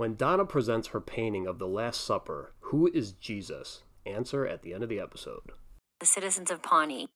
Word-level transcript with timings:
When 0.00 0.14
Donna 0.14 0.46
presents 0.46 0.88
her 0.88 1.00
painting 1.02 1.46
of 1.46 1.58
the 1.58 1.66
Last 1.66 2.00
Supper, 2.00 2.54
who 2.60 2.90
is 2.94 3.12
Jesus? 3.12 3.82
Answer 4.06 4.46
at 4.46 4.62
the 4.62 4.72
end 4.72 4.82
of 4.82 4.88
the 4.88 4.98
episode. 4.98 5.52
The 5.98 6.06
citizens 6.06 6.50
of 6.50 6.62
Pawnee. 6.62 7.08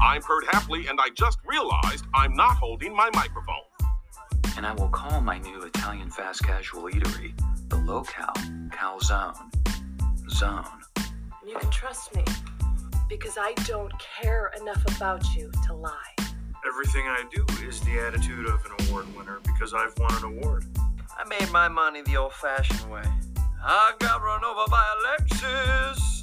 I'm 0.00 0.22
Perd 0.22 0.44
Hapley, 0.44 0.88
and 0.88 0.98
I 0.98 1.10
just 1.14 1.36
realized 1.44 2.06
I'm 2.14 2.34
not 2.34 2.56
holding 2.56 2.96
my 2.96 3.10
microphone. 3.12 3.56
and 4.56 4.64
I 4.64 4.72
will 4.72 4.88
call 4.88 5.20
my 5.20 5.36
new 5.36 5.64
Italian 5.64 6.08
fast 6.08 6.42
casual 6.42 6.84
eatery 6.84 7.38
the 7.68 7.76
Low-Cal 7.76 8.32
Calzone 8.70 9.36
Zone. 10.30 10.64
You 11.46 11.58
can 11.58 11.70
trust 11.70 12.16
me 12.16 12.24
because 13.08 13.38
I 13.38 13.52
don't 13.64 13.92
care 14.20 14.52
enough 14.60 14.82
about 14.96 15.24
you 15.34 15.50
to 15.66 15.74
lie. 15.74 15.92
Everything 16.66 17.06
I 17.06 17.22
do 17.32 17.44
is 17.64 17.80
the 17.82 18.00
attitude 18.00 18.46
of 18.46 18.64
an 18.66 18.72
award 18.86 19.06
winner 19.16 19.38
because 19.44 19.72
I've 19.72 19.96
won 19.98 20.12
an 20.16 20.24
award. 20.24 20.64
I 21.16 21.24
made 21.28 21.50
my 21.52 21.68
money 21.68 22.02
the 22.02 22.16
old 22.16 22.32
fashioned 22.32 22.90
way. 22.90 23.04
I 23.64 23.92
got 24.00 24.22
run 24.22 24.44
over 24.44 24.68
by 24.68 24.82
a 24.82 25.22
Lexus. 25.22 26.16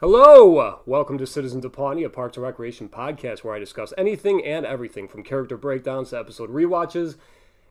Hello! 0.00 0.80
Welcome 0.86 1.18
to 1.18 1.26
Citizens 1.26 1.64
of 1.64 1.72
Pawnee, 1.72 2.04
a 2.04 2.08
Parks 2.08 2.36
and 2.36 2.44
Recreation 2.44 2.88
podcast 2.88 3.44
where 3.44 3.54
I 3.54 3.58
discuss 3.58 3.92
anything 3.98 4.44
and 4.44 4.64
everything 4.64 5.08
from 5.08 5.22
character 5.22 5.58
breakdowns 5.58 6.10
to 6.10 6.18
episode 6.18 6.50
rewatches, 6.50 7.16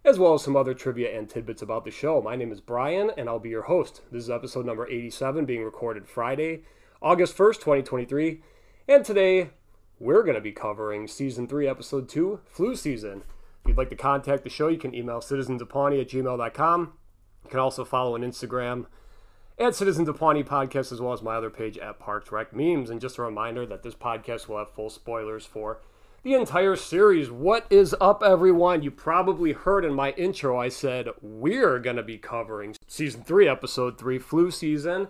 as 0.05 0.19
well 0.19 0.35
as 0.35 0.43
some 0.43 0.55
other 0.55 0.75
trivia 0.75 1.17
and 1.17 1.27
tidbits 1.27 1.63
about 1.63 1.83
the 1.83 1.89
show. 1.89 2.21
My 2.21 2.35
name 2.35 2.51
is 2.51 2.61
Brian, 2.61 3.09
and 3.17 3.27
I'll 3.27 3.39
be 3.39 3.49
your 3.49 3.63
host. 3.63 4.01
This 4.11 4.25
is 4.25 4.29
episode 4.29 4.63
number 4.63 4.87
87, 4.87 5.45
being 5.45 5.63
recorded 5.63 6.07
Friday, 6.07 6.61
August 7.01 7.35
1st, 7.35 7.55
2023. 7.55 8.41
And 8.87 9.03
today, 9.03 9.49
we're 9.99 10.21
going 10.21 10.35
to 10.35 10.41
be 10.41 10.51
covering 10.51 11.07
Season 11.07 11.47
3, 11.47 11.67
Episode 11.67 12.07
2, 12.07 12.41
Flu 12.45 12.75
Season. 12.75 13.23
If 13.63 13.69
you'd 13.69 13.77
like 13.79 13.89
to 13.89 13.95
contact 13.95 14.43
the 14.43 14.49
show, 14.51 14.67
you 14.67 14.77
can 14.77 14.93
email 14.93 15.21
citizensofpawnee 15.21 16.01
at 16.01 16.09
gmail.com. 16.09 16.93
You 17.43 17.49
can 17.49 17.59
also 17.59 17.83
follow 17.83 18.13
on 18.13 18.21
Instagram 18.21 18.85
at 19.57 19.73
Citizens 19.73 20.07
of 20.07 20.19
Pawnee 20.19 20.43
Podcast, 20.43 20.91
as 20.91 21.01
well 21.01 21.13
as 21.13 21.23
my 21.23 21.35
other 21.35 21.49
page 21.49 21.79
at 21.79 21.97
Parks 21.97 22.31
Rec 22.31 22.55
Memes. 22.55 22.91
And 22.91 23.01
just 23.01 23.17
a 23.17 23.23
reminder 23.23 23.65
that 23.65 23.81
this 23.81 23.95
podcast 23.95 24.47
will 24.47 24.59
have 24.59 24.69
full 24.69 24.91
spoilers 24.91 25.47
for 25.47 25.79
the 26.25 26.33
entire 26.33 26.75
series. 26.75 27.29
What 27.29 27.67
is 27.69 27.95
up, 28.01 28.23
everyone? 28.23 28.81
You 28.81 28.89
probably 28.89 29.51
heard 29.51 29.85
in 29.85 29.93
my 29.93 30.09
intro, 30.13 30.59
I 30.59 30.69
said 30.69 31.09
we're 31.21 31.77
going 31.77 31.97
to 31.97 32.03
be 32.03 32.17
covering 32.17 32.75
season 32.87 33.23
three, 33.23 33.47
episode 33.47 33.99
three, 33.99 34.17
flu 34.17 34.49
season. 34.49 35.07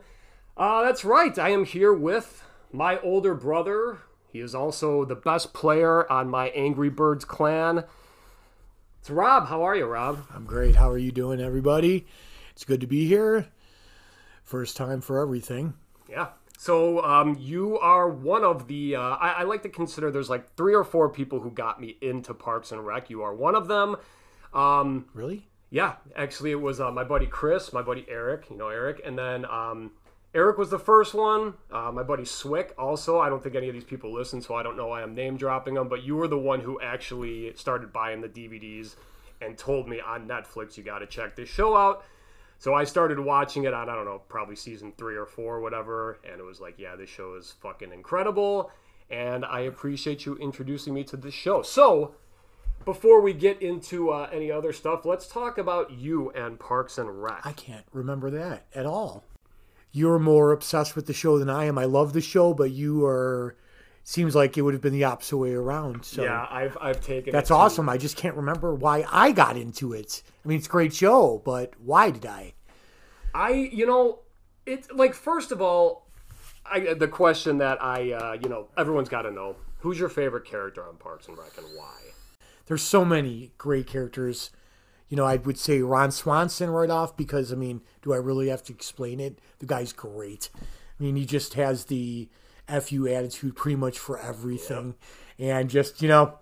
Uh, 0.58 0.84
that's 0.84 1.06
right. 1.06 1.40
I 1.40 1.52
am 1.52 1.64
here 1.64 1.94
with 1.94 2.44
my 2.74 3.00
older 3.00 3.34
brother. 3.34 4.00
He 4.28 4.42
is 4.42 4.54
also 4.54 5.06
the 5.06 5.16
best 5.16 5.54
player 5.54 6.12
on 6.12 6.30
my 6.30 6.50
Angry 6.50 6.90
Birds 6.90 7.24
clan. 7.24 7.86
It's 9.00 9.10
Rob. 9.10 9.48
How 9.48 9.64
are 9.64 9.76
you, 9.78 9.86
Rob? 9.86 10.28
I'm 10.36 10.44
great. 10.44 10.76
How 10.76 10.90
are 10.92 10.98
you 10.98 11.14
doing, 11.14 11.40
everybody? 11.40 12.06
It's 12.52 12.66
good 12.66 12.82
to 12.82 12.88
be 12.88 13.08
here. 13.08 13.48
First 14.44 14.76
time 14.76 15.00
for 15.00 15.22
everything. 15.22 15.76
Yeah. 16.10 16.28
So 16.58 17.04
um, 17.04 17.38
you 17.40 17.78
are 17.80 18.10
one 18.10 18.44
of 18.44 18.68
the. 18.68 18.96
Uh, 18.96 19.02
I, 19.02 19.30
I 19.30 19.44
like 19.44 19.64
to 19.64 19.70
consider 19.70 20.10
there's 20.12 20.30
like 20.30 20.56
three 20.56 20.74
or 20.74 20.84
four 20.84 21.10
people 21.10 21.40
who 21.42 21.52
got 21.52 21.80
me 21.80 21.98
into 22.02 22.34
Parks 22.34 22.72
and 22.72 22.86
Rec. 22.86 23.10
You 23.10 23.22
are 23.24 23.34
one 23.34 23.56
of 23.56 23.68
them. 23.68 23.98
Um, 24.54 25.06
Really? 25.14 25.48
yeah, 25.70 25.96
actually, 26.16 26.52
it 26.52 26.62
was 26.62 26.80
uh, 26.80 26.92
my 26.92 27.04
buddy 27.04 27.26
Chris, 27.28 27.74
my 27.74 27.82
buddy 27.82 28.06
Eric. 28.10 28.46
You 28.50 28.58
know 28.58 28.70
Eric, 28.70 29.02
and 29.06 29.18
then 29.18 29.46
um, 29.46 29.92
Eric 30.34 30.58
was 30.58 30.70
the 30.70 30.80
first 30.80 31.14
one. 31.14 31.56
Uh, 31.72 31.92
my 31.92 32.04
buddy 32.04 32.26
Swick 32.26 32.74
also. 32.78 33.20
I 33.20 33.30
don't 33.30 33.44
think 33.44 33.56
any 33.56 33.68
of 33.68 33.74
these 33.74 33.84
people 33.84 34.14
listen, 34.14 34.42
so 34.42 34.56
I 34.56 34.64
don't 34.64 34.78
know 34.78 34.88
why 34.88 35.04
I'm 35.04 35.14
name 35.14 35.38
dropping 35.38 35.74
them. 35.76 35.90
But 35.90 36.04
you 36.04 36.16
were 36.16 36.28
the 36.28 36.38
one 36.38 36.62
who 36.62 36.80
actually 36.82 37.54
started 37.56 37.92
buying 37.92 38.22
the 38.22 38.30
DVDs 38.30 38.96
and 39.42 39.58
told 39.58 39.88
me 39.88 40.00
on 40.00 40.28
Netflix 40.28 40.78
you 40.78 40.84
got 40.84 41.00
to 41.00 41.06
check 41.06 41.36
this 41.36 41.50
show 41.50 41.76
out. 41.76 42.06
So 42.58 42.74
I 42.74 42.84
started 42.84 43.20
watching 43.20 43.66
it 43.66 43.74
on 43.74 43.90
I 43.90 43.96
don't 43.96 44.06
know 44.06 44.22
probably 44.28 44.56
season 44.56 44.94
three 44.98 45.16
or 45.16 45.26
four, 45.26 45.60
whatever, 45.60 46.20
and 46.30 46.40
it 46.40 46.44
was 46.44 46.60
like, 46.60 46.76
yeah, 46.78 46.96
this 46.96 47.10
show 47.10 47.36
is 47.36 47.54
fucking 47.62 47.92
incredible, 47.92 48.72
and 49.10 49.46
I 49.46 49.62
appreciate 49.62 50.26
you 50.26 50.36
introducing 50.38 50.94
me 50.94 51.04
to 51.06 51.18
this 51.18 51.34
show. 51.34 51.62
So 51.62 52.16
before 52.86 53.22
we 53.22 53.34
get 53.34 53.62
into 53.62 54.10
uh, 54.12 54.30
any 54.32 54.52
other 54.52 54.72
stuff, 54.74 55.06
let's 55.06 55.28
talk 55.28 55.58
about 55.58 55.92
you 55.92 56.32
and 56.32 56.60
Parks 56.60 56.98
and 56.98 57.22
Rec. 57.24 57.46
I 57.46 57.52
can't 57.52 57.86
remember 57.92 58.30
that 58.32 58.66
at 58.74 58.86
all. 58.86 59.24
You're 59.92 60.20
more 60.20 60.52
obsessed 60.52 60.96
with 60.96 61.08
the 61.08 61.14
show 61.14 61.40
than 61.40 61.50
I 61.50 61.66
am. 61.66 61.78
I 61.78 61.86
love 61.86 62.14
the 62.14 62.22
show, 62.22 62.54
but 62.54 62.72
you 62.72 63.06
are. 63.06 63.56
Seems 64.08 64.36
like 64.36 64.56
it 64.56 64.62
would 64.62 64.76
have 64.76 64.84
been 64.84 64.94
the 64.94 65.04
opposite 65.04 65.36
way 65.36 65.54
around. 65.54 66.06
So 66.06 66.24
yeah, 66.24 66.46
I've 66.48 66.78
I've 66.80 67.02
taken. 67.02 67.34
that's 67.34 67.50
awesome. 67.50 67.90
I 67.90 67.98
just 67.98 68.16
can't 68.16 68.36
remember 68.36 68.76
why 68.76 69.04
I 69.12 69.32
got 69.32 69.58
into 69.58 69.94
it. 69.94 70.22
I 70.44 70.48
mean, 70.48 70.60
it's 70.60 70.68
a 70.68 70.70
great 70.70 70.94
show, 70.94 71.42
but 71.44 71.74
why 71.80 72.12
did 72.12 72.28
I? 72.28 72.54
I 73.34 73.50
you 73.50 73.88
know 73.88 74.20
it's 74.68 74.92
like 74.92 75.16
first 75.16 75.52
of 75.52 75.60
all, 75.60 76.06
I 76.68 76.94
the 76.94 77.08
question 77.08 77.58
that 77.58 77.84
I 77.84 78.12
uh, 78.12 78.34
you 78.34 78.48
know 78.48 78.68
everyone's 78.78 79.10
got 79.10 79.24
to 79.24 79.32
know 79.32 79.56
who's 79.80 79.98
your 79.98 80.10
favorite 80.10 80.46
character 80.46 80.88
on 80.88 80.98
Parks 80.98 81.28
and 81.28 81.36
Rec 81.36 81.58
and 81.58 81.66
why. 81.76 81.98
There's 82.68 82.84
so 82.84 83.06
many 83.06 83.54
great 83.58 83.88
characters. 83.88 84.52
You 85.10 85.18
know, 85.18 85.26
I 85.26 85.38
would 85.38 85.58
say 85.58 85.82
Ron 85.82 86.12
Swanson 86.12 86.70
right 86.70 86.92
off 86.92 87.18
because 87.18 87.52
I 87.52 87.56
mean, 87.56 87.82
do 88.04 88.14
I 88.14 88.18
really 88.18 88.50
have 88.50 88.62
to 88.66 88.74
explain 88.74 89.20
it? 89.20 89.40
The 89.58 89.66
guy's 89.66 89.94
great. 89.94 90.52
I 90.56 91.04
mean, 91.04 91.16
he 91.16 91.26
just 91.26 91.56
has 91.56 91.86
the 91.86 92.30
fu 92.68 93.08
attitude 93.08 93.56
pretty 93.56 93.76
much 93.76 94.00
for 94.00 94.20
everything, 94.20 94.96
and 95.40 95.70
just 95.70 96.02
you 96.02 96.08
know, 96.08 96.40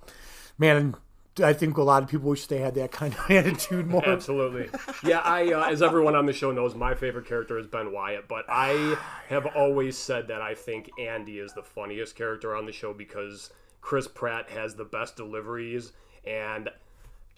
man, 0.58 0.96
I 1.42 1.54
think 1.54 1.78
a 1.78 1.84
lot 1.84 2.04
of 2.04 2.10
people 2.10 2.30
wish 2.30 2.46
they 2.48 2.60
had 2.60 2.76
that 2.76 2.92
kind 2.92 3.14
of 3.14 3.20
attitude 3.32 3.88
more. 3.88 4.08
Absolutely. 4.08 4.70
Yeah, 5.04 5.20
I 5.20 5.52
uh, 5.52 5.70
as 5.70 5.82
everyone 5.82 6.16
on 6.16 6.26
the 6.26 6.34
show 6.34 6.52
knows, 6.52 6.76
my 6.76 6.94
favorite 6.94 7.26
character 7.26 7.58
is 7.58 7.68
Ben 7.68 7.92
Wyatt, 7.92 8.28
but 8.28 8.46
I 8.50 8.98
have 9.30 9.46
always 9.56 9.98
said 9.98 10.28
that 10.28 10.42
I 10.42 10.54
think 10.54 10.90
Andy 11.00 11.40
is 11.40 11.54
the 11.54 11.64
funniest 11.64 12.16
character 12.16 12.56
on 12.56 12.66
the 12.66 12.72
show 12.72 12.94
because 12.94 13.52
Chris 13.82 14.08
Pratt 14.08 14.50
has 14.50 14.76
the 14.76 14.86
best 14.86 15.16
deliveries 15.16 15.94
and 16.26 16.70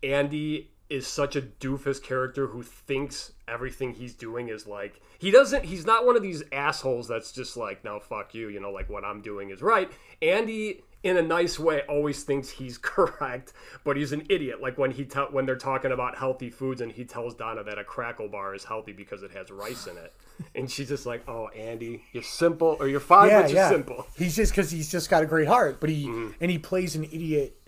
Andy 0.04 0.72
is 0.90 1.08
such 1.08 1.36
a 1.36 1.42
doofus 1.42 2.02
character 2.02 2.48
who 2.48 2.62
thinks 2.62 3.32
everything 3.48 3.94
he's 3.94 4.14
doing 4.14 4.50
is 4.50 4.68
like 4.68 5.02
he 5.18 5.32
doesn't 5.32 5.66
he's 5.66 5.86
not 5.86 6.06
one 6.06 6.16
of 6.16 6.22
these 6.22 6.44
assholes 6.52 7.08
that's 7.08 7.32
just 7.32 7.58
like 7.58 7.84
no 7.84 8.00
fuck 8.00 8.36
you 8.36 8.50
you 8.50 8.60
know 8.60 8.72
like 8.72 8.88
what 8.90 9.04
i'm 9.04 9.22
doing 9.22 9.50
is 9.50 9.62
right. 9.62 9.90
Andy 10.22 10.84
in 11.04 11.18
a 11.18 11.22
nice 11.22 11.60
way 11.60 11.82
always 11.90 12.24
thinks 12.24 12.50
he's 12.50 12.78
correct 12.82 13.54
but 13.84 13.96
he's 13.98 14.12
an 14.12 14.26
idiot. 14.30 14.62
Like 14.62 14.78
when 14.78 14.92
he 14.92 15.06
te- 15.06 15.20
when 15.32 15.46
they're 15.46 15.56
talking 15.56 15.92
about 15.92 16.18
healthy 16.18 16.50
foods 16.50 16.82
and 16.82 16.92
he 16.92 17.04
tells 17.06 17.34
donna 17.36 17.64
that 17.64 17.78
a 17.80 17.84
Krackel 17.84 18.32
bar 18.32 18.54
is 18.56 18.64
healthy 18.64 18.92
because 18.94 19.22
it 19.24 19.32
has 19.32 19.50
rice 19.52 19.88
in 19.88 19.98
it. 19.98 20.14
And 20.56 20.70
she's 20.70 20.90
just 20.90 21.06
like 21.08 21.28
oh 21.28 21.48
andy 21.50 22.04
you're 22.12 22.24
simple 22.24 22.78
or 22.80 22.88
you're 22.88 23.00
fine 23.00 23.30
but 23.30 23.52
you're 23.52 23.70
simple. 23.70 24.06
He's 24.18 24.36
just 24.36 24.52
because 24.52 24.70
he's 24.72 24.92
just 24.92 25.10
got 25.10 25.24
a 25.24 25.26
great 25.28 25.48
heart, 25.48 25.80
but 25.80 25.90
he 25.90 26.06
Mm-hmm. 26.08 26.32
and 26.42 26.52
he 26.52 26.58
plays 26.60 26.96
an 26.96 27.06
idiot 27.06 27.60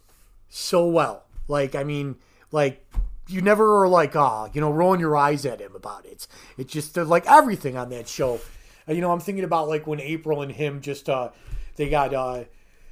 so 0.49 0.87
well. 0.87 1.23
Like 1.47 1.75
I 1.75 1.83
mean, 1.83 2.15
like 2.51 2.85
you 3.27 3.41
never 3.41 3.83
are 3.83 3.87
like 3.87 4.15
ah, 4.15 4.49
you 4.53 4.61
know, 4.61 4.71
rolling 4.71 4.99
your 4.99 5.15
eyes 5.17 5.45
at 5.45 5.59
him 5.59 5.75
about 5.75 6.05
it. 6.05 6.27
It's 6.57 6.71
just 6.71 6.95
like 6.97 7.25
everything 7.27 7.77
on 7.77 7.89
that 7.89 8.07
show. 8.07 8.39
You 8.87 9.01
know, 9.01 9.11
I'm 9.11 9.19
thinking 9.19 9.43
about 9.43 9.67
like 9.67 9.85
when 9.85 9.99
April 9.99 10.41
and 10.41 10.51
him 10.51 10.81
just 10.81 11.09
uh 11.09 11.29
they 11.75 11.89
got 11.89 12.13
uh 12.13 12.45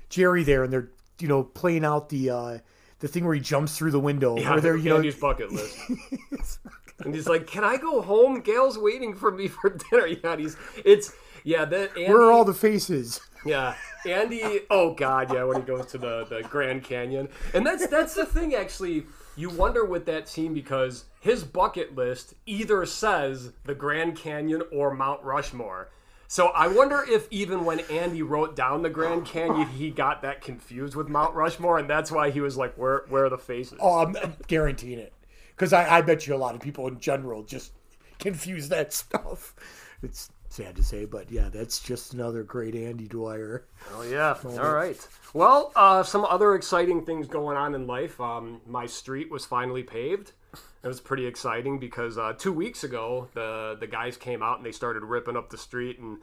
Jerry 0.09 0.43
there 0.43 0.63
and 0.63 0.71
they're 0.71 0.89
you 1.19 1.27
know 1.27 1.43
playing 1.43 1.85
out 1.85 2.09
the 2.09 2.29
uh 2.29 2.57
the 2.99 3.07
thing 3.07 3.25
where 3.25 3.35
he 3.35 3.41
jumps 3.41 3.77
through 3.77 3.91
the 3.91 3.99
window 3.99 4.37
yeah, 4.37 4.51
where 4.51 4.61
they're 4.61 4.77
you 4.77 4.89
know 4.89 4.97
Andy's 4.97 5.15
bucket 5.15 5.51
list. 5.51 5.77
and 7.03 7.13
he's 7.13 7.27
like, 7.27 7.47
"Can 7.47 7.63
I 7.63 7.77
go 7.77 8.01
home? 8.01 8.41
Gayle's 8.41 8.77
waiting 8.77 9.13
for 9.15 9.31
me 9.31 9.47
for 9.47 9.69
dinner." 9.91 10.07
Yeah, 10.07 10.37
he's 10.37 10.57
it's 10.83 11.13
yeah. 11.43 11.65
That 11.65 11.91
Andy, 11.97 12.11
where 12.11 12.21
are 12.21 12.31
all 12.31 12.45
the 12.45 12.53
faces? 12.53 13.19
Yeah, 13.45 13.75
Andy. 14.07 14.61
Oh 14.71 14.95
God, 14.95 15.31
yeah. 15.31 15.43
When 15.43 15.57
he 15.57 15.61
goes 15.61 15.85
to 15.91 15.99
the 15.99 16.25
the 16.25 16.41
Grand 16.49 16.83
Canyon, 16.83 17.29
and 17.53 17.63
that's 17.63 17.85
that's 17.85 18.15
the 18.15 18.25
thing. 18.25 18.55
Actually, 18.55 19.05
you 19.35 19.49
wonder 19.49 19.83
with 19.83 20.05
that 20.05 20.29
scene 20.29 20.53
because 20.53 21.05
his 21.19 21.43
bucket 21.43 21.95
list 21.95 22.33
either 22.45 22.85
says 22.85 23.51
the 23.65 23.75
Grand 23.75 24.17
Canyon 24.17 24.63
or 24.71 24.93
Mount 24.93 25.23
Rushmore. 25.23 25.89
So 26.27 26.47
I 26.47 26.67
wonder 26.67 27.05
if 27.07 27.27
even 27.31 27.65
when 27.65 27.81
Andy 27.81 28.21
wrote 28.21 28.55
down 28.55 28.81
the 28.81 28.89
Grand 28.89 29.25
Canyon, 29.25 29.67
he 29.67 29.91
got 29.91 30.21
that 30.23 30.41
confused 30.41 30.95
with 30.95 31.07
Mount 31.07 31.35
Rushmore, 31.35 31.77
and 31.77 31.89
that's 31.89 32.11
why 32.11 32.31
he 32.31 32.41
was 32.41 32.57
like, 32.57 32.75
"Where 32.75 33.05
where 33.09 33.25
are 33.25 33.29
the 33.29 33.37
faces?" 33.37 33.77
Oh, 33.79 33.99
I'm, 33.99 34.15
I'm 34.17 34.35
guaranteeing 34.47 34.99
it 34.99 35.13
because 35.55 35.71
I, 35.71 35.97
I 35.97 36.01
bet 36.01 36.25
you 36.25 36.33
a 36.33 36.37
lot 36.37 36.55
of 36.55 36.61
people 36.61 36.87
in 36.87 36.99
general 36.99 37.43
just 37.43 37.73
confuse 38.17 38.69
that 38.69 38.91
stuff. 38.93 39.55
It's 40.01 40.29
sad 40.55 40.75
to 40.77 40.83
say, 40.83 41.03
but 41.03 41.29
yeah, 41.29 41.49
that's 41.51 41.79
just 41.79 42.13
another 42.13 42.41
great 42.43 42.75
Andy 42.75 43.07
Dwyer. 43.07 43.65
Oh 43.93 44.03
yeah. 44.03 44.37
All 44.59 44.73
right. 44.73 44.97
Well, 45.33 45.73
uh, 45.75 46.03
some 46.03 46.23
other 46.23 46.55
exciting 46.55 47.05
things 47.05 47.27
going 47.27 47.57
on 47.57 47.75
in 47.75 47.85
life. 47.85 48.19
Um, 48.21 48.61
my 48.65 48.85
street 48.85 49.29
was 49.29 49.45
finally 49.45 49.83
paved. 49.83 50.31
It 50.53 50.87
was 50.87 51.01
pretty 51.01 51.25
exciting 51.25 51.79
because 51.79 52.17
uh, 52.17 52.33
two 52.37 52.53
weeks 52.53 52.83
ago 52.83 53.27
the 53.33 53.75
the 53.79 53.87
guys 53.87 54.15
came 54.15 54.41
out 54.41 54.57
and 54.57 54.65
they 54.65 54.71
started 54.71 55.03
ripping 55.03 55.35
up 55.35 55.49
the 55.49 55.57
street 55.57 55.99
and 55.99 56.19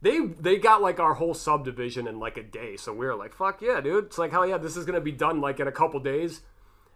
they 0.00 0.20
they 0.20 0.56
got 0.56 0.80
like 0.80 0.98
our 0.98 1.14
whole 1.14 1.34
subdivision 1.34 2.06
in 2.06 2.18
like 2.18 2.38
a 2.38 2.42
day. 2.42 2.76
So 2.76 2.92
we 2.92 3.04
were 3.04 3.14
like, 3.14 3.34
fuck 3.34 3.60
yeah, 3.60 3.80
dude. 3.80 4.06
It's 4.06 4.18
like 4.18 4.30
hell 4.30 4.46
yeah, 4.46 4.56
this 4.58 4.76
is 4.76 4.86
gonna 4.86 5.00
be 5.00 5.12
done 5.12 5.40
like 5.42 5.60
in 5.60 5.68
a 5.68 5.72
couple 5.72 6.00
days. 6.00 6.40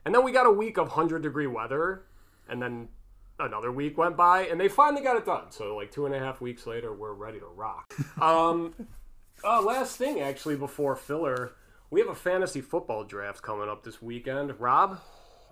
And 0.06 0.14
then 0.14 0.25
we 0.25 0.32
got 0.32 0.46
a 0.46 0.50
week 0.50 0.79
of 0.79 0.90
hundred 0.90 1.23
degree 1.23 1.46
weather, 1.46 2.05
and 2.49 2.62
then 2.62 2.88
another 3.38 3.73
week 3.73 3.99
went 3.99 4.17
by, 4.17 4.46
and 4.46 4.61
they 4.61 4.69
finally 4.69 5.02
got 5.02 5.17
it 5.17 5.25
done. 5.26 5.50
So 5.50 5.76
like 5.76 5.90
two 5.90 6.06
and 6.06 6.14
a 6.14 6.19
half 6.19 6.40
weeks 6.40 6.67
later, 6.67 6.94
we're 6.94 7.14
ready 7.14 7.38
to 7.40 7.46
rock. 7.46 7.94
Um, 8.20 8.75
uh, 9.44 9.62
last 9.62 9.96
thing 9.96 10.20
actually 10.20 10.56
before 10.56 10.96
filler, 10.96 11.52
we 11.90 12.00
have 12.00 12.08
a 12.08 12.14
fantasy 12.14 12.61
football 12.61 13.05
draft 13.05 13.43
coming 13.43 13.69
up 13.69 13.85
this 13.85 14.02
weekend. 14.02 14.58
Rob, 14.58 14.99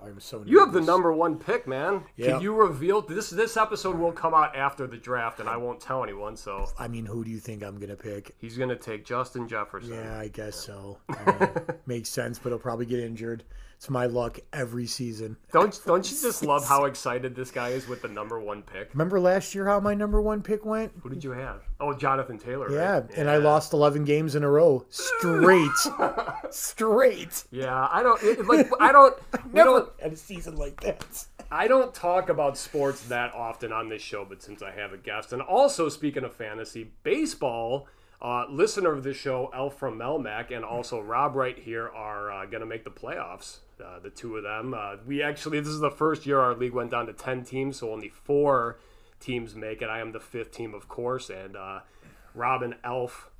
I'm 0.02 0.20
so. 0.20 0.42
you 0.44 0.60
have 0.60 0.72
the 0.72 0.80
number 0.80 1.12
one 1.12 1.38
pick, 1.38 1.66
man. 1.66 2.02
Yeah. 2.16 2.32
Can 2.32 2.40
you 2.42 2.54
reveal 2.54 3.00
this? 3.02 3.30
This 3.30 3.56
episode 3.56 3.96
will 3.96 4.12
come 4.12 4.34
out 4.34 4.56
after 4.56 4.86
the 4.86 4.96
draft, 4.96 5.40
and 5.40 5.48
I 5.48 5.56
won't 5.56 5.80
tell 5.80 6.02
anyone. 6.02 6.36
So 6.36 6.66
I 6.78 6.88
mean, 6.88 7.06
who 7.06 7.24
do 7.24 7.30
you 7.30 7.38
think 7.38 7.62
I'm 7.62 7.78
gonna 7.78 7.96
pick? 7.96 8.34
he's 8.38 8.58
gonna 8.58 8.76
take 8.76 9.04
Justin 9.04 9.48
Jefferson. 9.48 9.94
Yeah, 9.94 10.18
I 10.18 10.28
guess 10.28 10.56
so. 10.56 10.98
Makes 11.86 12.10
sense, 12.10 12.38
but 12.38 12.50
he'll 12.50 12.58
probably 12.58 12.86
get 12.86 13.00
injured. 13.00 13.44
It's 13.76 13.90
my 13.90 14.06
luck 14.06 14.38
every 14.54 14.86
season. 14.86 15.36
Don't 15.52 15.78
don't 15.84 16.10
you 16.10 16.16
just 16.20 16.42
love 16.42 16.66
how 16.66 16.84
excited 16.86 17.34
this 17.36 17.50
guy 17.50 17.68
is 17.68 17.86
with 17.86 18.00
the 18.02 18.08
number 18.08 18.40
one 18.40 18.62
pick? 18.62 18.88
Remember 18.94 19.20
last 19.20 19.54
year 19.54 19.66
how 19.66 19.80
my 19.80 19.92
number 19.92 20.20
one 20.20 20.42
pick 20.42 20.64
went? 20.64 20.92
Who 21.02 21.10
did 21.10 21.22
you 21.22 21.32
have? 21.32 21.62
Oh, 21.78 21.92
Jonathan 21.92 22.38
Taylor. 22.38 22.72
Yeah, 22.72 23.00
right? 23.00 23.10
and 23.16 23.28
I 23.28 23.36
lost 23.36 23.74
11 23.74 24.04
games 24.04 24.34
in 24.34 24.42
a 24.42 24.50
row 24.50 24.86
straight. 24.88 25.70
straight. 26.50 27.44
Yeah, 27.50 27.88
I 27.90 28.02
don't 28.02 28.22
it, 28.22 28.46
like. 28.46 28.70
I 28.80 28.92
don't. 28.92 29.14
Never 29.52 29.70
don't. 29.70 29.92
had 30.00 30.12
a 30.12 30.16
season 30.16 30.56
like 30.56 30.80
that. 30.80 31.26
I 31.50 31.68
don't 31.68 31.94
talk 31.94 32.28
about 32.30 32.56
sports 32.56 33.02
that 33.08 33.34
often 33.34 33.72
on 33.72 33.88
this 33.88 34.02
show, 34.02 34.24
but 34.24 34.42
since 34.42 34.62
I 34.62 34.72
have 34.72 34.92
a 34.94 34.96
guest, 34.96 35.32
and 35.32 35.42
also 35.42 35.88
speaking 35.88 36.24
of 36.24 36.34
fantasy 36.34 36.90
baseball, 37.02 37.88
uh, 38.20 38.46
listener 38.48 38.92
of 38.92 39.04
this 39.04 39.16
show, 39.16 39.50
Elf 39.54 39.78
from 39.78 39.98
Melmac, 39.98 40.54
and 40.54 40.64
also 40.64 41.00
Rob 41.00 41.34
right 41.34 41.58
here 41.58 41.88
are 41.88 42.30
uh, 42.30 42.46
going 42.46 42.60
to 42.60 42.66
make 42.66 42.84
the 42.84 42.90
playoffs. 42.90 43.58
Uh, 43.78 43.98
the 43.98 44.08
two 44.08 44.36
of 44.38 44.42
them. 44.42 44.72
Uh, 44.72 44.96
we 45.06 45.22
actually, 45.22 45.60
this 45.60 45.68
is 45.68 45.80
the 45.80 45.90
first 45.90 46.24
year 46.24 46.40
our 46.40 46.54
league 46.54 46.72
went 46.72 46.90
down 46.90 47.06
to 47.06 47.12
ten 47.12 47.44
teams, 47.44 47.76
so 47.76 47.92
only 47.92 48.08
four 48.08 48.78
teams 49.20 49.54
make 49.54 49.82
it. 49.82 49.90
I 49.90 50.00
am 50.00 50.12
the 50.12 50.20
fifth 50.20 50.50
team, 50.50 50.72
of 50.72 50.88
course, 50.88 51.28
and 51.28 51.56
uh, 51.56 51.80
Rob 52.34 52.62
and 52.62 52.76
Elf 52.82 53.30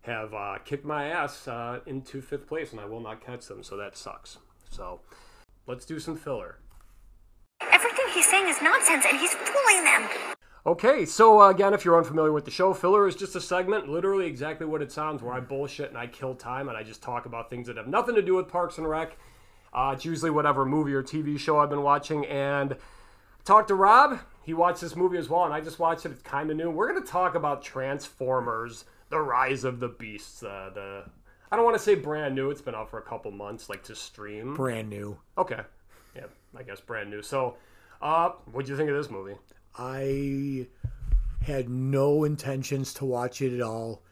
have 0.00 0.32
uh, 0.32 0.56
kicked 0.64 0.86
my 0.86 1.08
ass 1.08 1.46
into 1.84 2.22
fifth 2.22 2.46
place, 2.46 2.72
and 2.72 2.80
I 2.80 2.86
will 2.86 3.00
not 3.00 3.22
catch 3.22 3.48
them, 3.48 3.62
so 3.62 3.76
that 3.76 3.98
sucks. 3.98 4.38
So 4.70 5.00
let's 5.66 5.84
do 5.84 5.98
some 5.98 6.16
filler. 6.16 6.58
Everything 7.60 8.06
he's 8.14 8.26
saying 8.26 8.48
is 8.48 8.62
nonsense, 8.62 9.04
and 9.06 9.18
he's 9.18 9.34
fooling 9.34 9.84
them. 9.84 10.08
Okay, 10.66 11.04
so 11.06 11.40
uh, 11.42 11.50
again, 11.50 11.74
if 11.74 11.84
you're 11.84 11.96
unfamiliar 11.96 12.32
with 12.32 12.44
the 12.44 12.50
show, 12.50 12.74
filler 12.74 13.06
is 13.06 13.14
just 13.14 13.36
a 13.36 13.40
segment, 13.40 13.88
literally 13.88 14.26
exactly 14.26 14.66
what 14.66 14.82
it 14.82 14.90
sounds, 14.90 15.22
where 15.22 15.32
I 15.32 15.38
bullshit 15.38 15.90
and 15.90 15.96
I 15.96 16.08
kill 16.08 16.34
time 16.34 16.68
and 16.68 16.76
I 16.76 16.82
just 16.82 17.04
talk 17.04 17.24
about 17.24 17.48
things 17.48 17.68
that 17.68 17.76
have 17.76 17.86
nothing 17.86 18.16
to 18.16 18.22
do 18.22 18.34
with 18.34 18.48
Parks 18.48 18.76
and 18.76 18.88
Rec. 18.88 19.16
Uh, 19.72 19.92
it's 19.94 20.04
usually 20.04 20.32
whatever 20.32 20.64
movie 20.64 20.92
or 20.92 21.04
TV 21.04 21.38
show 21.38 21.60
I've 21.60 21.70
been 21.70 21.84
watching, 21.84 22.26
and 22.26 22.76
talk 23.44 23.68
to 23.68 23.76
Rob. 23.76 24.18
He 24.42 24.54
watched 24.54 24.80
this 24.80 24.96
movie 24.96 25.18
as 25.18 25.28
well, 25.28 25.44
and 25.44 25.54
I 25.54 25.60
just 25.60 25.78
watched 25.78 26.04
it. 26.04 26.10
It's 26.10 26.22
kind 26.22 26.50
of 26.50 26.56
new. 26.56 26.68
We're 26.68 26.90
going 26.90 27.00
to 27.00 27.08
talk 27.08 27.36
about 27.36 27.62
Transformers: 27.62 28.86
The 29.08 29.20
Rise 29.20 29.62
of 29.62 29.78
the 29.78 29.88
Beasts. 29.88 30.42
Uh, 30.42 30.70
the 30.74 31.04
I 31.52 31.54
don't 31.54 31.64
want 31.64 31.76
to 31.76 31.82
say 31.82 31.94
brand 31.94 32.34
new. 32.34 32.50
It's 32.50 32.60
been 32.60 32.74
out 32.74 32.90
for 32.90 32.98
a 32.98 33.02
couple 33.02 33.30
months, 33.30 33.68
like 33.68 33.84
to 33.84 33.94
stream. 33.94 34.54
Brand 34.54 34.88
new. 34.90 35.16
Okay, 35.38 35.60
yeah, 36.16 36.26
I 36.56 36.64
guess 36.64 36.80
brand 36.80 37.08
new. 37.08 37.22
So, 37.22 37.54
uh, 38.02 38.30
what'd 38.50 38.68
you 38.68 38.76
think 38.76 38.90
of 38.90 38.96
this 38.96 39.10
movie? 39.10 39.36
I 39.78 40.66
had 41.42 41.68
no 41.68 42.24
intentions 42.24 42.94
to 42.94 43.04
watch 43.04 43.42
it 43.42 43.54
at 43.54 43.60
all. 43.60 44.02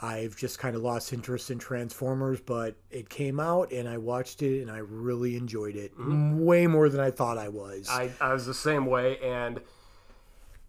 I've 0.00 0.36
just 0.36 0.58
kind 0.60 0.76
of 0.76 0.82
lost 0.82 1.12
interest 1.12 1.50
in 1.50 1.58
Transformers, 1.58 2.40
but 2.40 2.76
it 2.90 3.08
came 3.08 3.40
out 3.40 3.72
and 3.72 3.88
I 3.88 3.98
watched 3.98 4.42
it 4.42 4.62
and 4.62 4.70
I 4.70 4.78
really 4.78 5.36
enjoyed 5.36 5.74
it. 5.74 5.92
Mm-hmm. 5.92 6.44
Way 6.44 6.66
more 6.68 6.88
than 6.88 7.00
I 7.00 7.10
thought 7.10 7.36
I 7.36 7.48
was. 7.48 7.88
I, 7.90 8.10
I 8.20 8.32
was 8.32 8.46
the 8.46 8.54
same 8.54 8.86
way, 8.86 9.18
and 9.18 9.60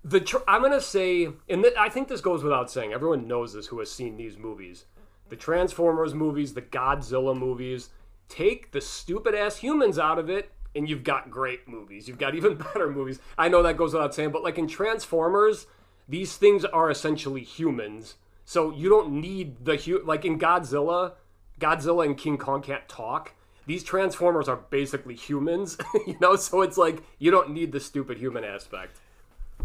the 0.04 0.20
tr- 0.20 0.38
I'm 0.48 0.64
gonna 0.64 0.82
say, 0.82 1.26
and 1.48 1.64
th- 1.64 1.76
I 1.78 1.90
think 1.90 2.08
this 2.08 2.22
goes 2.22 2.44
without 2.44 2.72
saying. 2.72 2.92
Everyone 2.92 3.28
knows 3.28 3.54
this 3.54 3.68
who 3.68 3.80
has 3.80 3.92
seen 3.92 4.18
these 4.18 4.38
movies. 4.38 4.86
The 5.30 5.36
Transformers 5.36 6.16
movies, 6.16 6.54
the 6.56 6.64
Godzilla 6.64 7.38
movies, 7.38 7.90
take 8.30 8.72
the 8.72 8.82
stupid 8.82 9.36
ass 9.36 9.58
humans 9.58 10.00
out 10.00 10.18
of 10.18 10.28
it, 10.28 10.52
and 10.76 10.90
you've 10.90 11.04
got 11.04 11.30
great 11.32 11.68
movies. 11.68 12.08
You've 12.08 12.20
got 12.20 12.36
even 12.40 12.56
better 12.56 12.90
movies. 12.90 13.20
I 13.38 13.50
know 13.50 13.64
that 13.64 13.78
goes 13.78 13.94
without 13.94 14.14
saying, 14.16 14.32
but 14.32 14.44
like 14.44 14.58
in 14.58 14.68
Transformers, 14.68 15.68
these 16.08 16.36
things 16.38 16.66
are 16.66 16.90
essentially 16.90 17.44
humans. 17.44 18.16
So 18.46 18.72
you 18.72 18.90
don't 18.90 19.12
need 19.12 19.64
the 19.66 19.76
hu- 19.78 20.04
like 20.04 20.26
in 20.26 20.40
Godzilla, 20.40 21.14
Godzilla 21.60 22.06
and 22.06 22.18
King 22.18 22.38
Kong 22.38 22.62
can't 22.62 22.88
talk. 22.88 23.34
These 23.68 23.84
Transformers 23.84 24.48
are 24.48 24.56
basically 24.56 25.14
humans, 25.16 25.78
you 26.08 26.18
know. 26.20 26.36
So 26.36 26.62
it's 26.62 26.78
like 26.78 27.04
you 27.20 27.30
don't 27.30 27.52
need 27.52 27.72
the 27.72 27.80
stupid 27.80 28.18
human 28.18 28.44
aspect. 28.44 28.98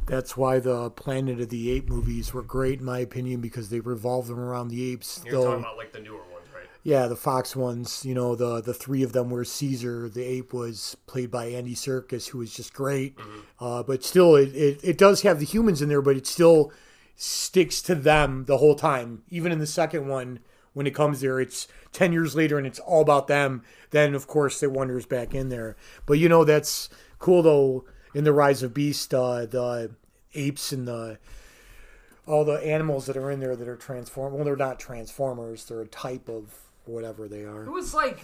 That's 0.07 0.37
why 0.37 0.59
the 0.59 0.91
Planet 0.91 1.41
of 1.41 1.49
the 1.49 1.71
Ape 1.71 1.89
movies 1.89 2.35
were 2.35 2.43
great, 2.43 2.81
in 2.81 2.85
my 2.85 2.99
opinion, 2.99 3.41
because 3.41 3.71
they 3.71 3.81
revolve 3.81 4.27
them 4.27 4.39
around 4.39 4.69
the 4.69 4.93
apes. 4.93 5.23
You're 5.25 5.33
though- 5.33 5.45
talking 5.47 5.61
about 5.61 5.79
like 5.79 5.93
the 5.93 6.01
newer 6.01 6.19
ones, 6.19 6.29
right? 6.33 6.34
Yeah, 6.85 7.07
the 7.07 7.17
Fox 7.17 7.57
ones, 7.57 8.05
you 8.05 8.15
know, 8.15 8.37
the 8.37 8.61
the 8.61 8.75
three 8.75 9.03
of 9.03 9.13
them 9.13 9.31
were 9.31 9.45
Caesar. 9.45 10.09
The 10.09 10.23
ape 10.23 10.53
was 10.53 10.97
played 11.07 11.31
by 11.31 11.47
Andy 11.47 11.75
Serkis, 11.75 12.29
who 12.29 12.39
was 12.39 12.55
just 12.55 12.75
great. 12.75 13.17
Uh, 13.59 13.83
but 13.83 14.05
still, 14.05 14.37
it, 14.37 14.55
it, 14.55 14.81
it 14.85 14.99
does 14.99 15.23
have 15.23 15.39
the 15.41 15.47
humans 15.47 15.81
in 15.81 15.89
there, 15.89 16.03
but 16.03 16.17
it 16.17 16.27
still 16.27 16.71
sticks 17.17 17.81
to 17.83 17.95
them 17.95 18.45
the 18.45 18.59
whole 18.59 18.75
time. 18.75 19.23
Even 19.31 19.51
in 19.51 19.61
the 19.61 19.67
second 19.67 20.09
one, 20.09 20.41
when 20.75 20.87
it 20.87 20.95
comes 20.95 21.21
there, 21.23 21.41
it's 21.41 21.67
10 21.93 22.13
years 22.13 22.37
later 22.37 22.59
and 22.59 22.67
it's 22.67 22.81
all 22.81 23.01
about 23.01 23.29
them. 23.29 23.63
Then, 23.91 24.15
of 24.15 24.27
course, 24.27 24.63
it 24.63 24.73
wanders 24.73 25.07
back 25.07 25.35
in 25.35 25.49
there. 25.49 25.77
But, 26.05 26.19
you 26.19 26.29
know, 26.29 26.45
that's 26.45 26.91
cool, 27.19 27.43
though, 27.43 27.85
in 28.13 28.25
The 28.25 28.33
Rise 28.33 28.63
of 28.63 28.75
Beast, 28.75 29.15
uh, 29.15 29.47
the 29.47 29.93
apes 30.35 30.73
and 30.73 30.87
the 30.87 31.19
all 32.27 32.45
the 32.45 32.55
animals 32.55 33.07
that 33.07 33.17
are 33.17 33.31
in 33.31 33.39
there 33.39 33.55
that 33.55 33.69
are 33.69 33.77
transform 33.77 34.33
well 34.35 34.45
they're 34.45 34.57
not 34.57 34.81
transformers 34.81 35.67
they're 35.67 35.83
a 35.83 35.87
type 35.87 36.29
of 36.29 36.64
whatever 36.87 37.29
they 37.29 37.45
are 37.45 37.65
It 37.65 37.71
was 37.71 37.95
like 37.95 38.21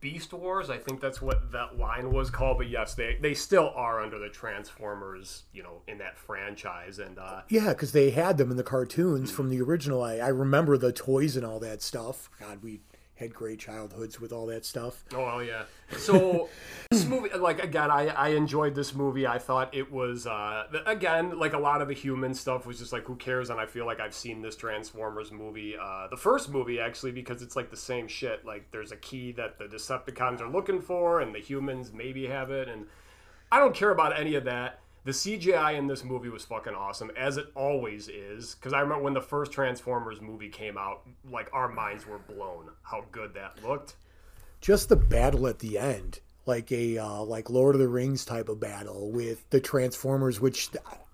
Beast 0.00 0.32
Wars. 0.32 0.70
I 0.70 0.78
think 0.78 1.00
that's 1.00 1.20
what 1.20 1.52
that 1.52 1.78
line 1.78 2.10
was 2.12 2.30
called. 2.30 2.58
But 2.58 2.70
yes, 2.70 2.94
they 2.94 3.18
they 3.20 3.34
still 3.34 3.72
are 3.76 4.02
under 4.02 4.18
the 4.18 4.30
Transformers, 4.30 5.42
you 5.52 5.62
know, 5.62 5.82
in 5.86 5.98
that 5.98 6.16
franchise. 6.18 6.98
And 6.98 7.18
uh, 7.18 7.42
yeah 7.48 7.68
because 7.68 7.92
they 7.92 8.10
had 8.10 8.38
them 8.38 8.50
in 8.50 8.56
the 8.56 8.62
cartoons 8.62 9.30
from 9.30 9.50
the 9.50 9.60
original 9.60 10.02
I, 10.02 10.16
I 10.16 10.28
remember 10.28 10.78
the 10.78 10.92
toys 10.92 11.36
and 11.36 11.44
all 11.44 11.60
that 11.60 11.82
stuff 11.82 12.30
god 12.40 12.62
we 12.62 12.80
had 13.20 13.34
great 13.34 13.58
childhoods 13.58 14.18
with 14.18 14.32
all 14.32 14.46
that 14.46 14.64
stuff 14.64 15.04
Oh 15.14 15.40
yeah. 15.40 15.64
So 15.96 16.48
this 16.90 17.04
movie, 17.04 17.30
like 17.36 17.62
again, 17.62 17.90
I 17.90 18.08
I 18.08 18.28
enjoyed 18.28 18.74
this 18.74 18.94
movie. 18.94 19.26
I 19.26 19.38
thought 19.38 19.74
it 19.74 19.90
was 19.92 20.26
uh 20.26 20.64
again 20.86 21.38
like 21.38 21.52
a 21.52 21.58
lot 21.58 21.82
of 21.82 21.88
the 21.88 21.94
human 21.94 22.34
stuff 22.34 22.66
was 22.66 22.78
just 22.78 22.92
like 22.92 23.04
who 23.04 23.16
cares, 23.16 23.50
and 23.50 23.60
I 23.60 23.66
feel 23.66 23.86
like 23.86 24.00
I've 24.00 24.14
seen 24.14 24.40
this 24.42 24.56
Transformers 24.56 25.30
movie, 25.32 25.76
uh 25.80 26.08
the 26.08 26.16
first 26.16 26.50
movie 26.50 26.80
actually, 26.80 27.12
because 27.12 27.42
it's 27.42 27.56
like 27.56 27.70
the 27.70 27.76
same 27.76 28.08
shit. 28.08 28.44
Like 28.44 28.70
there's 28.70 28.92
a 28.92 28.96
key 28.96 29.32
that 29.32 29.58
the 29.58 29.64
Decepticons 29.64 30.40
are 30.40 30.48
looking 30.48 30.80
for, 30.80 31.20
and 31.20 31.34
the 31.34 31.40
humans 31.40 31.92
maybe 31.92 32.26
have 32.26 32.50
it, 32.50 32.68
and 32.68 32.86
I 33.52 33.58
don't 33.58 33.74
care 33.74 33.90
about 33.90 34.18
any 34.18 34.34
of 34.34 34.44
that. 34.44 34.80
The 35.04 35.12
CGI 35.12 35.78
in 35.78 35.86
this 35.86 36.04
movie 36.04 36.28
was 36.28 36.44
fucking 36.44 36.74
awesome, 36.74 37.10
as 37.16 37.36
it 37.38 37.46
always 37.54 38.08
is. 38.08 38.54
Because 38.54 38.72
I 38.72 38.80
remember 38.80 39.04
when 39.04 39.14
the 39.14 39.20
first 39.22 39.50
Transformers 39.52 40.20
movie 40.20 40.50
came 40.50 40.76
out, 40.76 41.02
like 41.30 41.48
our 41.52 41.68
minds 41.68 42.06
were 42.06 42.18
blown 42.18 42.68
how 42.82 43.04
good 43.10 43.32
that 43.34 43.62
looked. 43.66 43.96
just 44.60 44.88
the 44.90 44.96
battle 44.96 45.46
at 45.46 45.58
the 45.60 45.78
end 45.78 46.20
like 46.46 46.70
a 46.72 46.98
uh, 46.98 47.22
like 47.22 47.48
lord 47.50 47.74
of 47.74 47.80
the 47.80 47.88
rings 47.88 48.24
type 48.24 48.48
of 48.48 48.58
battle 48.58 49.10
with 49.10 49.48
the 49.50 49.60
transformers 49.60 50.40
which 50.40 50.68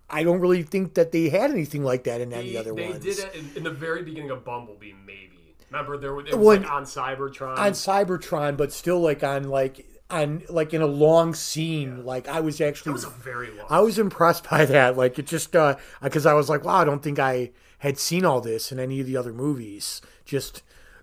i 0.09 0.23
don't 0.23 0.40
really 0.40 0.62
think 0.62 0.95
that 0.95 1.11
they 1.12 1.28
had 1.28 1.50
anything 1.50 1.83
like 1.85 2.05
that 2.05 2.21
in 2.21 2.33
any 2.33 2.52
They, 2.52 2.57
other 2.57 2.75
they 2.75 2.90
ones 2.90 3.05
did 3.05 3.19
it 3.19 3.35
in, 3.35 3.50
in 3.57 3.62
the 3.64 3.71
very 3.71 4.02
beginning 4.02 4.31
of 4.31 4.45
Bumblebee, 4.45 4.93
maybe. 5.05 5.55
Remember 5.71 5.97
there 5.99 6.14
was, 6.14 6.26
it 6.28 6.38
was 6.38 6.61
like 6.61 6.71
on 6.71 6.85
Cybertron. 6.85 7.59
on 7.59 7.73
Cybertron, 7.73 8.57
but 8.57 8.73
still 8.73 9.00
like 9.00 9.23
on 9.25 9.45
like 9.45 9.85
on 10.11 10.43
like 10.49 10.73
in 10.73 10.83
a 10.83 10.87
long 10.87 11.35
scene. 11.35 12.05
Like 12.05 12.29
I 12.29 12.41
was 12.41 12.61
actually 12.61 12.91
it 12.91 12.95
was 12.95 13.05
a 13.05 13.11
very 13.11 13.51
long. 13.51 13.67
I 13.71 13.81
was 13.81 13.99
impressed 13.99 14.49
by 14.49 14.65
that. 14.67 14.97
Like 14.97 15.19
it 15.19 15.27
just 15.27 15.55
uh 15.57 15.77
because 16.03 16.27
I 16.27 16.35
was 16.35 16.49
like, 16.49 16.65
wow, 16.65 16.77
I 16.77 16.85
don't 16.85 17.03
think 17.03 17.19
I 17.19 17.51
had 17.81 17.99
seen 17.99 18.25
all 18.25 18.41
this 18.41 18.73
in 18.73 18.79
any 18.79 19.01
of 19.01 19.07
the 19.07 19.17
other 19.17 19.33
movies. 19.33 20.01
Just 20.25 20.63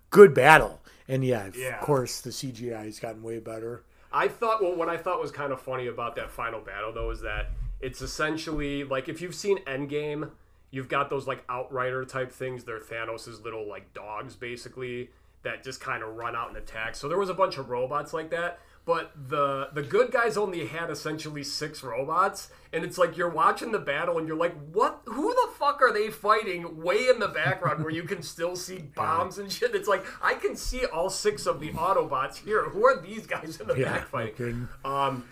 good 0.09 0.33
battle. 0.33 0.81
And 1.07 1.23
yeah, 1.25 1.49
Yeah. 1.53 1.75
of 1.79 1.81
course 1.81 2.21
the 2.21 2.29
CGI 2.29 2.85
has 2.85 2.99
gotten 2.99 3.21
way 3.23 3.39
better. 3.39 3.83
I 4.11 4.27
thought 4.27 4.61
well, 4.61 4.75
what 4.75 4.89
I 4.89 4.97
thought 4.97 5.19
was 5.21 5.31
kind 5.31 5.51
of 5.51 5.59
funny 5.61 5.87
about 5.87 6.15
that 6.15 6.31
final 6.31 6.61
battle 6.61 6.93
though 6.93 7.09
is 7.11 7.21
that 7.21 7.49
it's 7.81 8.01
essentially 8.01 8.83
like 8.85 9.09
if 9.09 9.21
you've 9.21 9.35
seen 9.35 9.57
Endgame, 9.65 10.29
you've 10.71 10.87
got 10.87 11.09
those 11.09 11.27
like 11.27 11.43
Outrider 11.49 12.05
type 12.05 12.31
things. 12.31 12.63
They're 12.63 12.79
Thanos's 12.79 13.41
little 13.41 13.67
like 13.67 13.93
dogs 13.93 14.35
basically 14.35 15.09
that 15.43 15.61
just 15.61 15.81
kind 15.81 16.01
of 16.01 16.15
run 16.15 16.35
out 16.37 16.47
and 16.47 16.57
attack. 16.57 16.95
So 16.95 17.09
there 17.09 17.17
was 17.17 17.29
a 17.29 17.33
bunch 17.33 17.57
of 17.57 17.69
robots 17.69 18.13
like 18.13 18.29
that. 18.29 18.59
But 18.85 19.13
the 19.29 19.69
the 19.73 19.81
good 19.81 20.11
guys 20.11 20.35
only 20.35 20.67
had 20.67 20.89
essentially 20.89 21.43
six 21.43 21.83
robots, 21.83 22.49
and 22.73 22.83
it's 22.83 22.97
like 22.97 23.15
you're 23.15 23.29
watching 23.29 23.71
the 23.71 23.79
battle 23.79 24.17
and 24.17 24.27
you're 24.27 24.35
like, 24.35 24.55
what? 24.73 25.01
Who 25.05 25.33
the 25.33 25.51
fuck 25.57 25.81
are 25.81 25.93
they 25.93 26.09
fighting 26.09 26.81
way 26.81 27.07
in 27.07 27.19
the 27.19 27.29
background 27.29 27.81
where 27.81 27.93
you 27.93 28.03
can 28.03 28.21
still 28.21 28.57
see 28.57 28.79
bombs 28.95 29.37
and 29.37 29.49
shit? 29.49 29.73
It's 29.73 29.87
like 29.87 30.05
I 30.21 30.33
can 30.33 30.57
see 30.57 30.85
all 30.85 31.09
six 31.09 31.45
of 31.45 31.61
the 31.61 31.69
Autobots 31.71 32.35
here. 32.43 32.63
Who 32.65 32.85
are 32.85 32.99
these 33.01 33.25
guys 33.25 33.59
in 33.61 33.67
the 33.67 33.75
Yeah, 33.75 33.93
back 33.99 34.07
fighting? 34.07 34.67
Um, 34.83 35.23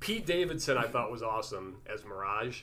Pete 0.00 0.26
Davidson, 0.26 0.76
I 0.76 0.84
thought 0.86 1.10
was 1.10 1.22
awesome 1.22 1.78
as 1.90 2.04
Mirage. 2.04 2.62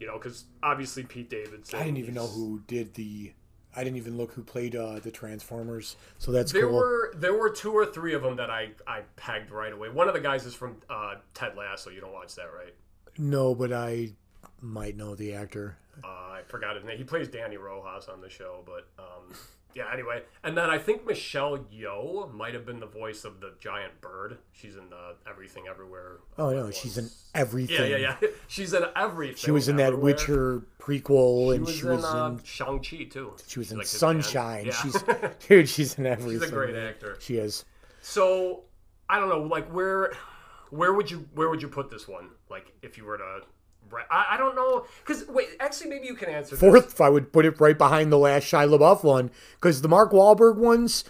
You 0.00 0.08
know, 0.08 0.14
because 0.18 0.46
obviously 0.64 1.04
Pete 1.04 1.30
Davidson. 1.30 1.78
I 1.78 1.84
didn't 1.84 1.98
even 1.98 2.14
know 2.14 2.26
who 2.26 2.60
did 2.66 2.94
the. 2.94 3.34
I 3.76 3.84
didn't 3.84 3.96
even 3.96 4.16
look 4.16 4.32
who 4.32 4.42
played 4.42 4.76
uh, 4.76 5.00
the 5.00 5.10
Transformers. 5.10 5.96
So 6.18 6.30
that's 6.32 6.52
There 6.52 6.62
cool. 6.68 6.74
were 6.76 7.12
there 7.16 7.34
were 7.34 7.50
two 7.50 7.72
or 7.72 7.86
three 7.86 8.14
of 8.14 8.22
them 8.22 8.36
that 8.36 8.50
I 8.50 8.70
I 8.86 9.02
pegged 9.16 9.50
right 9.50 9.72
away. 9.72 9.88
One 9.90 10.08
of 10.08 10.14
the 10.14 10.20
guys 10.20 10.46
is 10.46 10.54
from 10.54 10.76
uh, 10.88 11.16
Ted 11.34 11.56
Lasso. 11.56 11.90
You 11.90 12.00
don't 12.00 12.12
watch 12.12 12.34
that, 12.36 12.48
right? 12.56 12.74
No, 13.18 13.54
but 13.54 13.72
I 13.72 14.12
might 14.60 14.96
know 14.96 15.14
the 15.14 15.34
actor. 15.34 15.76
Uh, 16.02 16.08
I 16.08 16.42
forgot 16.48 16.74
his 16.76 16.84
name. 16.84 16.98
He 16.98 17.04
plays 17.04 17.28
Dani 17.28 17.58
Rojas 17.58 18.08
on 18.08 18.20
the 18.20 18.28
show, 18.28 18.64
but 18.66 18.88
um, 18.98 19.34
yeah. 19.74 19.84
Anyway, 19.92 20.22
and 20.42 20.56
then 20.56 20.70
I 20.70 20.78
think 20.78 21.06
Michelle 21.06 21.58
Yeoh 21.72 22.32
might 22.32 22.54
have 22.54 22.64
been 22.64 22.80
the 22.80 22.86
voice 22.86 23.24
of 23.24 23.40
the 23.40 23.54
giant 23.60 24.00
bird. 24.00 24.38
She's 24.52 24.76
in 24.76 24.92
uh, 24.92 25.14
Everything 25.28 25.64
Everywhere. 25.68 26.18
Oh 26.38 26.50
no, 26.50 26.68
at 26.68 26.74
she's 26.74 26.98
in 26.98 27.08
everything. 27.34 27.90
Yeah, 27.90 27.96
yeah, 27.96 28.16
yeah. 28.20 28.28
She's 28.48 28.72
in 28.72 28.84
everything. 28.94 29.36
She 29.36 29.50
was 29.50 29.68
in 29.68 29.76
that. 29.76 29.98
Witcher 29.98 30.62
prequel, 30.80 31.50
She 31.50 31.56
and 31.56 31.66
was 31.66 31.74
she 31.74 31.86
was 31.86 32.04
in 32.04 32.04
uh, 32.04 32.26
in. 32.28 32.44
Shang 32.44 32.78
Chi 32.78 33.04
too. 33.04 33.34
She 33.46 33.58
was 33.58 33.72
in 33.72 33.78
like. 33.78 33.86
Sunshine. 33.86 34.66
Yeah. 34.66 34.72
She's 34.72 35.04
dude. 35.48 35.68
She's 35.68 35.98
in 35.98 36.06
everything. 36.06 36.40
She's 36.40 36.48
a 36.48 36.52
great 36.52 36.76
actor. 36.76 37.16
She 37.20 37.36
is. 37.36 37.64
So 38.02 38.64
I 39.08 39.18
don't 39.18 39.28
know, 39.28 39.42
like 39.42 39.72
where 39.72 40.12
where 40.70 40.92
would 40.92 41.10
you 41.10 41.26
where 41.34 41.48
would 41.48 41.62
you 41.62 41.68
put 41.68 41.90
this 41.90 42.08
one? 42.08 42.30
Like 42.50 42.72
if 42.82 42.96
you 42.96 43.04
were 43.04 43.18
to, 43.18 43.40
I, 44.10 44.30
I 44.32 44.36
don't 44.36 44.56
know, 44.56 44.86
because 45.04 45.26
wait, 45.28 45.48
actually 45.60 45.90
maybe 45.90 46.06
you 46.06 46.14
can 46.14 46.28
answer. 46.28 46.52
this. 46.52 46.60
Fourth, 46.60 47.00
I 47.00 47.08
would 47.08 47.32
put 47.32 47.44
it 47.44 47.60
right 47.60 47.76
behind 47.76 48.10
the 48.12 48.18
last 48.18 48.44
Shia 48.44 48.68
LaBeouf 48.68 49.04
one 49.04 49.30
because 49.54 49.82
the 49.82 49.88
Mark 49.88 50.12
Wahlberg 50.12 50.56
ones, 50.56 51.04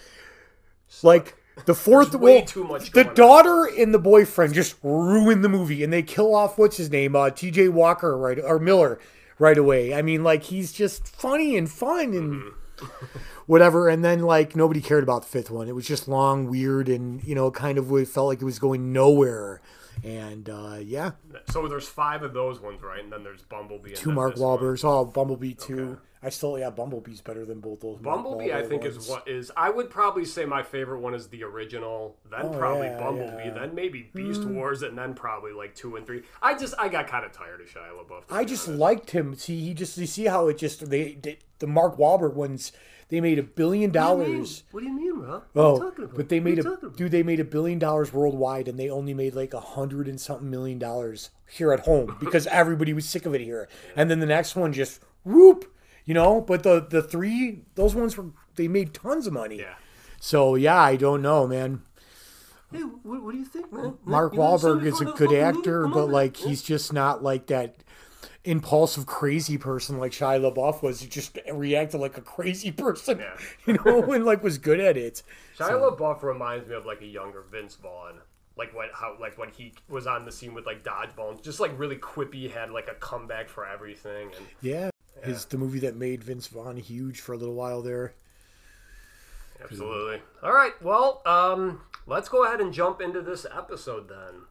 like 1.01 1.35
the 1.65 1.73
fourth, 1.73 2.11
There's 2.11 2.21
way 2.21 2.37
well, 2.37 2.45
too 2.45 2.63
much 2.63 2.91
the 2.91 3.03
going 3.03 3.07
on. 3.09 3.15
daughter 3.15 3.65
and 3.65 3.93
the 3.93 3.99
boyfriend 3.99 4.53
just 4.53 4.75
ruin 4.83 5.41
the 5.41 5.49
movie, 5.49 5.83
and 5.83 5.91
they 5.91 6.03
kill 6.03 6.35
off 6.35 6.57
what's 6.57 6.77
his 6.77 6.91
name, 6.91 7.15
uh, 7.15 7.29
T.J. 7.29 7.69
Walker, 7.69 8.17
right 8.17 8.37
or 8.39 8.59
Miller, 8.59 8.99
right 9.39 9.57
away. 9.57 9.93
I 9.93 10.01
mean, 10.01 10.23
like 10.23 10.43
he's 10.43 10.71
just 10.71 11.07
funny 11.07 11.57
and 11.57 11.69
fun 11.69 12.13
and. 12.13 12.33
Mm-hmm. 12.33 12.49
Whatever, 13.45 13.87
and 13.87 14.03
then 14.03 14.23
like 14.23 14.55
nobody 14.55 14.81
cared 14.81 15.03
about 15.03 15.21
the 15.21 15.27
fifth 15.29 15.51
one. 15.51 15.69
It 15.69 15.75
was 15.75 15.87
just 15.87 16.07
long, 16.07 16.49
weird, 16.49 16.89
and 16.89 17.23
you 17.23 17.35
know, 17.35 17.49
kind 17.51 17.77
of 17.77 17.89
it 17.93 18.07
felt 18.07 18.27
like 18.27 18.41
it 18.41 18.45
was 18.45 18.59
going 18.59 18.91
nowhere. 18.91 19.61
And 20.03 20.49
uh, 20.49 20.77
yeah, 20.81 21.11
So 21.49 21.67
there's 21.67 21.87
five 21.87 22.23
of 22.23 22.33
those 22.33 22.59
ones, 22.59 22.81
right? 22.81 23.03
And 23.03 23.11
then 23.11 23.23
there's 23.23 23.41
Bumblebee. 23.43 23.93
Two 23.93 24.11
Mark 24.11 24.33
this 24.33 24.41
one. 24.41 24.59
Wahlbergs. 24.59 24.83
Oh, 24.83 25.05
Bumblebee 25.05 25.53
too. 25.53 25.97
I 26.23 26.29
still 26.29 26.57
yeah, 26.57 26.71
Bumblebee's 26.71 27.21
better 27.21 27.45
than 27.45 27.59
both 27.59 27.81
those. 27.81 27.99
Bumblebee, 27.99 28.51
I 28.51 28.63
think, 28.63 28.81
ones. 28.81 28.97
is 28.97 29.07
what 29.07 29.27
is. 29.27 29.51
I 29.55 29.69
would 29.69 29.91
probably 29.91 30.25
say 30.25 30.43
my 30.45 30.63
favorite 30.63 31.01
one 31.01 31.13
is 31.13 31.27
the 31.27 31.43
original, 31.43 32.17
then 32.31 32.39
Oh, 32.45 32.49
probably 32.57 32.87
yeah, 32.87 32.97
Bumblebee, 32.99 33.43
yeah. 33.45 33.53
then 33.53 33.75
maybe 33.75 34.09
Beast 34.11 34.41
Mm. 34.41 34.55
Wars, 34.55 34.81
and 34.81 34.97
then 34.97 35.13
probably 35.13 35.51
like 35.51 35.75
two 35.75 35.97
and 35.97 36.05
three. 36.07 36.23
I 36.41 36.57
just 36.57 36.73
I 36.79 36.89
got 36.89 37.05
kind 37.07 37.25
of 37.25 37.31
tired 37.31 37.61
of 37.61 37.67
Shia 37.67 37.91
LaBeouf. 37.91 38.23
I 38.31 38.43
just 38.43 38.67
honest. 38.67 38.79
liked 38.79 39.11
him. 39.11 39.35
See, 39.35 39.59
he 39.61 39.75
just 39.75 39.99
you 39.99 40.07
see 40.07 40.25
how 40.25 40.47
it 40.47 40.57
just 40.57 40.89
they, 40.89 41.13
they 41.21 41.37
the 41.59 41.67
Mark 41.67 41.97
Wahlberg 41.97 42.33
ones. 42.33 42.71
They 43.09 43.21
made 43.21 43.37
a 43.37 43.43
billion 43.43 43.91
dollars. 43.91 44.63
What 44.71 44.81
do 44.81 44.87
you 44.87 44.93
mean, 44.93 45.19
Rob? 45.19 45.43
Oh, 45.55 45.93
but 46.15 46.29
they 46.29 46.39
made 46.39 46.59
a 46.59 46.77
dude. 46.95 47.11
They 47.11 47.21
made 47.21 47.39
a 47.39 47.43
billion 47.45 47.77
dollars 47.77 48.11
worldwide, 48.11 48.67
and 48.67 48.79
they 48.79 48.89
only 48.89 49.13
made 49.13 49.35
like 49.35 49.53
a 49.53 49.59
hundred 49.59 50.07
and 50.07 50.19
something 50.19 50.49
million 50.49 50.79
dollars 50.79 51.29
here 51.47 51.71
at 51.71 51.81
home 51.81 52.17
because 52.19 52.47
everybody 52.47 52.93
was 52.93 53.07
sick 53.07 53.25
of 53.25 53.35
it 53.35 53.41
here. 53.41 53.69
And 53.95 54.09
then 54.09 54.19
the 54.19 54.25
next 54.25 54.55
one 54.55 54.73
just 54.73 55.01
whoop, 55.23 55.71
you 56.03 56.15
know. 56.15 56.41
But 56.41 56.63
the 56.63 56.81
the 56.81 57.03
three 57.03 57.61
those 57.75 57.93
ones 57.93 58.17
were 58.17 58.31
they 58.55 58.67
made 58.67 58.93
tons 58.93 59.27
of 59.27 59.33
money. 59.33 59.59
Yeah. 59.59 59.75
So 60.19 60.55
yeah, 60.55 60.81
I 60.81 60.95
don't 60.95 61.21
know, 61.21 61.45
man. 61.45 61.83
Hey, 62.71 62.81
what, 62.81 63.23
what 63.23 63.31
do 63.33 63.37
you 63.37 63.45
think, 63.45 63.71
man? 63.71 63.99
Mark 64.03 64.33
You 64.33 64.39
Wahlberg 64.39 64.83
is 64.83 64.99
a 64.99 65.05
good 65.05 65.31
actor, 65.31 65.87
but 65.87 66.09
like 66.09 66.37
he's 66.37 66.63
just 66.63 66.91
not 66.91 67.21
like 67.21 67.45
that 67.47 67.83
impulsive 68.45 69.05
crazy 69.05 69.57
person 69.57 69.97
like 69.97 70.11
Shia 70.11 70.39
LaBeouf 70.39 70.81
was. 70.81 71.01
He 71.01 71.07
just 71.07 71.37
reacted 71.51 71.99
like 71.99 72.17
a 72.17 72.21
crazy 72.21 72.71
person, 72.71 73.19
Yeah. 73.19 73.37
you 73.65 73.73
know, 73.83 74.11
and 74.13 74.23
like 74.25 74.43
was 74.43 74.57
good 74.57 74.79
at 74.79 74.95
it. 74.97 75.21
Shia 75.57 75.67
So- 75.67 75.91
LaBeouf 75.91 76.23
reminds 76.23 76.67
me 76.67 76.75
of 76.75 76.85
like 76.85 77.01
a 77.01 77.05
younger 77.07 77.41
Vince 77.51 77.75
Vaughn. 77.75 78.19
Like 78.57 78.73
when 78.73 78.87
how 78.93 79.17
like 79.19 79.37
when 79.37 79.49
he 79.49 79.73
was 79.89 80.07
on 80.07 80.23
the 80.23 80.31
scene 80.31 80.53
with 80.53 80.65
like 80.65 80.81
Dodgeball, 80.83 81.43
just 81.43 81.59
like 81.59 81.77
really 81.77 81.97
quippy, 81.97 82.49
had 82.49 82.71
like 82.71 82.87
a 82.87 82.93
comeback 82.95 83.49
for 83.49 83.65
everything, 83.67 84.29
and 84.37 84.45
Yeah, 84.61 84.89
his 85.23 85.43
the 85.43 85.57
movie 85.57 85.79
that 85.79 85.97
made 85.97 86.23
Vince 86.23 86.47
Vaughn 86.47 86.77
huge 86.77 87.19
for 87.19 87.33
a 87.33 87.37
little 87.37 87.55
while 87.55 87.81
there. 87.81 88.13
Absolutely. 89.61 90.21
All 90.43 90.53
right. 90.53 90.73
Well, 90.81 91.21
um, 91.25 91.81
let's 92.07 92.29
go 92.29 92.45
ahead 92.45 92.61
and 92.61 92.73
jump 92.73 93.01
into 93.01 93.21
this 93.21 93.45
episode 93.55 94.07
then. 94.09 94.43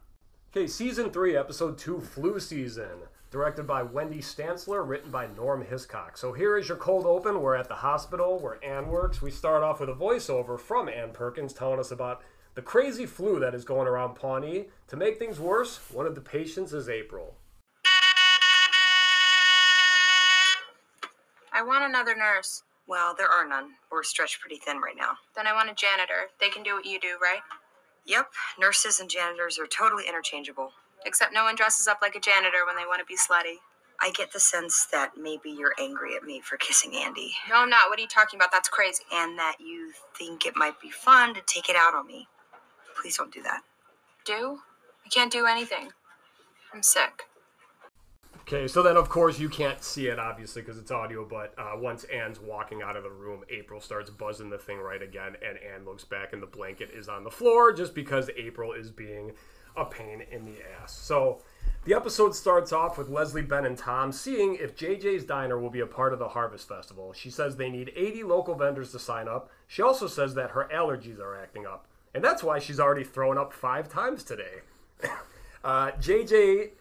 Okay, 0.51 0.67
season 0.67 1.11
three, 1.11 1.35
episode 1.35 1.77
two, 1.77 1.99
flu 1.99 2.39
season. 2.39 2.89
Directed 3.35 3.67
by 3.67 3.83
Wendy 3.83 4.19
Stanzler, 4.19 4.87
written 4.87 5.11
by 5.11 5.27
Norm 5.27 5.61
Hiscock. 5.61 6.17
So 6.17 6.31
here 6.31 6.55
is 6.55 6.69
your 6.69 6.77
cold 6.77 7.05
open. 7.05 7.41
We're 7.41 7.57
at 7.57 7.67
the 7.67 7.75
hospital 7.75 8.39
where 8.39 8.63
Anne 8.63 8.87
works. 8.87 9.21
We 9.21 9.29
start 9.29 9.61
off 9.61 9.81
with 9.81 9.89
a 9.89 9.93
voiceover 9.93 10.57
from 10.57 10.87
Anne 10.87 11.11
Perkins 11.11 11.51
telling 11.51 11.77
us 11.77 11.91
about 11.91 12.21
the 12.53 12.61
crazy 12.61 13.05
flu 13.05 13.41
that 13.41 13.53
is 13.53 13.65
going 13.65 13.89
around 13.89 14.15
Pawnee. 14.15 14.67
To 14.87 14.95
make 14.95 15.19
things 15.19 15.37
worse, 15.37 15.81
one 15.91 16.05
of 16.05 16.15
the 16.15 16.21
patients 16.21 16.71
is 16.71 16.87
April. 16.87 17.35
I 21.51 21.61
want 21.61 21.83
another 21.83 22.15
nurse. 22.15 22.63
Well, 22.87 23.15
there 23.17 23.27
are 23.27 23.45
none. 23.45 23.71
We're 23.91 24.03
stretched 24.03 24.39
pretty 24.39 24.61
thin 24.63 24.77
right 24.77 24.95
now. 24.97 25.17
Then 25.35 25.45
I 25.45 25.51
want 25.51 25.69
a 25.69 25.75
janitor. 25.75 26.29
They 26.39 26.47
can 26.47 26.63
do 26.63 26.75
what 26.75 26.85
you 26.85 27.01
do, 27.01 27.17
right? 27.21 27.41
Yep, 28.05 28.27
nurses 28.57 29.01
and 29.01 29.09
janitors 29.09 29.59
are 29.59 29.67
totally 29.67 30.05
interchangeable. 30.07 30.71
Except 31.05 31.33
no 31.33 31.43
one 31.43 31.55
dresses 31.55 31.87
up 31.87 31.99
like 32.01 32.15
a 32.15 32.19
janitor 32.19 32.65
when 32.65 32.75
they 32.75 32.85
want 32.85 32.99
to 32.99 33.05
be 33.05 33.15
slutty. 33.15 33.57
I 34.01 34.11
get 34.11 34.33
the 34.33 34.39
sense 34.39 34.87
that 34.91 35.11
maybe 35.17 35.49
you're 35.51 35.73
angry 35.79 36.15
at 36.17 36.23
me 36.23 36.41
for 36.41 36.57
kissing 36.57 36.95
Andy, 36.95 37.31
No, 37.49 37.55
I'm 37.55 37.69
not. 37.69 37.89
What 37.89 37.97
are 37.97 38.01
you 38.01 38.07
talking 38.07 38.37
about? 38.37 38.51
That's 38.51 38.67
crazy. 38.67 39.03
and 39.13 39.37
that 39.39 39.55
you 39.59 39.93
think 40.17 40.45
it 40.45 40.55
might 40.55 40.81
be 40.81 40.89
fun 40.89 41.33
to 41.33 41.41
take 41.45 41.69
it 41.69 41.75
out 41.77 41.93
on 41.93 42.05
me. 42.05 42.27
Please 43.01 43.17
don't 43.17 43.33
do 43.33 43.41
that. 43.43 43.61
Do? 44.25 44.59
I 45.05 45.09
can't 45.09 45.31
do 45.31 45.45
anything. 45.45 45.89
I'm 46.73 46.83
sick. 46.83 47.23
Okay, 48.41 48.67
so 48.67 48.83
then 48.83 48.95
of 48.95 49.09
course 49.09 49.39
you 49.39 49.49
can't 49.49 49.81
see 49.83 50.07
it 50.07 50.19
obviously 50.19 50.61
because 50.61 50.77
it's 50.77 50.91
audio, 50.91 51.25
but 51.25 51.53
uh, 51.57 51.71
once 51.75 52.03
Anne's 52.05 52.39
walking 52.39 52.81
out 52.83 52.95
of 52.95 53.03
the 53.03 53.09
room, 53.09 53.43
April 53.49 53.79
starts 53.81 54.09
buzzing 54.09 54.49
the 54.49 54.57
thing 54.57 54.77
right 54.79 55.01
again, 55.01 55.35
and 55.47 55.57
Anne 55.57 55.83
looks 55.85 56.03
back 56.03 56.33
and 56.33 56.41
the 56.43 56.47
blanket 56.47 56.91
is 56.93 57.09
on 57.09 57.23
the 57.23 57.31
floor 57.31 57.73
just 57.73 57.95
because 57.95 58.29
April 58.37 58.73
is 58.73 58.91
being 58.91 59.31
a 59.77 59.85
pain 59.85 60.23
in 60.31 60.45
the 60.45 60.55
ass. 60.81 60.93
So 60.93 61.39
the 61.85 61.93
episode 61.93 62.35
starts 62.35 62.73
off 62.73 62.97
with 62.97 63.09
Leslie, 63.09 63.43
Ben, 63.43 63.65
and 63.65 63.77
Tom 63.77 64.11
seeing 64.11 64.55
if 64.55 64.75
JJ's 64.75 65.23
Diner 65.23 65.59
will 65.59 65.69
be 65.69 65.81
a 65.81 65.85
part 65.85 66.13
of 66.13 66.19
the 66.19 66.29
Harvest 66.29 66.67
Festival. 66.67 67.13
She 67.13 67.29
says 67.29 67.55
they 67.55 67.69
need 67.69 67.91
80 67.95 68.23
local 68.23 68.55
vendors 68.55 68.91
to 68.93 68.99
sign 68.99 69.27
up. 69.27 69.51
She 69.67 69.81
also 69.81 70.07
says 70.07 70.33
that 70.33 70.51
her 70.51 70.67
allergies 70.73 71.19
are 71.19 71.35
acting 71.35 71.65
up, 71.67 71.85
and 72.13 72.23
that's 72.23 72.43
why 72.43 72.57
she's 72.57 72.79
already 72.79 73.03
thrown 73.03 73.37
up 73.37 73.53
five 73.53 73.87
times 73.87 74.23
today. 74.23 74.61
uh, 75.63 75.91
JJ 75.91 76.71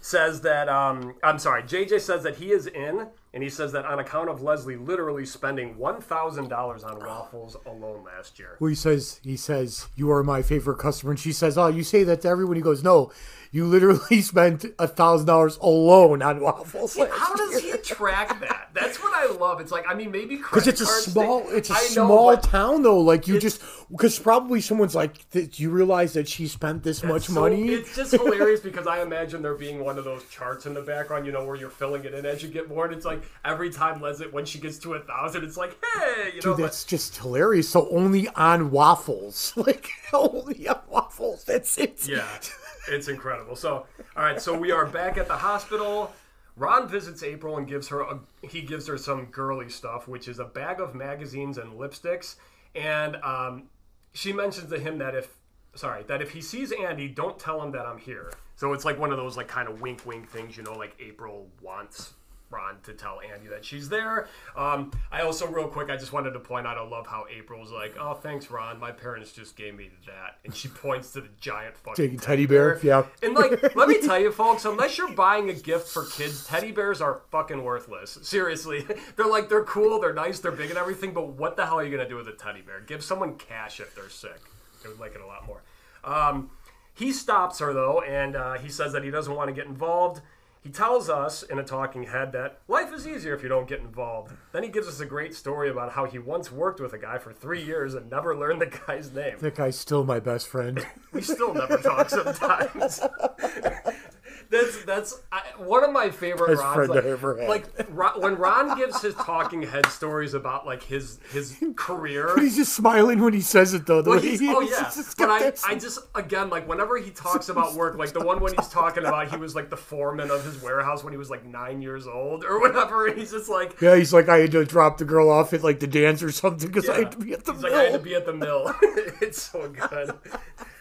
says 0.00 0.42
that 0.42 0.68
um, 0.68 1.14
I'm 1.22 1.38
sorry. 1.38 1.64
JJ 1.64 2.00
says 2.00 2.22
that 2.22 2.36
he 2.36 2.52
is 2.52 2.66
in, 2.66 3.08
and 3.34 3.42
he 3.42 3.48
says 3.48 3.72
that 3.72 3.84
on 3.84 3.98
account 3.98 4.28
of 4.28 4.42
Leslie 4.42 4.76
literally 4.76 5.26
spending 5.26 5.76
one 5.76 6.00
thousand 6.00 6.48
dollars 6.48 6.84
on 6.84 6.98
waffles 6.98 7.56
alone 7.66 8.04
last 8.04 8.38
year. 8.38 8.56
Well, 8.60 8.68
he 8.68 8.74
says 8.74 9.20
he 9.22 9.36
says 9.36 9.88
you 9.96 10.10
are 10.10 10.22
my 10.22 10.42
favorite 10.42 10.78
customer, 10.78 11.12
and 11.12 11.20
she 11.20 11.32
says, 11.32 11.58
"Oh, 11.58 11.68
you 11.68 11.82
say 11.84 12.04
that 12.04 12.22
to 12.22 12.28
everyone." 12.28 12.56
He 12.56 12.62
goes, 12.62 12.82
"No, 12.82 13.12
you 13.50 13.66
literally 13.66 14.20
spent 14.22 14.64
a 14.78 14.86
thousand 14.88 15.26
dollars 15.26 15.56
alone 15.58 16.22
on 16.22 16.40
waffles." 16.40 16.96
How 16.96 17.34
does 17.36 17.60
he 17.62 17.72
track 17.78 18.40
that? 18.40 18.70
That's 18.74 19.02
what 19.02 19.12
I 19.14 19.32
love. 19.34 19.60
It's 19.60 19.72
like 19.72 19.84
I 19.88 19.94
mean 19.94 20.10
maybe 20.10 20.36
Because 20.36 20.66
it's 20.66 20.80
a 20.80 20.86
small, 20.86 21.44
they- 21.44 21.56
it's 21.56 21.70
a 21.70 21.74
I 21.74 21.80
small 21.80 22.34
but 22.34 22.42
town 22.42 22.82
though. 22.82 23.00
Like 23.00 23.26
you 23.26 23.38
just, 23.40 23.62
because 23.90 24.18
probably 24.18 24.60
someone's 24.60 24.94
like, 24.94 25.28
"Did 25.30 25.58
you 25.58 25.70
realize 25.70 26.12
that 26.14 26.28
she 26.28 26.46
spent 26.48 26.82
this 26.82 27.02
much 27.02 27.24
so- 27.24 27.32
money?" 27.40 27.68
It's 27.70 27.96
just 27.96 28.12
hilarious 28.12 28.60
because 28.60 28.86
I 28.86 29.02
imagine 29.02 29.42
there 29.42 29.54
being 29.54 29.84
one 29.84 29.98
of 29.98 30.04
those 30.04 30.24
charts 30.28 30.66
in 30.66 30.74
the 30.74 30.82
background, 30.82 31.26
you 31.26 31.32
know, 31.32 31.44
where 31.44 31.56
you're 31.56 31.70
filling 31.70 32.04
it 32.04 32.14
in 32.14 32.24
as 32.26 32.42
you 32.42 32.48
get 32.48 32.68
more. 32.68 32.84
And 32.84 32.94
it's 32.94 33.04
like 33.06 33.22
every 33.44 33.70
time 33.70 34.00
Leslie, 34.00 34.28
when 34.28 34.44
she 34.44 34.58
gets 34.58 34.78
to 34.80 34.94
a 34.94 35.00
thousand, 35.00 35.44
it's 35.44 35.56
like, 35.56 35.76
hey, 35.96 36.26
you 36.28 36.34
know, 36.36 36.40
Dude, 36.40 36.56
but- 36.56 36.62
that's 36.62 36.84
just 36.84 37.16
hilarious. 37.16 37.68
So 37.68 37.88
only 37.90 38.28
on 38.30 38.70
waffles, 38.70 39.52
like 39.56 39.90
only 40.12 40.68
on 40.68 40.80
waffles. 40.88 41.44
That's 41.44 41.76
it. 41.78 42.06
Yeah, 42.08 42.26
it's 42.88 43.08
incredible. 43.08 43.56
So, 43.56 43.86
all 44.16 44.22
right, 44.22 44.40
so 44.40 44.56
we 44.56 44.70
are 44.70 44.86
back 44.86 45.18
at 45.18 45.28
the 45.28 45.36
hospital. 45.36 46.12
Ron 46.56 46.88
visits 46.88 47.22
April 47.22 47.56
and 47.56 47.68
gives 47.68 47.88
her 47.88 48.00
a, 48.00 48.18
he 48.42 48.62
gives 48.62 48.86
her 48.88 48.98
some 48.98 49.26
girly 49.26 49.68
stuff, 49.68 50.08
which 50.08 50.26
is 50.26 50.40
a 50.40 50.44
bag 50.44 50.80
of 50.80 50.94
magazines 50.94 51.58
and 51.58 51.78
lipsticks. 51.78 52.36
And 52.74 53.16
um, 53.16 53.64
she 54.12 54.32
mentions 54.32 54.70
to 54.70 54.78
him 54.78 54.98
that 54.98 55.14
if 55.14 55.34
sorry 55.74 56.02
that 56.08 56.20
if 56.20 56.30
he 56.30 56.40
sees 56.40 56.72
Andy, 56.72 57.08
don't 57.08 57.38
tell 57.38 57.62
him 57.62 57.70
that 57.72 57.86
I'm 57.86 57.98
here. 57.98 58.32
So 58.56 58.72
it's 58.72 58.84
like 58.84 58.98
one 58.98 59.12
of 59.12 59.16
those 59.16 59.36
like 59.36 59.46
kind 59.46 59.68
of 59.68 59.80
wink 59.80 60.04
wink 60.04 60.28
things, 60.28 60.56
you 60.56 60.64
know, 60.64 60.72
like 60.72 60.96
April 60.98 61.48
wants 61.62 62.14
Ron 62.50 62.76
to 62.84 62.94
tell 62.94 63.20
Andy 63.20 63.48
that 63.48 63.64
she's 63.64 63.88
there. 63.88 64.28
Um, 64.56 64.90
I 65.12 65.22
also, 65.22 65.46
real 65.46 65.68
quick, 65.68 65.90
I 65.90 65.96
just 65.96 66.12
wanted 66.12 66.30
to 66.32 66.40
point 66.40 66.66
out 66.66 66.78
I 66.78 66.82
love 66.82 67.06
how 67.06 67.26
April 67.30 67.60
was 67.60 67.70
like, 67.70 67.94
"Oh, 67.98 68.14
thanks, 68.14 68.50
Ron. 68.50 68.80
My 68.80 68.90
parents 68.90 69.32
just 69.32 69.56
gave 69.56 69.74
me 69.74 69.90
that," 70.06 70.38
and 70.44 70.54
she 70.54 70.68
points 70.82 71.12
to 71.12 71.20
the 71.20 71.28
giant 71.40 71.76
fucking 71.76 72.18
teddy 72.18 72.46
bear, 72.46 72.80
yeah. 72.82 73.04
And 73.22 73.34
like, 73.34 73.74
let 73.76 73.88
me 73.88 74.00
tell 74.00 74.18
you, 74.18 74.32
folks, 74.32 74.64
unless 74.64 74.96
you're 74.96 75.12
buying 75.12 75.50
a 75.50 75.54
gift 75.54 75.88
for 75.88 76.06
kids, 76.06 76.46
teddy 76.46 76.72
bears 76.72 77.00
are 77.00 77.22
fucking 77.30 77.62
worthless. 77.62 78.18
Seriously, 78.22 78.86
they're 79.16 79.26
like 79.26 79.48
they're 79.48 79.64
cool, 79.64 80.00
they're 80.00 80.14
nice, 80.14 80.38
they're 80.40 80.52
big 80.52 80.70
and 80.70 80.78
everything, 80.78 81.12
but 81.12 81.28
what 81.28 81.56
the 81.56 81.66
hell 81.66 81.78
are 81.78 81.84
you 81.84 81.90
gonna 81.94 82.08
do 82.08 82.16
with 82.16 82.28
a 82.28 82.32
teddy 82.32 82.62
bear? 82.62 82.80
Give 82.80 83.02
someone 83.02 83.36
cash 83.36 83.80
if 83.80 83.94
they're 83.94 84.08
sick. 84.08 84.40
They 84.82 84.88
would 84.88 85.00
like 85.00 85.14
it 85.14 85.20
a 85.20 85.26
lot 85.26 85.46
more. 85.46 85.62
Um, 86.04 86.50
he 86.94 87.12
stops 87.12 87.60
her 87.60 87.72
though, 87.72 88.00
and 88.00 88.34
uh, 88.34 88.54
he 88.54 88.68
says 88.68 88.92
that 88.92 89.04
he 89.04 89.10
doesn't 89.10 89.34
want 89.34 89.48
to 89.48 89.54
get 89.54 89.66
involved. 89.66 90.20
He 90.68 90.74
tells 90.74 91.08
us 91.08 91.42
in 91.42 91.58
a 91.58 91.64
talking 91.64 92.02
head 92.02 92.32
that 92.32 92.58
life 92.68 92.92
is 92.92 93.06
easier 93.06 93.34
if 93.34 93.42
you 93.42 93.48
don't 93.48 93.66
get 93.66 93.80
involved. 93.80 94.34
Then 94.52 94.62
he 94.62 94.68
gives 94.68 94.86
us 94.86 95.00
a 95.00 95.06
great 95.06 95.34
story 95.34 95.70
about 95.70 95.92
how 95.92 96.04
he 96.04 96.18
once 96.18 96.52
worked 96.52 96.78
with 96.78 96.92
a 96.92 96.98
guy 96.98 97.16
for 97.16 97.32
three 97.32 97.62
years 97.62 97.94
and 97.94 98.10
never 98.10 98.36
learned 98.36 98.60
the 98.60 98.66
guy's 98.86 99.10
name. 99.10 99.38
That 99.38 99.54
guy's 99.54 99.78
still 99.78 100.04
my 100.04 100.20
best 100.20 100.46
friend. 100.46 100.86
We 101.10 101.22
still 101.22 101.54
never 101.54 101.78
talk 101.78 102.10
sometimes. 102.10 103.00
That's 104.50 104.82
that's 104.84 105.20
I, 105.30 105.42
one 105.58 105.84
of 105.84 105.92
my 105.92 106.08
favorite 106.08 106.48
Best 106.48 106.62
Ron's, 106.62 106.74
friend 106.74 106.90
like, 106.90 107.04
I 107.04 107.08
ever 107.08 107.38
had. 107.38 107.48
like 107.50 107.64
Ron, 107.90 108.20
when 108.22 108.36
Ron 108.36 108.78
gives 108.78 109.02
his 109.02 109.14
talking 109.16 109.62
head 109.62 109.84
stories 109.86 110.32
about 110.32 110.64
like 110.64 110.82
his 110.82 111.18
his 111.32 111.54
career. 111.76 112.30
But 112.34 112.44
he's 112.44 112.56
just 112.56 112.72
smiling 112.74 113.20
when 113.20 113.34
he 113.34 113.42
says 113.42 113.74
it, 113.74 113.84
though. 113.84 114.00
The 114.00 114.08
Well, 114.08 114.20
way 114.20 114.36
he- 114.38 114.48
oh 114.54 114.60
yeah, 114.62 114.90
but 115.18 115.28
I, 115.28 115.52
I 115.66 115.74
just 115.74 115.98
again 116.14 116.48
like 116.48 116.66
whenever 116.66 116.96
he 116.96 117.10
talks 117.10 117.50
about 117.50 117.74
work, 117.74 117.98
like 117.98 118.12
the 118.14 118.24
one 118.24 118.40
when 118.40 118.54
he's 118.56 118.68
talking 118.68 119.04
about 119.04 119.30
he 119.30 119.36
was 119.36 119.54
like 119.54 119.68
the 119.68 119.76
foreman 119.76 120.30
of 120.30 120.42
his 120.44 120.62
warehouse 120.62 121.04
when 121.04 121.12
he 121.12 121.18
was 121.18 121.28
like 121.28 121.44
nine 121.44 121.82
years 121.82 122.06
old 122.06 122.42
or 122.44 122.58
whatever, 122.58 123.06
and 123.06 123.18
he's 123.18 123.32
just 123.32 123.50
like, 123.50 123.78
Yeah, 123.82 123.96
he's 123.96 124.14
like, 124.14 124.30
I 124.30 124.38
had 124.38 124.52
to 124.52 124.64
drop 124.64 124.96
the 124.96 125.04
girl 125.04 125.28
off 125.30 125.52
at 125.52 125.62
like 125.62 125.78
the 125.80 125.86
dance 125.86 126.22
or 126.22 126.32
something 126.32 126.68
because 126.68 126.88
I 126.88 127.00
had 127.00 127.12
to 127.12 127.18
be 127.18 127.34
at 127.34 127.44
the 127.44 127.52
He's 127.52 127.62
mill. 127.62 127.72
like, 127.72 127.80
I 127.80 127.84
had 127.84 127.92
to 127.92 127.98
be 127.98 128.14
at 128.14 128.24
the 128.24 128.32
mill. 128.32 128.74
it's 129.20 129.42
so 129.42 129.68
good. 129.68 130.10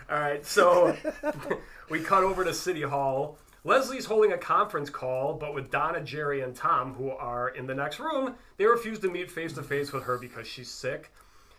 All 0.09 0.17
right, 0.17 0.45
so 0.45 0.95
we 1.89 1.99
cut 1.99 2.23
over 2.23 2.45
to 2.45 2.53
City 2.53 2.83
Hall. 2.83 3.37
Leslie's 3.67 4.05
holding 4.05 4.31
a 4.31 4.37
conference 4.37 4.89
call, 4.89 5.33
but 5.33 5.53
with 5.53 5.69
Donna, 5.69 6.01
Jerry, 6.01 6.39
and 6.39 6.55
Tom, 6.55 6.93
who 6.93 7.09
are 7.09 7.49
in 7.49 7.67
the 7.67 7.75
next 7.75 7.99
room, 7.99 8.35
they 8.55 8.65
refuse 8.65 8.97
to 8.99 9.09
meet 9.09 9.29
face 9.29 9.51
to 9.53 9.61
face 9.61 9.91
with 9.91 10.03
her 10.03 10.17
because 10.17 10.47
she's 10.47 10.71
sick. 10.71 11.11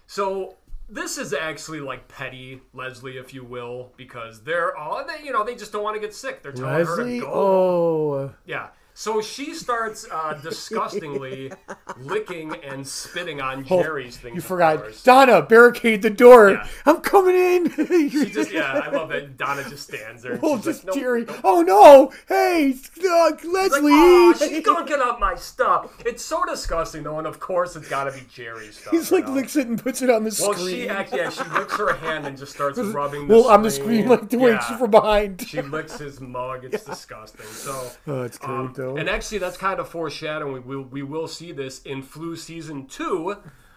So 0.06 0.56
this 0.88 1.18
is 1.18 1.34
actually 1.34 1.80
like 1.80 2.08
petty 2.08 2.62
Leslie, 2.72 3.18
if 3.18 3.34
you 3.34 3.44
will, 3.44 3.92
because 3.98 4.42
they're 4.42 4.74
all 4.74 5.04
they, 5.06 5.22
you 5.22 5.32
know, 5.32 5.44
they 5.44 5.54
just 5.54 5.70
don't 5.70 5.82
want 5.82 5.96
to 5.96 6.00
get 6.00 6.14
sick. 6.14 6.42
They're 6.42 6.52
telling 6.52 6.86
her 6.86 7.04
to 7.04 7.20
go. 7.20 7.30
Oh. 7.30 8.34
Yeah. 8.46 8.68
So 9.00 9.20
she 9.22 9.54
starts 9.54 10.08
uh, 10.10 10.34
disgustingly 10.42 11.52
licking 11.98 12.52
and 12.64 12.84
spitting 12.84 13.40
on 13.40 13.64
Oh, 13.70 13.80
Jerry's 13.80 14.16
things. 14.16 14.34
You 14.34 14.40
forgot. 14.40 14.80
course. 14.80 15.04
Donna, 15.04 15.40
barricade 15.40 16.02
the 16.02 16.10
door. 16.10 16.50
Yeah. 16.50 16.66
I'm 16.84 17.00
coming 17.00 17.36
in. 17.36 17.68
She 18.08 18.24
just, 18.30 18.50
yeah, 18.52 18.72
I 18.84 18.90
love 18.90 19.10
that 19.10 19.36
Donna 19.36 19.62
just 19.68 19.84
stands 19.86 20.22
there. 20.22 20.40
Oh, 20.42 20.58
just 20.58 20.84
like, 20.84 20.94
Jerry. 20.96 21.24
nope. 21.26 21.36
Oh 21.44 21.62
no! 21.62 22.12
Hey, 22.26 22.72
uh, 22.72 23.36
She's 23.40 23.44
Leslie. 23.48 23.82
like, 23.82 23.92
oh, 23.92 24.34
she's 24.36 24.64
gunking 24.66 24.98
up 24.98 25.20
my 25.20 25.34
stuff. 25.36 25.92
It's 26.04 26.24
so 26.24 26.42
disgusting, 26.44 27.04
though, 27.04 27.18
and 27.18 27.26
of 27.26 27.38
course 27.38 27.76
it's 27.76 27.88
got 27.88 28.04
to 28.04 28.12
be 28.12 28.24
Jerry's 28.32 28.78
stuff. 28.78 28.92
He's 28.92 29.12
like 29.12 29.26
know? 29.26 29.34
licks 29.34 29.54
it 29.56 29.68
and 29.68 29.80
puts 29.80 30.02
it 30.02 30.10
on 30.10 30.24
the 30.24 30.36
Well, 30.40 30.54
screen. 30.54 30.66
Well, 30.66 30.66
she 30.66 30.88
actually, 30.88 31.18
yeah, 31.20 31.30
she 31.30 31.44
licks 31.50 31.76
her 31.76 31.92
hand 31.94 32.26
and 32.26 32.36
just 32.36 32.52
starts 32.52 32.78
rubbing. 32.80 33.28
The 33.28 33.34
well, 33.34 33.48
on 33.48 33.62
the 33.62 33.70
screen, 33.70 34.08
like 34.08 34.28
the 34.28 34.38
way 34.38 34.50
Yeah. 34.52 34.64
she's 34.66 34.76
from 34.78 34.90
behind. 34.90 35.42
She 35.46 35.62
licks 35.62 35.98
his 35.98 36.20
mug. 36.20 36.64
It's 36.64 36.84
disgusting. 36.84 37.46
So, 37.46 37.90
Oh, 38.08 38.22
it's 38.22 38.38
great 38.38 38.50
um, 38.50 38.72
though. 38.76 38.87
And 38.96 39.08
actually, 39.08 39.38
that's 39.38 39.56
kind 39.56 39.80
of 39.80 39.88
foreshadowing. 39.88 40.66
We 40.66 40.76
will, 40.76 40.84
we 40.84 41.02
will 41.02 41.28
see 41.28 41.52
this 41.52 41.82
in 41.82 42.02
Flu 42.02 42.36
season 42.36 42.86
two, 42.86 43.36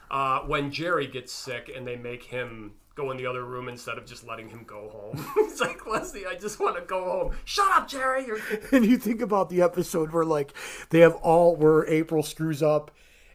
uh, 0.10 0.40
when 0.42 0.72
Jerry 0.72 1.08
gets 1.08 1.32
sick 1.32 1.72
and 1.76 1.88
they 1.88 1.96
make 1.96 2.24
him 2.24 2.74
go 2.96 3.12
in 3.12 3.18
the 3.18 3.26
other 3.26 3.46
room 3.46 3.70
instead 3.70 3.98
of 3.98 4.06
just 4.06 4.28
letting 4.28 4.50
him 4.50 4.64
go 4.66 4.90
home. 4.90 5.26
it's 5.38 5.62
like 5.62 5.88
Leslie, 5.88 6.26
I 6.26 6.36
just 6.36 6.60
want 6.60 6.76
to 6.76 6.82
go 6.82 7.04
home. 7.04 7.36
Shut 7.46 7.72
up, 7.72 7.88
Jerry. 7.88 8.26
You're... 8.26 8.40
and 8.72 8.86
you 8.86 8.98
think 8.98 9.22
about 9.22 9.50
the 9.50 9.62
episode 9.62 10.12
where 10.12 10.26
like 10.26 10.54
they 10.90 11.00
have 11.00 11.16
all 11.16 11.56
where 11.56 11.86
April 11.88 12.24
screws 12.24 12.62
up 12.62 12.92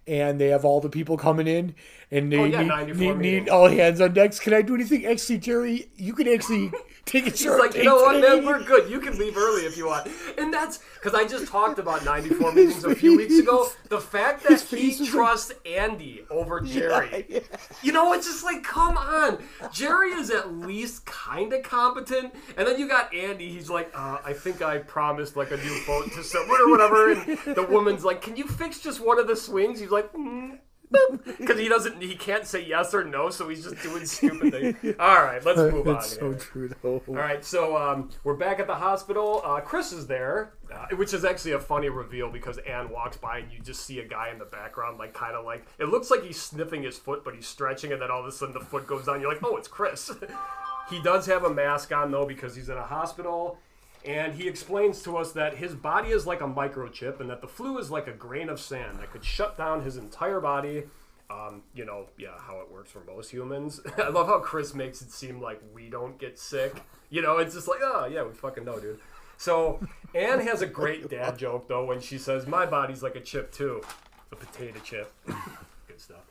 and 0.07 0.41
they 0.41 0.49
have 0.49 0.65
all 0.65 0.81
the 0.81 0.89
people 0.89 1.17
coming 1.17 1.49
in 1.49 1.75
and 2.11 2.31
they 2.31 2.39
Oh, 2.39 2.45
yeah, 2.45 2.85
need, 2.85 2.97
need, 2.97 3.17
need 3.17 3.49
all 3.49 3.69
hands 3.69 4.01
on 4.01 4.13
decks. 4.13 4.39
Can 4.39 4.55
I 4.55 4.63
do 4.63 4.75
anything? 4.75 5.07
Actually, 5.07 5.39
Jerry, 5.39 5.91
you 5.97 6.13
can 6.13 6.29
actually 6.29 6.71
take 7.07 7.27
a 7.27 7.31
He's 7.31 7.41
short 7.41 7.61
like, 7.61 7.75
you 7.75 7.85
know 7.85 7.97
what, 7.97 8.21
man, 8.21 8.45
we're 8.45 8.63
good. 8.63 8.91
You 8.91 9.01
can 9.01 9.17
leave 9.19 9.37
early 9.37 9.63
if 9.63 9.77
you 9.77 9.87
want. 9.87 10.09
And 10.37 10.53
that's 10.53 10.81
because 10.95 11.15
I 11.15 11.27
just 11.27 11.47
talked 11.47 11.79
about 11.79 12.05
94 12.05 12.53
meetings 12.55 12.85
a 12.85 12.95
few 12.95 13.17
weeks 13.17 13.39
ago. 13.39 13.69
The 13.89 14.01
fact 14.01 14.43
that 14.43 14.61
he 14.61 15.07
trusts 15.07 15.53
Andy 15.65 16.25
over 16.29 16.61
Jerry. 16.61 17.25
Yeah, 17.29 17.41
You 17.83 17.93
know, 17.93 18.13
it's 18.13 18.27
just 18.27 18.45
like, 18.45 18.63
come 18.65 18.99
on. 18.99 19.39
Jerry 19.73 20.11
is 20.11 20.31
at 20.31 20.53
least 20.53 21.07
kind 21.07 21.53
of 21.53 21.63
competent. 21.63 22.35
And 22.57 22.67
then 22.67 22.79
you 22.79 22.89
got 22.89 23.15
Andy. 23.15 23.49
He's 23.49 23.71
like, 23.71 23.91
uh, 23.95 24.19
I 24.25 24.33
think 24.33 24.61
I 24.61 24.79
promised 24.79 25.37
like 25.37 25.53
a 25.53 25.57
new 25.57 25.81
boat 25.87 26.13
to 26.13 26.25
someone 26.25 26.61
or 26.61 26.71
whatever. 26.71 27.13
And 27.13 27.39
the 27.55 27.67
woman's 27.71 28.05
like, 28.05 28.21
can 28.21 28.37
you 28.37 28.47
fix 28.47 28.81
just 28.81 29.01
one 29.01 29.21
of 29.21 29.29
the 29.29 29.37
swings? 29.37 29.79
He's 29.79 29.91
like, 29.91 30.13
mm. 30.13 30.59
Because 31.39 31.59
he 31.59 31.69
doesn't, 31.69 32.03
he 32.03 32.15
can't 32.15 32.47
say 32.47 32.65
yes 32.65 32.95
or 32.95 33.05
no, 33.05 33.31
so 33.31 33.49
he's 33.49 33.65
just 33.65 33.83
doing 33.83 34.07
stupid 34.07 34.53
things. 34.53 34.97
All 35.01 35.23
right, 35.23 35.45
let's 35.45 35.59
move 35.59 35.87
on. 35.87 35.97
It's 35.97 36.15
so 36.15 36.31
here. 36.31 36.39
true 36.39 36.71
though. 36.83 37.03
All 37.09 37.15
right, 37.15 37.45
so 37.45 37.77
um, 37.77 38.11
we're 38.25 38.37
back 38.37 38.59
at 38.61 38.67
the 38.67 38.75
hospital. 38.75 39.43
Uh, 39.45 39.61
Chris 39.61 39.93
is 39.93 40.07
there, 40.07 40.55
uh, 40.73 40.87
which 40.97 41.13
is 41.13 41.25
actually 41.25 41.53
a 41.53 41.61
funny 41.61 41.89
reveal 41.89 42.31
because 42.31 42.59
Anne 42.59 42.91
walks 42.91 43.17
by 43.17 43.39
and 43.39 43.53
you 43.53 43.61
just 43.61 43.85
see 43.85 44.01
a 44.01 44.07
guy 44.07 44.31
in 44.31 44.39
the 44.39 44.45
background, 44.45 44.99
like 44.99 45.13
kind 45.15 45.35
of 45.35 45.45
like 45.45 45.67
it 45.79 45.87
looks 45.87 46.11
like 46.11 46.23
he's 46.23 46.41
sniffing 46.41 46.83
his 46.83 46.99
foot, 46.99 47.25
but 47.25 47.35
he's 47.35 47.47
stretching, 47.47 47.93
and 47.93 48.01
then 48.01 48.11
all 48.11 48.21
of 48.21 48.27
a 48.27 48.33
sudden 48.33 48.55
the 48.55 48.61
foot 48.61 48.87
goes 48.87 49.07
down. 49.07 49.21
You're 49.21 49.33
like, 49.33 49.43
oh, 49.45 49.57
it's 49.57 49.69
Chris. 49.69 50.11
he 50.91 51.03
does 51.03 51.27
have 51.27 51.45
a 51.45 51.53
mask 51.53 51.93
on 51.93 52.11
though 52.11 52.27
because 52.27 52.55
he's 52.57 52.69
in 52.69 52.77
a 52.77 52.87
hospital. 52.87 53.59
And 54.07 54.35
he 54.35 54.47
explains 54.47 55.03
to 55.03 55.17
us 55.17 55.33
that 55.33 55.57
his 55.57 55.75
body 55.75 56.11
is 56.11 56.27
like 56.27 56.41
a 56.41 56.47
microchip 56.47 57.19
and 57.21 57.29
that 57.29 57.41
the 57.41 57.49
flu 57.49 57.79
is 57.79 57.91
like 57.91 58.07
a 58.07 58.13
grain 58.13 58.49
of 58.49 58.61
sand 58.61 59.01
that 59.01 59.11
could 59.11 59.25
shut 59.25 59.59
down 59.59 59.83
his 59.83 59.97
entire 59.97 60.41
body. 60.41 60.85
Um, 61.29 61.63
you 61.75 61.85
know, 61.85 62.07
yeah, 62.17 62.39
how 62.39 62.61
it 62.61 62.71
works 62.71 62.93
for 62.93 63.03
most 63.05 63.33
humans. 63.33 63.81
I 63.99 64.09
love 64.11 64.29
how 64.29 64.39
Chris 64.39 64.75
makes 64.75 65.03
it 65.03 65.11
seem 65.11 65.41
like 65.41 65.61
we 65.75 65.91
don't 65.91 66.19
get 66.19 66.39
sick. 66.39 66.83
You 67.11 67.21
know, 67.21 67.39
it's 67.39 67.55
just 67.55 67.67
like, 67.67 67.81
oh, 67.83 68.07
yeah, 68.07 68.23
we 68.23 68.33
fucking 68.33 68.65
know, 68.65 68.79
dude. 68.79 69.01
So, 69.39 69.81
Anne 70.15 70.41
has 70.41 70.63
a 70.63 70.67
great 70.67 71.11
dad 71.11 71.37
joke, 71.37 71.67
though, 71.67 71.85
when 71.85 72.01
she 72.01 72.17
says, 72.17 72.47
My 72.47 72.65
body's 72.65 73.03
like 73.03 73.17
a 73.17 73.21
chip, 73.21 73.51
too. 73.51 73.83
A 74.31 74.37
potato 74.37 74.79
chip. 74.85 75.13
Good 75.27 76.01
stuff. 76.01 76.25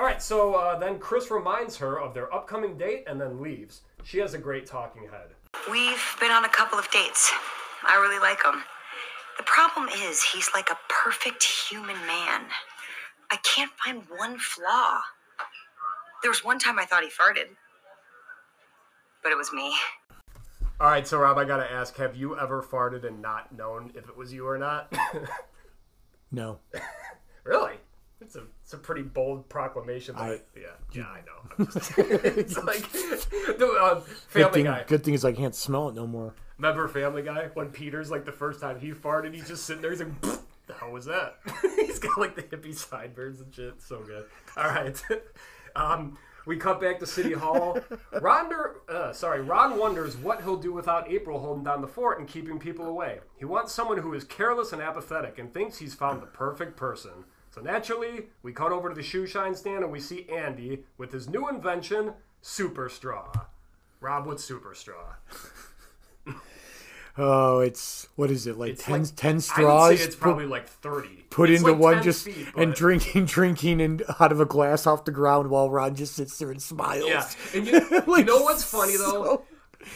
All 0.00 0.04
right, 0.04 0.20
so 0.20 0.54
uh, 0.54 0.76
then 0.80 0.98
Chris 0.98 1.30
reminds 1.30 1.76
her 1.76 2.00
of 2.00 2.12
their 2.12 2.32
upcoming 2.34 2.76
date 2.76 3.04
and 3.06 3.20
then 3.20 3.40
leaves. 3.40 3.82
She 4.02 4.18
has 4.18 4.34
a 4.34 4.38
great 4.38 4.66
talking 4.66 5.04
head. 5.04 5.28
We've 5.70 6.16
been 6.20 6.30
on 6.30 6.44
a 6.44 6.48
couple 6.48 6.78
of 6.78 6.90
dates. 6.90 7.32
I 7.86 7.96
really 7.96 8.20
like 8.20 8.42
him. 8.44 8.62
The 9.36 9.44
problem 9.44 9.88
is, 9.88 10.22
he's 10.22 10.50
like 10.54 10.70
a 10.70 10.78
perfect 10.88 11.42
human 11.42 11.96
man. 12.06 12.42
I 13.30 13.36
can't 13.42 13.70
find 13.84 14.02
one 14.16 14.38
flaw. 14.38 15.00
There 16.22 16.30
was 16.30 16.44
one 16.44 16.58
time 16.58 16.78
I 16.78 16.84
thought 16.84 17.02
he 17.02 17.08
farted, 17.08 17.48
but 19.22 19.32
it 19.32 19.36
was 19.36 19.52
me. 19.52 19.74
All 20.80 20.88
right, 20.88 21.06
so 21.06 21.18
Rob, 21.18 21.38
I 21.38 21.44
gotta 21.44 21.70
ask: 21.70 21.96
Have 21.96 22.16
you 22.16 22.38
ever 22.38 22.62
farted 22.62 23.06
and 23.06 23.20
not 23.20 23.56
known 23.56 23.90
if 23.94 24.08
it 24.08 24.16
was 24.16 24.32
you 24.32 24.46
or 24.46 24.58
not? 24.58 24.92
No. 26.34 26.58
really? 27.44 27.74
It's 28.24 28.36
a 28.36 28.42
it's 28.62 28.72
a 28.72 28.78
pretty 28.78 29.02
bold 29.02 29.48
proclamation. 29.48 30.14
But 30.14 30.22
I- 30.22 30.40
yeah, 30.56 30.66
yeah, 30.92 31.04
I 31.04 31.20
know. 31.20 31.50
I'm 31.58 31.66
just, 31.72 31.92
it's 31.98 32.56
like 32.62 32.90
the 32.92 33.54
Good 33.58 34.02
Family 34.28 34.52
thing, 34.52 34.64
Guy. 34.64 34.84
good 34.86 35.04
thing 35.04 35.14
is 35.14 35.24
I 35.24 35.32
can't 35.32 35.54
smell 35.54 35.88
it 35.88 35.94
no 35.94 36.06
more. 36.06 36.34
Remember 36.58 36.86
Family 36.88 37.22
Guy 37.22 37.48
when 37.54 37.68
Peter's 37.70 38.10
like 38.10 38.24
the 38.24 38.32
first 38.32 38.60
time 38.60 38.78
he 38.78 38.92
farted, 38.92 39.34
he's 39.34 39.48
just 39.48 39.64
sitting 39.64 39.82
there. 39.82 39.90
He's 39.90 40.00
like, 40.00 40.20
"Pfft, 40.20 40.40
"The 40.68 40.74
hell 40.74 40.90
was 40.92 41.04
that?" 41.06 41.36
he's 41.76 41.98
got 41.98 42.16
like 42.18 42.36
the 42.36 42.42
hippie 42.42 42.74
sideburns 42.74 43.40
and 43.40 43.52
shit. 43.52 43.82
So 43.82 44.00
good. 44.00 44.24
All 44.56 44.68
right. 44.68 45.00
um, 45.76 46.16
we 46.46 46.56
cut 46.58 46.80
back 46.80 47.00
to 47.00 47.06
City 47.06 47.32
Hall. 47.32 47.78
Ronder, 48.12 48.74
uh, 48.88 49.12
sorry, 49.12 49.40
Ron 49.40 49.78
wonders 49.78 50.16
what 50.16 50.42
he'll 50.42 50.56
do 50.58 50.72
without 50.72 51.10
April 51.10 51.40
holding 51.40 51.64
down 51.64 51.80
the 51.80 51.88
fort 51.88 52.18
and 52.18 52.28
keeping 52.28 52.58
people 52.58 52.86
away. 52.86 53.20
He 53.38 53.44
wants 53.46 53.72
someone 53.72 53.96
who 53.98 54.12
is 54.14 54.24
careless 54.24 54.72
and 54.72 54.80
apathetic 54.82 55.38
and 55.38 55.52
thinks 55.54 55.78
he's 55.78 55.94
found 55.94 56.20
the 56.22 56.26
perfect 56.26 56.76
person. 56.76 57.24
So 57.54 57.60
naturally, 57.60 58.26
we 58.42 58.52
cut 58.52 58.72
over 58.72 58.88
to 58.88 58.94
the 58.96 59.02
shoe 59.02 59.26
shine 59.26 59.54
stand 59.54 59.84
and 59.84 59.92
we 59.92 60.00
see 60.00 60.26
Andy 60.28 60.82
with 60.98 61.12
his 61.12 61.28
new 61.28 61.48
invention, 61.48 62.14
Super 62.42 62.88
Straw. 62.88 63.30
Rob, 64.00 64.26
what's 64.26 64.44
Super 64.44 64.74
Straw? 64.74 65.14
Oh, 67.16 67.60
it's 67.60 68.08
what 68.16 68.28
is 68.28 68.48
it 68.48 68.58
like 68.58 68.72
It's 68.72 68.82
10, 68.82 69.02
like- 69.02 69.14
10 69.14 69.30
I 69.30 69.34
would 69.36 69.42
straws? 69.44 69.98
say 70.00 70.04
it's 70.04 70.16
put- 70.16 70.20
probably 70.22 70.46
like 70.46 70.66
30. 70.66 71.26
put 71.30 71.48
It's 71.48 71.60
into 71.60 71.70
like 71.70 71.80
one 71.80 72.02
just 72.02 72.24
feet, 72.24 72.48
and 72.56 72.74
drinking, 72.74 73.26
drinking, 73.26 73.80
and 73.80 74.02
out 74.18 74.32
of 74.32 74.40
a 74.40 74.44
glass 74.44 74.84
off 74.84 75.04
the 75.04 75.12
ground 75.12 75.48
while 75.48 75.70
Ron 75.70 75.94
just 75.94 76.16
sits 76.16 76.36
there 76.38 76.50
and 76.50 76.60
smiles. 76.60 77.06
Yeah, 77.06 77.24
and 77.54 77.68
you, 77.68 77.74
you 78.16 78.24
know 78.24 78.42
what's 78.42 78.64
funny 78.64 78.96
though? 78.96 79.10
so- 79.22 79.44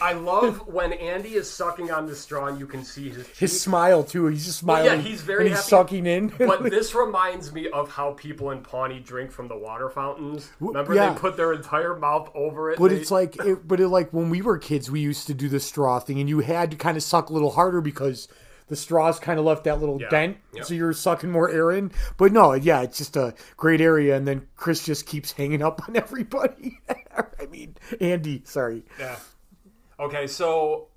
I 0.01 0.13
love 0.13 0.67
when 0.67 0.93
Andy 0.93 1.35
is 1.35 1.49
sucking 1.49 1.91
on 1.91 2.05
the 2.05 2.15
straw 2.15 2.47
and 2.47 2.59
you 2.59 2.67
can 2.67 2.83
see 2.83 3.09
his 3.09 3.27
His 3.29 3.61
smile 3.61 4.03
too. 4.03 4.27
He's 4.27 4.45
just 4.45 4.63
Well, 4.63 4.77
smiling. 4.83 5.01
yeah, 5.01 5.07
he's 5.07 5.21
very 5.21 5.49
he's 5.49 5.57
happy. 5.57 5.69
sucking 5.69 6.05
in. 6.05 6.29
But 6.37 6.63
this 6.69 6.93
reminds 6.95 7.51
me 7.53 7.69
of 7.69 7.89
how 7.91 8.13
people 8.13 8.51
in 8.51 8.61
Pawnee 8.61 8.99
drink 8.99 9.31
from 9.31 9.47
the 9.47 9.57
water 9.57 9.89
fountains. 9.89 10.49
Remember 10.59 10.93
yeah. 10.95 11.13
they 11.13 11.19
put 11.19 11.37
their 11.37 11.53
entire 11.53 11.95
mouth 11.95 12.29
over 12.35 12.71
it. 12.71 12.79
But 12.79 12.89
They- 12.91 12.97
it's 12.97 13.11
like, 13.11 13.35
it, 13.45 13.67
but 13.67 13.79
it 13.79 13.87
like 13.89 14.11
when 14.11 14.29
we 14.29 14.41
were 14.41 14.57
kids, 14.57 14.89
we 14.91 14.99
used 14.99 15.27
to 15.27 15.33
do 15.33 15.49
the 15.49 15.59
straw 15.59 15.99
thing, 15.99 16.19
and 16.19 16.29
you 16.29 16.39
had 16.39 16.71
to 16.71 16.77
kind 16.77 16.97
of 16.97 17.03
suck 17.03 17.29
a 17.29 17.33
little 17.33 17.51
harder 17.51 17.81
because 17.81 18.27
the 18.67 18.75
straws 18.75 19.19
kind 19.19 19.39
of 19.39 19.45
left 19.45 19.63
that 19.63 19.79
little 19.79 19.99
Yeah. 19.99 20.09
dent, 20.09 20.37
so 20.61 20.75
you're 20.75 20.93
sucking 20.93 21.31
more 21.31 21.49
air 21.49 21.71
in. 21.71 21.91
But 22.17 22.31
no, 22.31 22.53
yeah, 22.53 22.81
it's 22.83 22.99
just 22.99 23.17
a 23.17 23.33
great 23.57 23.81
area, 23.81 24.15
and 24.15 24.27
then 24.27 24.47
Chris 24.57 24.85
just 24.85 25.07
keeps 25.07 25.31
hanging 25.31 25.63
up 25.63 25.81
on 25.89 25.95
everybody. 25.97 26.79
I 26.87 27.47
mean, 27.47 27.75
Andy, 27.99 28.43
sorry. 28.45 28.83
Yeah. 28.99 29.15
Okay, 29.99 30.27
so 30.27 30.87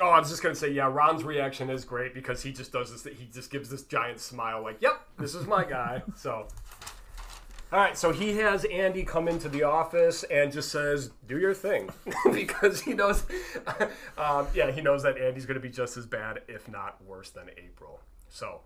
oh, 0.00 0.08
I 0.08 0.18
was 0.18 0.28
just 0.28 0.42
gonna 0.42 0.54
say, 0.54 0.70
yeah, 0.70 0.86
Ron's 0.90 1.24
reaction 1.24 1.70
is 1.70 1.84
great 1.84 2.14
because 2.14 2.42
he 2.42 2.52
just 2.52 2.72
does 2.72 2.90
this. 2.90 3.16
He 3.16 3.26
just 3.32 3.50
gives 3.50 3.70
this 3.70 3.82
giant 3.82 4.20
smile, 4.20 4.62
like, 4.62 4.80
"Yep, 4.80 5.00
this 5.18 5.34
is 5.34 5.46
my 5.46 5.64
guy." 5.64 6.02
So, 6.16 6.48
all 7.72 7.78
right, 7.78 7.96
so 7.96 8.12
he 8.12 8.36
has 8.38 8.64
Andy 8.66 9.04
come 9.04 9.28
into 9.28 9.48
the 9.48 9.62
office 9.62 10.22
and 10.24 10.52
just 10.52 10.70
says, 10.70 11.10
"Do 11.26 11.38
your 11.38 11.54
thing," 11.54 11.90
because 12.32 12.82
he 12.82 12.92
knows, 12.92 13.24
um, 14.18 14.46
yeah, 14.54 14.70
he 14.70 14.82
knows 14.82 15.02
that 15.04 15.16
Andy's 15.16 15.46
gonna 15.46 15.60
be 15.60 15.70
just 15.70 15.96
as 15.96 16.04
bad, 16.04 16.42
if 16.46 16.68
not 16.68 17.02
worse, 17.04 17.30
than 17.30 17.48
April. 17.56 18.00
So. 18.28 18.60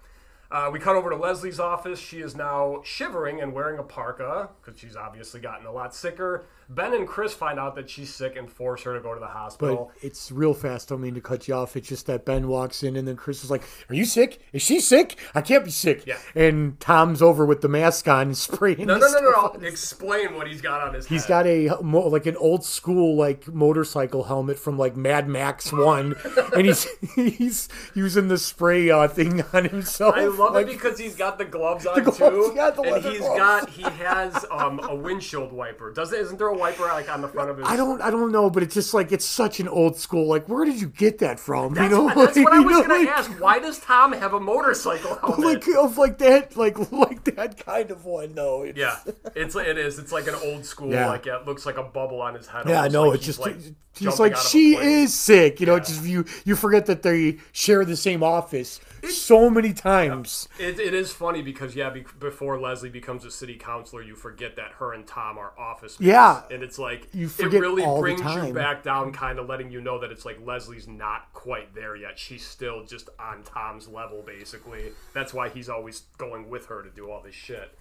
Uh, 0.51 0.71
we 0.71 0.79
cut 0.79 0.95
over 0.95 1.11
to 1.11 1.17
Leslie's 1.17 1.59
office. 1.59 1.99
She 1.99 2.21
is 2.21 2.37
now 2.37 2.81
shivering 2.85 3.41
and 3.41 3.53
wearing 3.53 3.79
a 3.81 3.83
parka 3.83 4.51
because 4.61 4.79
she's 4.79 4.95
obviously 4.95 5.41
gotten 5.41 5.67
a 5.67 5.73
lot 5.73 5.95
sicker. 5.95 6.45
Ben 6.69 6.95
and 6.95 7.07
Chris 7.07 7.35
find 7.35 7.59
out 7.59 7.75
that 7.77 7.89
she's 7.91 8.13
sick 8.15 8.37
and 8.37 8.51
force 8.51 8.83
her 8.85 8.95
to 8.95 9.01
go 9.01 9.15
to 9.15 9.21
the 9.21 9.27
But 9.27 9.33
hospital. 9.33 9.93
it's 10.03 10.31
real 10.33 10.55
fast. 10.55 10.89
Don't 10.89 11.01
mean 11.01 11.15
to 11.15 11.21
cut 11.21 11.47
you 11.49 11.55
off. 11.55 11.77
It's 11.77 11.89
just 11.89 12.07
that 12.07 12.25
Ben 12.25 12.49
walks 12.49 12.83
in, 12.83 12.97
and 12.97 13.07
then 13.07 13.17
Chris 13.17 13.45
is 13.45 13.51
like, 13.51 13.63
"Are 13.89 13.95
you 13.95 14.05
sick? 14.05 14.41
Is 14.53 14.63
she 14.63 14.81
sick? 14.81 15.17
I 15.35 15.41
can't 15.41 15.65
be 15.65 15.71
sick." 15.71 16.07
Yeah. 16.07 16.19
And 16.35 16.79
Tom's 16.81 17.21
over 17.23 17.45
with 17.47 17.61
the 17.61 17.69
mask 17.69 18.09
on 18.09 18.29
and 18.29 18.37
spraying. 18.37 18.87
no, 18.87 18.97
no, 18.99 19.07
no, 19.09 19.21
no, 19.21 19.31
no. 19.31 19.67
Explain 19.67 20.35
what 20.35 20.47
he's 20.47 20.61
got 20.61 20.81
on 20.81 20.95
his 20.95 21.07
He's 21.07 21.23
head. 21.25 21.29
got 21.29 21.47
a 21.47 21.83
mo- 21.83 22.09
like 22.09 22.27
an 22.27 22.37
old 22.37 22.65
school 22.65 23.17
like 23.17 23.47
motorcycle 23.49 24.25
helmet 24.25 24.59
from 24.59 24.79
like 24.79 24.97
Mad 24.97 25.29
Max 25.29 25.73
One, 25.73 26.15
and 26.55 26.67
he's 26.67 26.87
he's 27.15 27.69
using 27.95 28.29
the 28.29 28.39
spray 28.39 28.91
uh, 28.91 29.09
thing 29.09 29.43
on 29.53 29.65
himself. 29.67 30.15
I 30.17 30.25
love 30.27 30.55
like, 30.55 30.67
it 30.67 30.73
because 30.73 30.99
he's 30.99 31.17
got 31.17 31.39
the 31.39 31.45
gloves 31.45 31.87
on 31.87 32.03
gloves, 32.03 32.19
too, 32.19 32.53
yeah, 32.55 32.71
the 32.71 32.83
and 32.83 33.05
he's 33.05 33.19
gloves. 33.21 33.39
got 33.39 33.69
he 33.71 33.83
has 33.83 34.45
um, 34.51 34.81
a 34.81 34.95
windshield 34.95 35.53
wiper. 35.53 35.93
Does 35.93 36.13
it? 36.13 36.21
Isn't 36.21 36.39
there 36.39 36.54
wiper 36.55 36.85
like 36.85 37.11
on 37.13 37.21
the 37.21 37.29
front 37.29 37.51
of 37.51 37.59
his? 37.59 37.67
I 37.69 37.77
don't 37.77 38.01
I 38.01 38.11
don't 38.11 38.33
know, 38.33 38.51
but 38.51 38.63
it's 38.63 38.75
just 38.75 38.95
like 38.95 39.13
it's 39.13 39.25
such 39.25 39.61
an 39.61 39.69
old 39.69 39.97
school. 39.97 40.27
Like, 40.27 40.49
where 40.49 40.65
did 40.65 40.81
you 40.81 40.89
get 40.89 41.19
that 41.19 41.39
from? 41.41 41.75
That's, 41.75 41.91
you 41.91 41.97
know, 41.97 42.05
what, 42.05 42.15
that's 42.17 42.37
Like, 42.37 42.45
what 42.45 42.53
I 42.55 42.59
was 42.61 42.73
know, 42.77 42.83
gonna 42.83 42.95
like- 43.01 43.09
ask. 43.09 43.31
Why 43.41 43.59
does 43.59 43.79
Tom 43.81 44.13
have 44.13 44.33
a 44.35 44.41
motorcycle 44.41 45.15
helmet? 45.21 45.67
Like 45.67 45.77
of 45.77 45.99
like 45.99 46.19
that, 46.19 46.57
like 46.57 46.79
like 46.93 47.25
that 47.25 47.65
kind 47.65 47.91
of 47.91 48.05
one 48.05 48.35
though. 48.35 48.63
It's, 48.63 48.79
yeah, 48.79 48.99
it's 49.35 49.55
it 49.57 49.79
is. 49.79 49.99
It's 49.99 50.13
like 50.13 50.27
an 50.27 50.35
old 50.37 50.65
school. 50.65 50.91
Yeah. 50.91 51.09
Like 51.09 51.27
yeah, 51.27 51.41
it 51.41 51.47
looks 51.47 51.67
like 51.67 51.77
a 51.77 51.83
bubble 51.83 52.21
on 52.23 52.35
his 52.35 52.47
head. 52.47 52.69
Yeah, 52.69 52.87
no, 52.89 53.05
like 53.09 53.17
it's 53.17 53.27
just 53.27 53.41
like 53.41 53.57
he's 53.97 54.19
like 54.19 54.33
out 54.33 54.39
of 54.39 54.45
a 54.45 54.49
she 54.49 54.77
is 54.77 55.13
sick. 55.15 55.61
You 55.61 55.67
know, 55.67 55.77
it's 55.77 55.89
just 55.89 56.05
you 56.05 56.25
you 56.45 56.57
forget 56.57 56.87
that 56.87 57.03
they 57.03 57.39
share 57.53 57.85
the 57.85 57.97
same 57.97 58.23
office 58.23 58.81
so 59.09 59.51
many 59.51 59.73
times. 59.73 60.49
It, 60.59 60.81
it 60.81 60.95
is 60.95 61.13
funny 61.13 61.43
because 61.43 61.77
yeah, 61.77 61.91
be, 61.91 62.05
before 62.19 62.59
Leslie 62.59 62.89
becomes 62.89 63.25
a 63.25 63.31
city 63.31 63.57
councilor, 63.57 64.03
you 64.03 64.15
forget 64.15 64.57
that 64.57 64.73
her 64.79 64.93
and 64.93 65.07
Tom 65.07 65.37
are 65.39 65.53
office 65.59 66.01
mates. 66.01 66.09
Yeah. 66.09 66.43
And 66.51 66.63
it's 66.63 66.79
like 66.79 67.09
You 67.13 67.31
it 67.39 67.53
really 67.53 67.83
all 67.83 67.97
the 67.97 68.03
brings 68.03 68.21
you 68.21 68.53
back 68.53 68.83
down, 68.83 69.13
kind 69.13 69.39
of 69.39 69.49
letting 69.49 69.71
you 69.71 69.81
know 69.81 69.99
that 70.01 70.11
it's 70.11 70.25
like 70.25 70.39
Leslie's 70.45 70.89
not 70.89 71.33
quite 71.33 71.75
there 71.75 71.97
yet. 71.97 72.19
She's 72.19 72.47
still 72.47 72.85
just 72.85 73.09
on 73.19 73.43
Tom's 73.43 73.89
level, 73.89 74.23
basically. 74.25 74.93
That's 75.13 75.35
why 75.35 75.49
he's 75.49 75.69
always 75.69 76.05
going 76.19 76.49
with 76.51 76.67
her 76.67 76.83
to 76.83 76.91
do 76.91 77.11
all 77.11 77.23
this 77.23 77.35
shit. 77.35 77.77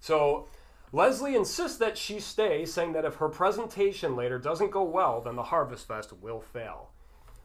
So 0.00 0.48
Leslie 0.92 1.34
insists 1.34 1.78
that 1.78 1.98
she 1.98 2.20
stay, 2.20 2.64
saying 2.64 2.92
that 2.92 3.04
if 3.04 3.16
her 3.16 3.28
presentation 3.28 4.14
later 4.14 4.38
doesn't 4.38 4.70
go 4.70 4.84
well, 4.84 5.20
then 5.20 5.34
the 5.34 5.44
Harvest 5.44 5.88
Fest 5.88 6.12
will 6.12 6.40
fail. 6.40 6.90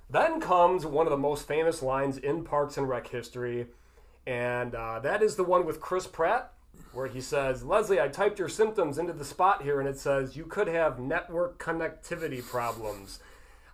Then 0.10 0.40
comes 0.40 0.86
one 0.86 1.08
of 1.08 1.12
the 1.12 1.18
most 1.18 1.48
famous 1.48 1.82
lines 1.82 2.18
in 2.18 2.44
Parks 2.44 2.78
and 2.78 2.88
Rec 2.88 3.08
history, 3.08 3.68
and 4.28 4.76
uh, 4.76 5.00
that 5.00 5.24
is 5.24 5.36
the 5.36 5.44
one 5.44 5.66
with 5.66 5.82
Chris 5.82 6.06
Pratt, 6.06 6.54
where 6.94 7.08
he 7.08 7.22
says, 7.22 7.64
Leslie, 7.64 8.00
I 8.00 8.08
typed 8.08 8.40
your 8.40 8.50
symptoms 8.50 8.98
into 8.98 9.14
the 9.14 9.26
spot 9.26 9.62
here, 9.62 9.80
and 9.80 9.88
it 9.88 9.98
says, 9.98 10.36
you 10.36 10.46
could 10.46 10.68
have 10.68 11.00
network 11.00 11.60
connectivity 11.60 12.46
problems. 12.46 13.20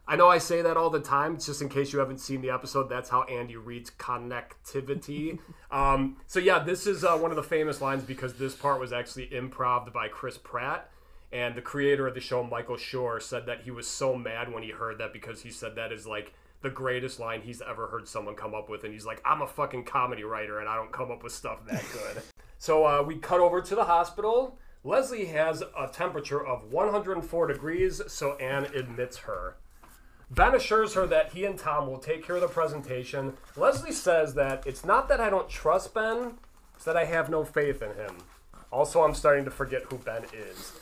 I 0.08 0.16
know 0.16 0.28
I 0.28 0.38
say 0.38 0.62
that 0.62 0.78
all 0.78 0.90
the 0.90 1.00
time, 1.00 1.36
it's 1.36 1.48
just 1.48 1.62
in 1.62 1.70
case 1.70 1.92
you 1.92 2.00
haven't 2.00 2.20
seen 2.20 2.42
the 2.42 2.52
episode, 2.52 2.90
that's 2.90 3.10
how 3.10 3.24
Andy 3.24 3.56
reads 3.56 3.90
connectivity. 3.90 5.40
um, 5.72 6.18
so, 6.28 6.40
yeah, 6.40 6.60
this 6.60 6.86
is 6.86 7.04
uh, 7.04 7.18
one 7.18 7.32
of 7.32 7.38
the 7.38 7.44
famous 7.44 7.82
lines 7.82 8.04
because 8.04 8.36
this 8.36 8.56
part 8.56 8.80
was 8.80 8.94
actually 8.94 9.34
improved 9.34 9.92
by 9.94 10.08
Chris 10.08 10.38
Pratt. 10.38 10.90
And 11.32 11.56
the 11.56 11.62
creator 11.62 12.08
of 12.08 12.14
the 12.14 12.22
show, 12.22 12.44
Michael 12.44 12.78
Schur, 12.78 13.22
said 13.22 13.48
that 13.48 13.62
he 13.62 13.72
was 13.72 13.88
so 13.88 14.16
mad 14.16 14.54
when 14.54 14.64
he 14.64 14.70
heard 14.70 15.00
that 15.00 15.12
because 15.12 15.42
he 15.42 15.52
said 15.52 15.76
that 15.76 15.92
is 15.92 16.06
like 16.06 16.34
the 16.62 16.70
greatest 16.70 17.20
line 17.20 17.42
he's 17.42 17.62
ever 17.62 17.88
heard 17.88 18.08
someone 18.08 18.36
come 18.36 18.54
up 18.54 18.70
with. 18.70 18.84
And 18.84 18.94
he's 18.94 19.06
like, 19.06 19.22
I'm 19.26 19.42
a 19.42 19.48
fucking 19.48 19.86
comedy 19.86 20.24
writer 20.24 20.60
and 20.60 20.70
I 20.70 20.76
don't 20.76 20.92
come 20.92 21.12
up 21.12 21.24
with 21.24 21.34
stuff 21.34 21.66
that 21.68 21.84
good. 21.94 22.24
so 22.58 22.86
uh, 22.86 23.04
we 23.04 23.16
cut 23.16 23.40
over 23.40 23.62
to 23.62 23.76
the 23.76 23.86
hospital. 23.86 24.58
Leslie 24.84 25.26
has 25.26 25.62
a 25.62 25.88
temperature 25.92 26.46
of 26.46 26.72
104 26.72 27.48
degrees, 27.48 28.02
so 28.08 28.36
Anne 28.36 28.66
admits 28.66 29.18
her. 29.18 29.58
Ben 30.30 30.56
assures 30.56 30.94
her 30.94 31.08
that 31.08 31.34
he 31.34 31.46
and 31.46 31.58
Tom 31.58 31.88
will 31.88 31.98
take 31.98 32.26
care 32.26 32.36
of 32.36 32.42
the 32.42 32.48
presentation. 32.48 33.34
Leslie 33.56 33.92
says 33.92 34.34
that 34.36 34.66
it's 34.66 34.86
not 34.86 35.08
that 35.10 35.20
I 35.20 35.30
don't 35.30 35.50
trust 35.50 35.94
Ben, 35.94 36.34
it's 36.76 36.86
that 36.86 36.98
I 36.98 37.06
have 37.06 37.30
no 37.30 37.44
faith 37.44 37.82
in 37.82 37.94
him. 37.94 38.18
Also, 38.72 39.04
I'm 39.04 39.14
starting 39.14 39.46
to 39.46 39.52
forget 39.52 39.84
who 39.90 39.98
Ben 39.98 40.24
is. 40.34 40.74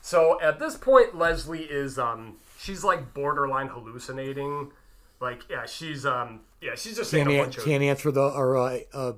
So 0.00 0.40
at 0.40 0.58
this 0.58 0.76
point, 0.76 1.16
Leslie 1.16 1.64
is 1.64 1.98
um 1.98 2.36
she's 2.58 2.82
like 2.84 3.14
borderline 3.14 3.68
hallucinating. 3.68 4.72
Like 5.22 5.42
yeah, 5.48 5.64
she's 5.66 6.04
um 6.04 6.40
yeah 6.60 6.74
she's 6.74 6.96
just 6.96 7.12
Can't, 7.12 7.28
a 7.30 7.32
an- 7.32 7.44
bunch 7.44 7.58
can't 7.64 7.82
answer 7.82 8.10
the 8.10 8.20
or 8.20 8.56
uh, 8.58 8.78
uh, 8.92 9.12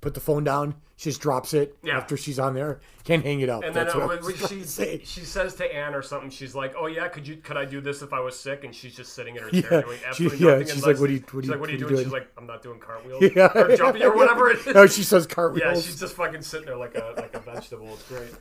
put 0.00 0.14
the 0.14 0.20
phone 0.20 0.44
down. 0.44 0.76
She 0.96 1.10
just 1.10 1.20
drops 1.20 1.54
it 1.54 1.76
Yeah. 1.82 1.96
after 1.96 2.16
she's 2.16 2.38
on 2.38 2.54
there. 2.54 2.80
Can't 3.02 3.24
hang 3.24 3.40
it 3.40 3.48
up. 3.48 3.64
And 3.64 3.74
then 3.74 3.88
uh, 3.88 3.94
what 3.98 4.08
when- 4.10 4.16
was 4.18 4.26
when 4.26 4.36
about 4.36 4.48
she 4.50 5.00
she 5.04 5.20
says 5.22 5.56
to 5.56 5.74
Anne 5.74 5.92
or 5.92 6.02
something, 6.02 6.30
she's 6.30 6.54
like, 6.54 6.74
"Oh 6.78 6.86
yeah, 6.86 7.08
could 7.08 7.26
you 7.26 7.36
could 7.38 7.56
I 7.56 7.64
do 7.64 7.80
this 7.80 8.00
if 8.00 8.12
I 8.12 8.20
was 8.20 8.38
sick?" 8.38 8.62
And 8.62 8.72
she's 8.72 8.94
just 8.94 9.12
sitting 9.12 9.34
in 9.34 9.42
her 9.42 9.50
chair 9.60 9.62
Yeah, 9.72 9.80
doing 9.82 9.98
she- 9.98 10.04
absolutely 10.06 10.38
yeah, 10.38 10.44
nothing. 10.44 10.60
and 10.62 10.70
she's 10.70 10.86
like, 10.86 10.98
"What 11.00 11.10
are 11.10 11.12
you- 11.12 11.24
what 11.32 11.34
are 11.34 11.42
she's 11.42 11.46
you- 11.46 11.50
like, 11.50 11.60
what 11.60 11.68
are 11.68 11.72
you 11.72 11.78
doing?" 11.78 11.96
you 11.96 12.02
She's 12.04 12.12
like, 12.12 12.28
"I'm 12.38 12.46
not 12.46 12.62
doing 12.62 12.78
cartwheels 12.78 13.24
Yeah. 13.36 13.50
or 13.56 13.76
jumping 13.76 14.02
or 14.02 14.14
whatever 14.14 14.50
it 14.50 14.64
is." 14.64 14.72
No, 14.74 14.86
she 14.86 15.02
says 15.02 15.26
cartwheels. 15.26 15.64
Yeah, 15.76 15.82
she's 15.82 15.98
just 15.98 16.14
fucking 16.14 16.42
sitting 16.42 16.66
there 16.66 16.76
like 16.76 16.94
a 16.94 17.12
like 17.16 17.34
a 17.34 17.40
vegetable. 17.40 17.88
It's 17.94 18.08
great. 18.08 18.32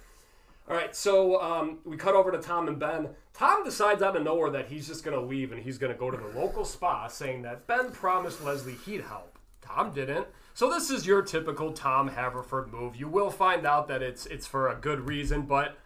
All 0.69 0.77
right, 0.77 0.95
so 0.95 1.41
um, 1.41 1.79
we 1.83 1.97
cut 1.97 2.15
over 2.15 2.31
to 2.31 2.37
Tom 2.37 2.69
and 2.69 2.79
Ben. 2.79 3.09
Tom 3.33 3.65
decides 3.65 4.01
out 4.01 4.15
of 4.15 4.23
nowhere 4.23 4.49
that 4.51 4.67
he's 4.67 4.87
just 4.87 5.03
going 5.03 5.19
to 5.19 5.25
leave 5.25 5.51
and 5.51 5.61
he's 5.61 5.77
going 5.77 5.91
to 5.91 5.99
go 5.99 6.09
to 6.09 6.17
the 6.17 6.39
local 6.39 6.63
spa, 6.63 7.07
saying 7.07 7.41
that 7.41 7.67
Ben 7.67 7.91
promised 7.91 8.41
Leslie 8.43 8.77
he'd 8.85 9.01
help. 9.01 9.37
Tom 9.61 9.91
didn't. 9.91 10.27
So 10.53 10.69
this 10.69 10.89
is 10.89 11.05
your 11.05 11.21
typical 11.21 11.73
Tom 11.73 12.07
Haverford 12.07 12.71
move. 12.71 12.95
You 12.95 13.07
will 13.07 13.31
find 13.31 13.65
out 13.65 13.87
that 13.87 14.01
it's 14.01 14.25
it's 14.27 14.45
for 14.45 14.69
a 14.69 14.75
good 14.75 15.07
reason, 15.07 15.43
but 15.43 15.77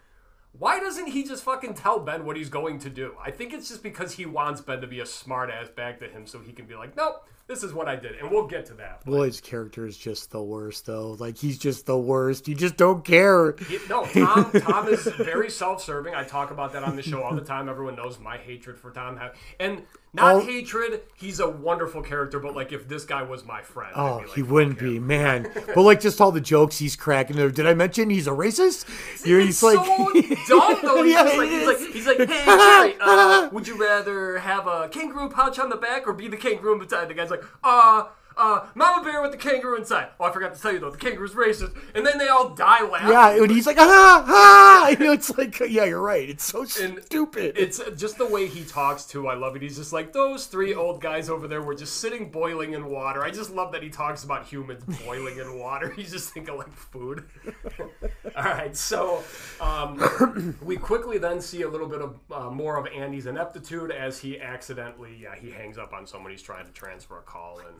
why 0.52 0.78
doesn't 0.78 1.08
he 1.08 1.24
just 1.24 1.42
fucking 1.42 1.74
tell 1.74 1.98
Ben 2.00 2.24
what 2.24 2.36
he's 2.36 2.48
going 2.48 2.78
to 2.80 2.90
do? 2.90 3.14
I 3.24 3.30
think 3.30 3.52
it's 3.52 3.68
just 3.68 3.82
because 3.82 4.12
he 4.12 4.26
wants 4.26 4.60
Ben 4.60 4.80
to 4.80 4.86
be 4.86 5.00
a 5.00 5.06
smart 5.06 5.50
ass 5.50 5.68
back 5.68 6.00
to 6.00 6.08
him 6.08 6.26
so 6.26 6.40
he 6.40 6.52
can 6.52 6.66
be 6.66 6.74
like, 6.74 6.96
nope, 6.96 7.26
this 7.48 7.62
is 7.62 7.72
what 7.74 7.88
I 7.88 7.96
did. 7.96 8.16
And 8.16 8.30
we'll 8.30 8.46
get 8.46 8.66
to 8.66 8.74
that. 8.74 9.00
Well, 9.06 9.22
his 9.22 9.40
character 9.40 9.86
is 9.86 9.96
just 9.96 10.30
the 10.30 10.42
worst, 10.42 10.86
though. 10.86 11.12
Like 11.18 11.36
he's 11.38 11.58
just 11.58 11.86
the 11.86 11.98
worst. 11.98 12.46
You 12.46 12.54
just 12.54 12.76
don't 12.76 13.04
care. 13.04 13.54
He- 13.68 13.78
no, 13.88 14.04
Tom. 14.06 14.52
Tom 14.52 14.88
is 14.88 15.02
very 15.18 15.50
self-serving. 15.50 16.14
I 16.14 16.24
talk 16.24 16.50
about 16.50 16.72
that 16.74 16.84
on 16.84 16.94
the 16.96 17.02
show 17.02 17.22
all 17.22 17.34
the 17.34 17.40
time. 17.40 17.68
Everyone 17.68 17.96
knows 17.96 18.18
my 18.20 18.36
hatred 18.36 18.78
for 18.78 18.90
Tom, 18.90 19.18
and 19.58 19.82
not 20.14 20.36
Oh. 20.36 20.40
hatred. 20.40 21.00
He's 21.16 21.40
a 21.40 21.48
wonderful 21.48 22.02
character, 22.02 22.38
but 22.38 22.54
like 22.54 22.72
if 22.72 22.88
this 22.88 23.04
guy 23.04 23.22
was 23.22 23.44
my 23.44 23.62
friend, 23.62 23.92
Oh, 23.96 24.20
be 24.20 24.26
like, 24.26 24.34
he 24.36 24.42
wouldn't 24.42 24.78
be, 24.78 24.98
man. 24.98 25.50
But 25.74 25.82
like, 25.82 26.00
just 26.00 26.20
all 26.20 26.32
the 26.32 26.40
jokes 26.40 26.78
he's 26.78 26.96
cracking. 26.96 27.36
there. 27.36 27.50
Did 27.50 27.66
I 27.66 27.74
mention 27.74 28.08
he's 28.10 28.26
a 28.26 28.30
racist? 28.30 28.86
You're- 29.26 29.44
It's 29.48 29.58
so 29.58 29.74
dumb 29.74 30.78
though. 30.82 31.02
He's, 31.02 31.12
Yeah, 31.14 31.22
like, 31.22 31.48
he's 31.50 31.66
like, 31.66 31.78
he's 31.92 32.06
like, 32.06 32.18
hey 32.18 32.26
Jerry, 32.44 32.96
uh, 33.00 33.48
would 33.52 33.66
you 33.68 33.76
rather 33.76 34.38
have 34.38 34.66
a 34.66 34.88
kangaroo 34.88 35.28
pouch 35.28 35.58
on 35.58 35.68
the 35.70 35.76
back 35.76 36.06
or 36.06 36.12
be 36.12 36.28
the 36.28 36.36
kangaroo 36.36 36.80
inside? 36.80 37.08
The 37.08 37.14
guy's 37.14 37.30
like, 37.30 37.37
uh. 37.64 38.04
Uh, 38.38 38.66
Mama 38.74 39.04
Bear 39.04 39.20
with 39.20 39.32
the 39.32 39.36
kangaroo 39.36 39.76
inside. 39.76 40.08
Oh, 40.20 40.26
I 40.26 40.32
forgot 40.32 40.54
to 40.54 40.62
tell 40.62 40.72
you 40.72 40.78
though, 40.78 40.90
the 40.90 40.96
kangaroo's 40.96 41.32
racist. 41.34 41.76
And 41.94 42.06
then 42.06 42.18
they 42.18 42.28
all 42.28 42.50
die 42.50 42.82
laughing. 42.88 43.08
Yeah, 43.08 43.42
and 43.42 43.50
he's 43.50 43.66
like, 43.66 43.78
ah, 43.78 44.24
ah. 44.26 44.88
You 44.98 44.98
know, 44.98 45.12
it's 45.12 45.36
like, 45.36 45.58
yeah, 45.60 45.84
you're 45.84 46.00
right. 46.00 46.28
It's 46.30 46.44
so 46.44 46.60
And 46.80 47.02
stupid. 47.02 47.56
It's 47.58 47.80
just 47.96 48.16
the 48.16 48.26
way 48.26 48.46
he 48.46 48.64
talks 48.64 49.04
too. 49.04 49.26
I 49.26 49.34
love 49.34 49.56
it. 49.56 49.62
He's 49.62 49.76
just 49.76 49.92
like 49.92 50.12
those 50.12 50.46
three 50.46 50.74
old 50.74 51.00
guys 51.00 51.28
over 51.28 51.48
there 51.48 51.62
were 51.62 51.74
just 51.74 51.98
sitting 51.98 52.30
boiling 52.30 52.74
in 52.74 52.86
water. 52.86 53.22
I 53.24 53.30
just 53.30 53.50
love 53.50 53.72
that 53.72 53.82
he 53.82 53.90
talks 53.90 54.24
about 54.24 54.46
humans 54.46 54.84
boiling 55.04 55.38
in 55.38 55.58
water. 55.58 55.90
He's 55.96 56.12
just 56.12 56.32
thinking 56.32 56.56
like 56.56 56.72
food. 56.72 57.24
All 58.36 58.44
right, 58.44 58.76
so 58.76 59.22
um, 59.60 60.56
we 60.62 60.76
quickly 60.76 61.18
then 61.18 61.40
see 61.40 61.62
a 61.62 61.68
little 61.68 61.88
bit 61.88 62.00
of 62.00 62.18
uh, 62.32 62.50
more 62.50 62.76
of 62.76 62.86
Andy's 62.86 63.26
ineptitude 63.26 63.90
as 63.90 64.18
he 64.20 64.40
accidentally, 64.40 65.18
yeah, 65.20 65.34
he 65.34 65.50
hangs 65.50 65.76
up 65.76 65.92
on 65.92 66.06
someone 66.06 66.30
he's 66.30 66.42
trying 66.42 66.66
to 66.66 66.72
transfer 66.72 67.18
a 67.18 67.22
call, 67.22 67.58
and 67.58 67.76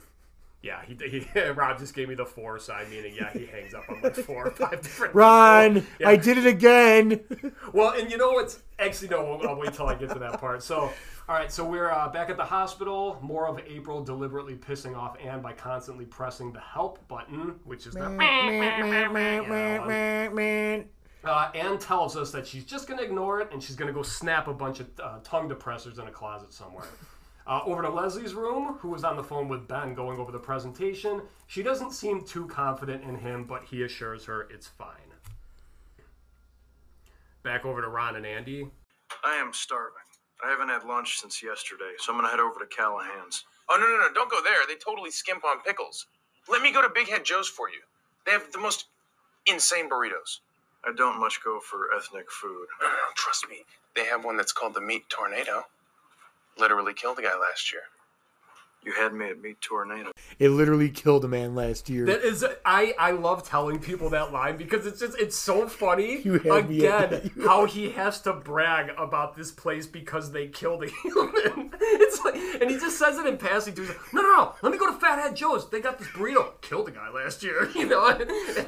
yeah, 0.60 0.80
he, 0.84 0.96
he 1.08 1.40
Rob 1.50 1.78
just 1.78 1.94
gave 1.94 2.08
me 2.08 2.14
the 2.14 2.26
four 2.26 2.58
sign, 2.58 2.90
meaning 2.90 3.14
yeah, 3.14 3.32
he 3.32 3.46
hangs 3.46 3.74
up 3.74 3.88
on 3.88 4.00
like 4.02 4.14
four 4.26 4.48
or 4.48 4.50
five 4.50 4.80
different. 4.80 5.14
Ron. 5.14 5.86
Yeah. 6.00 6.08
I 6.08 6.16
did 6.16 6.38
it 6.38 6.46
again. 6.46 7.20
Well, 7.72 7.90
and 7.90 8.10
you 8.10 8.16
know 8.16 8.30
what's 8.30 8.60
actually 8.78 9.08
no, 9.08 9.34
I'll, 9.34 9.48
I'll 9.48 9.56
wait 9.56 9.74
till 9.74 9.86
I 9.86 9.94
get 9.94 10.08
to 10.10 10.18
that 10.20 10.40
part. 10.40 10.62
So, 10.62 10.90
all 11.28 11.36
right, 11.36 11.52
so 11.52 11.64
we're 11.64 11.90
uh, 11.90 12.08
back 12.08 12.30
at 12.30 12.38
the 12.38 12.44
hospital. 12.44 13.18
More 13.20 13.46
of 13.46 13.60
April 13.66 14.02
deliberately 14.02 14.54
pissing 14.54 14.96
off 14.96 15.16
Anne 15.22 15.42
by 15.42 15.52
constantly 15.52 16.06
pressing 16.06 16.50
the 16.52 16.60
help 16.60 17.06
button, 17.08 17.56
which 17.64 17.86
is 17.86 17.92
the. 17.92 18.06
Uh, 21.24 21.50
Anne 21.54 21.78
tells 21.78 22.16
us 22.16 22.30
that 22.32 22.46
she's 22.46 22.64
just 22.64 22.88
going 22.88 22.98
to 22.98 23.04
ignore 23.04 23.40
it 23.40 23.48
and 23.52 23.62
she's 23.62 23.76
going 23.76 23.88
to 23.88 23.92
go 23.92 24.02
snap 24.02 24.48
a 24.48 24.54
bunch 24.54 24.80
of 24.80 24.88
uh, 25.02 25.18
tongue 25.22 25.48
depressors 25.48 25.98
in 25.98 26.08
a 26.08 26.10
closet 26.10 26.52
somewhere. 26.52 26.86
Uh, 27.48 27.62
over 27.64 27.80
to 27.80 27.88
Leslie's 27.88 28.34
room, 28.34 28.76
who 28.78 28.88
was 28.88 29.04
on 29.04 29.16
the 29.16 29.24
phone 29.24 29.48
with 29.48 29.66
Ben 29.66 29.94
going 29.94 30.20
over 30.20 30.30
the 30.30 30.38
presentation. 30.38 31.22
She 31.46 31.62
doesn't 31.62 31.92
seem 31.92 32.22
too 32.22 32.46
confident 32.46 33.02
in 33.04 33.16
him, 33.16 33.44
but 33.44 33.64
he 33.64 33.84
assures 33.84 34.26
her 34.26 34.42
it's 34.50 34.66
fine. 34.66 35.14
Back 37.42 37.64
over 37.64 37.80
to 37.80 37.88
Ron 37.88 38.16
and 38.16 38.26
Andy. 38.26 38.68
I 39.24 39.36
am 39.36 39.54
starving. 39.54 39.94
I 40.44 40.50
haven't 40.50 40.68
had 40.68 40.84
lunch 40.84 41.18
since 41.18 41.42
yesterday, 41.42 41.92
so 41.98 42.12
I'm 42.12 42.18
gonna 42.18 42.28
head 42.28 42.38
over 42.38 42.60
to 42.60 42.66
Callahan's. 42.66 43.44
Oh, 43.70 43.78
no, 43.80 43.86
no, 43.86 43.96
no. 43.96 44.12
Don't 44.12 44.30
go 44.30 44.42
there. 44.44 44.66
They 44.68 44.76
totally 44.76 45.10
skimp 45.10 45.42
on 45.44 45.62
pickles. 45.62 46.06
Let 46.50 46.60
me 46.60 46.70
go 46.70 46.82
to 46.82 46.90
Big 46.94 47.08
Head 47.08 47.24
Joe's 47.24 47.48
for 47.48 47.70
you. 47.70 47.80
They 48.26 48.32
have 48.32 48.52
the 48.52 48.58
most 48.58 48.86
insane 49.46 49.88
burritos. 49.88 50.40
I 50.84 50.92
don't 50.94 51.18
much 51.18 51.42
go 51.42 51.60
for 51.60 51.94
ethnic 51.96 52.30
food. 52.30 52.66
No, 52.80 52.88
no, 52.88 52.92
no. 52.92 52.98
Trust 53.14 53.48
me. 53.48 53.64
They 53.96 54.04
have 54.04 54.24
one 54.24 54.36
that's 54.36 54.52
called 54.52 54.74
the 54.74 54.80
Meat 54.80 55.04
Tornado. 55.08 55.64
Literally 56.58 56.94
killed 56.94 57.18
a 57.18 57.22
guy 57.22 57.36
last 57.38 57.72
year. 57.72 57.82
You 58.84 58.92
had 58.92 59.12
me 59.12 59.28
at 59.28 59.40
Meat 59.42 59.60
Tornado. 59.60 60.12
It 60.38 60.50
literally 60.50 60.88
killed 60.88 61.24
a 61.24 61.28
man 61.28 61.54
last 61.56 61.90
year. 61.90 62.06
That 62.06 62.20
is, 62.22 62.44
I 62.64 62.94
I 62.98 63.10
love 63.10 63.42
telling 63.46 63.80
people 63.80 64.08
that 64.10 64.32
line 64.32 64.56
because 64.56 64.86
it's 64.86 65.00
just 65.00 65.18
it's 65.18 65.36
so 65.36 65.68
funny. 65.68 66.20
You 66.24 66.38
had 66.38 66.70
me 66.70 66.86
at- 66.86 67.12
Again, 67.12 67.30
how 67.44 67.64
he 67.66 67.90
has 67.90 68.20
to 68.22 68.32
brag 68.32 68.90
about 68.96 69.36
this 69.36 69.50
place 69.50 69.86
because 69.86 70.30
they 70.32 70.46
killed 70.46 70.84
a 70.84 70.88
human. 71.02 71.72
It's 71.90 72.22
like, 72.24 72.36
and 72.36 72.70
he 72.70 72.76
just 72.78 72.98
says 72.98 73.18
it 73.18 73.26
in 73.26 73.36
passing 73.38 73.74
to. 73.74 73.80
He's 73.80 73.90
like, 73.90 74.12
no, 74.12 74.20
no, 74.22 74.36
no. 74.36 74.54
Let 74.62 74.72
me 74.72 74.78
go 74.78 74.86
to 74.92 74.98
Fathead 74.98 75.34
Joe's. 75.36 75.68
They 75.70 75.80
got 75.80 75.98
this 75.98 76.08
burrito. 76.08 76.60
Killed 76.60 76.88
a 76.88 76.90
guy 76.90 77.08
last 77.10 77.42
year. 77.42 77.68
You 77.74 77.86
know. 77.86 78.12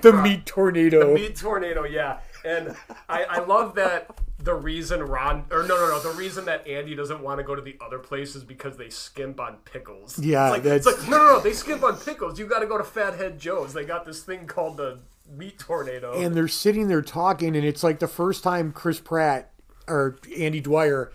the 0.00 0.12
meat 0.22 0.46
tornado. 0.46 1.08
The 1.08 1.14
meat 1.14 1.36
tornado, 1.36 1.84
yeah. 1.84 2.20
And 2.44 2.74
I, 3.08 3.24
I 3.24 3.38
love 3.40 3.74
that 3.76 4.10
the 4.38 4.54
reason 4.54 5.02
Ron 5.02 5.44
or 5.50 5.62
no 5.64 5.76
no 5.76 5.88
no 5.88 6.00
the 6.00 6.16
reason 6.18 6.46
that 6.46 6.66
Andy 6.66 6.94
doesn't 6.94 7.20
want 7.20 7.38
to 7.38 7.44
go 7.44 7.54
to 7.54 7.60
the 7.60 7.76
other 7.84 7.98
place 7.98 8.34
is 8.34 8.42
because 8.42 8.76
they 8.78 8.88
skimp 8.88 9.38
on 9.38 9.56
pickles. 9.66 10.18
Yeah, 10.18 10.46
it's 10.46 10.52
like, 10.52 10.62
that's- 10.62 10.86
it's 10.86 11.00
like 11.02 11.10
no 11.10 11.18
no 11.18 11.32
no 11.34 11.40
they 11.40 11.52
skimp 11.52 11.82
on 11.84 11.96
pickles. 11.98 12.38
You 12.38 12.46
got 12.46 12.60
to 12.60 12.66
go 12.66 12.78
to 12.78 12.84
Fathead 12.84 13.38
Joe's. 13.38 13.72
They 13.74 13.84
got 13.84 14.06
this 14.06 14.22
thing 14.22 14.46
called 14.46 14.76
the 14.78 14.98
meat 15.36 15.58
tornado. 15.58 16.18
and 16.20 16.34
they're 16.34 16.48
sitting 16.48 16.88
there 16.88 17.02
talking, 17.02 17.54
and 17.54 17.64
it's 17.64 17.82
like 17.84 17.98
the 18.00 18.08
first 18.08 18.42
time 18.42 18.72
Chris 18.72 18.98
Pratt 18.98 19.50
or 19.86 20.16
Andy 20.38 20.60
Dwyer, 20.60 21.12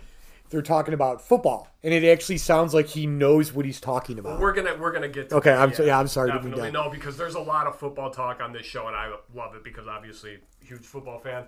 they're 0.50 0.62
talking 0.62 0.94
about 0.94 1.20
football, 1.20 1.68
and 1.82 1.92
it 1.92 2.04
actually 2.04 2.38
sounds 2.38 2.72
like 2.74 2.86
he 2.86 3.06
knows 3.06 3.52
what 3.52 3.64
he's 3.64 3.80
talking 3.80 4.18
about. 4.18 4.40
we're 4.40 4.52
gonna 4.52 4.74
we're 4.76 4.92
gonna 4.92 5.08
get 5.08 5.28
to 5.30 5.36
Okay, 5.36 5.50
that, 5.50 5.60
I'm 5.60 5.72
so- 5.74 5.84
yeah, 5.84 5.98
I'm 5.98 6.08
sorry 6.08 6.32
to 6.32 6.38
be 6.40 6.50
done. 6.50 6.72
no 6.72 6.88
because 6.90 7.16
there's 7.16 7.34
a 7.34 7.40
lot 7.40 7.66
of 7.66 7.78
football 7.78 8.10
talk 8.10 8.40
on 8.40 8.52
this 8.52 8.66
show 8.66 8.86
and 8.86 8.96
I 8.96 9.12
love 9.34 9.54
it 9.54 9.64
because 9.64 9.86
obviously 9.86 10.38
huge 10.64 10.82
football 10.84 11.18
fan. 11.18 11.44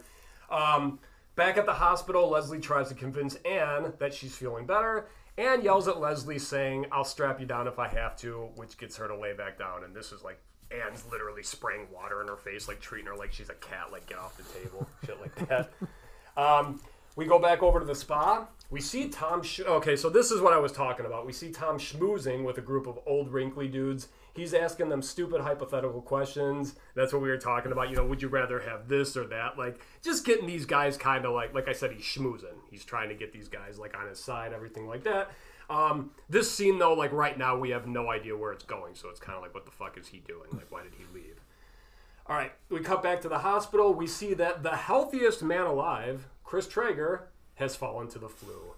Um, 0.51 0.99
back 1.37 1.57
at 1.59 1.67
the 1.67 1.73
hospital, 1.75 2.29
Leslie 2.31 2.61
tries 2.61 2.89
to 2.89 2.95
convince 2.95 3.35
Anne 3.45 3.93
that 3.99 4.15
she's 4.15 4.35
feeling 4.37 4.67
better. 4.67 5.09
Anne 5.37 5.63
yells 5.63 5.87
at 5.87 6.01
Leslie 6.01 6.39
saying, 6.39 6.87
"I'll 6.91 7.05
strap 7.05 7.39
you 7.41 7.47
down 7.47 7.69
if 7.69 7.79
I 7.79 7.87
have 7.89 8.17
to," 8.19 8.49
which 8.57 8.77
gets 8.79 8.97
her 8.97 9.07
to 9.09 9.17
lay 9.17 9.35
back 9.35 9.59
down. 9.59 9.85
And 9.85 9.95
this 9.95 10.11
is 10.11 10.25
like 10.25 10.41
Anne's 10.71 11.05
literally 11.11 11.43
spraying 11.43 11.87
water 11.95 12.21
in 12.23 12.29
her 12.29 12.37
face, 12.37 12.67
like 12.67 12.81
treating 12.81 13.07
her 13.07 13.17
like 13.17 13.33
she's 13.33 13.49
a 13.49 13.55
cat, 13.55 13.93
like 13.93 14.07
get 14.07 14.19
off 14.19 14.37
the 14.37 14.43
table, 14.59 14.89
shit 15.07 15.21
like 15.21 15.49
that. 15.49 15.71
Um, 16.37 16.81
we 17.17 17.27
go 17.27 17.41
back 17.41 17.65
over 17.65 17.81
to 17.81 17.85
the 17.85 17.97
spa. 17.97 18.47
We 18.71 18.83
see 18.83 19.09
Tom. 19.09 19.43
Okay, 19.59 19.97
so 19.97 20.11
this 20.11 20.31
is 20.31 20.43
what 20.43 20.53
I 20.53 20.59
was 20.59 20.73
talking 20.73 21.07
about. 21.07 21.25
We 21.25 21.33
see 21.33 21.51
Tom 21.51 21.79
schmoozing 21.79 22.45
with 22.45 22.59
a 22.59 22.61
group 22.61 22.87
of 22.87 22.99
old 23.07 23.33
wrinkly 23.33 23.67
dudes. 23.67 24.09
He's 24.35 24.53
asking 24.53 24.91
them 24.91 25.01
stupid 25.01 25.41
hypothetical 25.41 26.03
questions. 26.03 26.75
That's 26.95 27.13
what 27.13 27.23
we 27.23 27.29
were 27.29 27.39
talking 27.39 27.73
about. 27.73 27.89
You 27.89 27.97
know, 27.97 28.05
would 28.05 28.21
you 28.21 28.29
rather 28.29 28.61
have 28.61 28.87
this 28.87 29.17
or 29.17 29.27
that? 29.29 29.57
Like, 29.57 29.81
just 30.03 30.27
getting 30.27 30.47
these 30.47 30.67
guys 30.67 30.99
kind 30.99 31.25
of 31.25 31.33
like, 31.33 31.55
like 31.55 31.67
I 31.67 31.73
said, 31.73 31.93
he's 31.93 32.05
schmoozing. 32.05 32.59
He's 32.71 32.85
trying 32.85 33.09
to 33.09 33.15
get 33.15 33.33
these 33.33 33.49
guys 33.49 33.79
like 33.79 33.97
on 33.99 34.07
his 34.07 34.21
side, 34.21 34.53
everything 34.53 34.87
like 34.87 35.03
that. 35.05 35.31
Um, 35.71 36.11
this 36.29 36.51
scene 36.51 36.79
though, 36.79 36.95
like 36.95 37.13
right 37.13 37.37
now, 37.39 37.59
we 37.59 37.71
have 37.71 37.87
no 37.87 38.11
idea 38.11 38.37
where 38.37 38.53
it's 38.53 38.65
going. 38.65 38.95
So 38.95 39.09
it's 39.09 39.21
kind 39.21 39.37
of 39.37 39.43
like, 39.43 39.55
what 39.55 39.65
the 39.65 39.73
fuck 39.73 39.97
is 39.97 40.09
he 40.09 40.19
doing? 40.19 40.51
Like, 40.53 40.71
why 40.71 40.83
did 40.83 40.93
he 40.97 41.05
leave? 41.15 41.41
All 42.27 42.37
right, 42.37 42.53
we 42.69 42.81
cut 42.81 43.03
back 43.03 43.23
to 43.23 43.29
the 43.29 43.39
hospital. 43.39 43.95
We 43.95 44.07
see 44.07 44.35
that 44.35 44.63
the 44.63 44.77
healthiest 44.77 45.43
man 45.43 45.63
alive, 45.63 46.29
Chris 46.45 46.69
Traeger, 46.69 47.31
has 47.59 47.77
fallen 47.77 48.09
to 48.09 48.19
the 48.19 48.29
flu. 48.29 48.75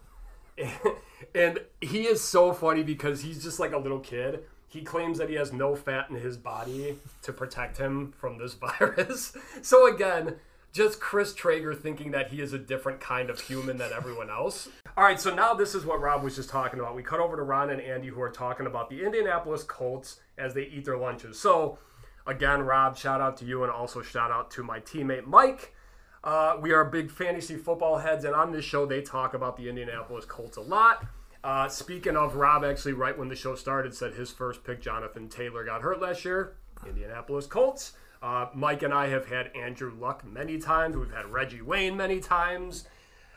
and 1.35 1.61
he 1.81 2.07
is 2.07 2.21
so 2.21 2.53
funny 2.53 2.83
because 2.83 3.23
he's 3.23 3.43
just 3.43 3.61
like 3.61 3.73
a 3.73 3.79
little 3.79 4.01
kid. 4.01 4.41
He 4.69 4.83
claims 4.83 5.19
that 5.19 5.29
he 5.29 5.35
has 5.35 5.53
no 5.53 5.75
fat 5.75 6.11
in 6.11 6.17
his 6.17 6.37
body 6.37 6.97
to 7.23 7.33
protect 7.33 7.79
him 7.79 8.13
from 8.19 8.39
this 8.39 8.55
virus. 8.79 9.37
So 9.63 9.93
again, 9.93 10.37
just 10.73 11.01
Chris 11.01 11.35
Traeger 11.35 11.75
thinking 11.75 12.13
that 12.13 12.29
he 12.29 12.41
is 12.41 12.53
a 12.53 12.59
different 12.59 13.01
kind 13.01 13.29
of 13.29 13.41
human 13.41 13.79
than 13.79 13.93
everyone 13.93 14.31
else. 14.31 14.69
All 14.97 15.05
right, 15.05 15.21
so 15.21 15.35
now 15.35 15.55
this 15.55 15.75
is 15.75 15.85
what 15.85 16.01
Rob 16.01 16.23
was 16.23 16.37
just 16.37 16.49
talking 16.49 16.79
about. 16.79 16.95
We 16.95 17.03
cut 17.03 17.21
over 17.21 17.37
to 17.37 17.43
Ron 17.43 17.71
and 17.71 17.81
Andy 17.81 18.09
who 18.09 18.21
are 18.23 18.31
talking 18.31 18.67
about 18.67 18.89
the 18.89 19.05
Indianapolis 19.05 19.65
Colts 19.65 20.21
as 20.39 20.55
they 20.55 20.65
eat 20.65 20.85
their 20.85 20.97
lunches. 20.97 21.39
So 21.39 21.79
again, 22.27 22.63
Rob, 22.63 22.97
shout 22.97 23.21
out 23.21 23.37
to 23.39 23.45
you 23.45 23.65
and 23.65 23.73
also 23.73 24.03
shout 24.03 24.31
out 24.31 24.51
to 24.53 24.63
my 24.63 24.79
teammate 24.81 25.27
Mike. 25.27 25.75
Uh, 26.23 26.57
we 26.61 26.73
are 26.73 26.85
big 26.85 27.11
fantasy 27.11 27.57
football 27.57 27.99
heads, 27.99 28.25
and 28.25 28.35
on 28.35 28.53
this 28.53 28.65
show, 28.65 28.85
they 28.85 29.01
talk 29.01 29.35
about 29.35 29.57
the 29.57 29.69
Indianapolis 29.69 30.25
Colts 30.25 30.57
a 30.57 30.61
lot. 30.61 31.07
Uh, 31.43 31.69
speaking 31.69 32.17
of, 32.17 32.35
Rob 32.37 32.65
actually, 32.65 32.93
right 32.93 33.17
when 33.17 33.29
the 33.29 33.37
show 33.37 33.55
started, 33.55 33.95
said 33.95 34.13
his 34.15 34.31
first 34.31 34.63
pick, 34.63 34.83
Jonathan 34.83 35.29
Taylor, 35.29 35.65
got 35.65 35.81
hurt 35.81 36.01
last 36.01 36.25
year. 36.25 36.57
Indianapolis 36.87 37.47
Colts. 37.47 37.93
Uh, 38.23 38.47
Mike 38.55 38.83
and 38.83 38.93
I 38.93 39.09
have 39.09 39.27
had 39.27 39.51
Andrew 39.57 39.93
Luck 39.99 40.25
many 40.27 40.59
times. 40.59 40.97
We've 40.97 41.11
had 41.13 41.33
Reggie 41.33 41.63
Wayne 41.63 41.97
many 41.97 42.21
times. 42.21 42.87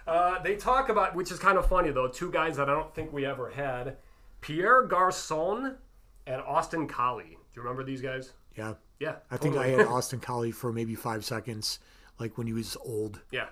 Uh, 0.06 0.42
they 0.42 0.56
talk 0.58 0.90
about, 0.90 1.16
which 1.16 1.32
is 1.32 1.40
kind 1.40 1.58
of 1.58 1.68
funny 1.68 1.92
though, 1.92 2.10
two 2.10 2.30
guys 2.30 2.58
that 2.58 2.70
I 2.70 2.74
don't 2.74 2.94
think 2.94 3.14
we 3.14 3.26
ever 3.26 3.50
had 3.52 3.96
Pierre 4.42 4.84
Garcon 4.84 5.78
and 6.28 6.42
Austin 6.42 6.88
Collie. 6.88 7.38
Do 7.38 7.56
you 7.56 7.62
remember 7.62 7.86
these 7.86 8.02
guys? 8.02 8.34
Yeah. 8.58 8.74
Yeah. 9.00 9.16
I 9.32 9.38
think 9.38 9.56
I 9.56 9.68
had 9.68 9.82
Austin 9.88 10.20
Collie 10.20 10.52
for 10.52 10.74
maybe 10.74 10.96
five 10.96 11.24
seconds, 11.24 11.80
like 12.20 12.38
when 12.38 12.48
he 12.48 12.54
was 12.54 12.78
old, 12.86 13.22
Yeah. 13.32 13.48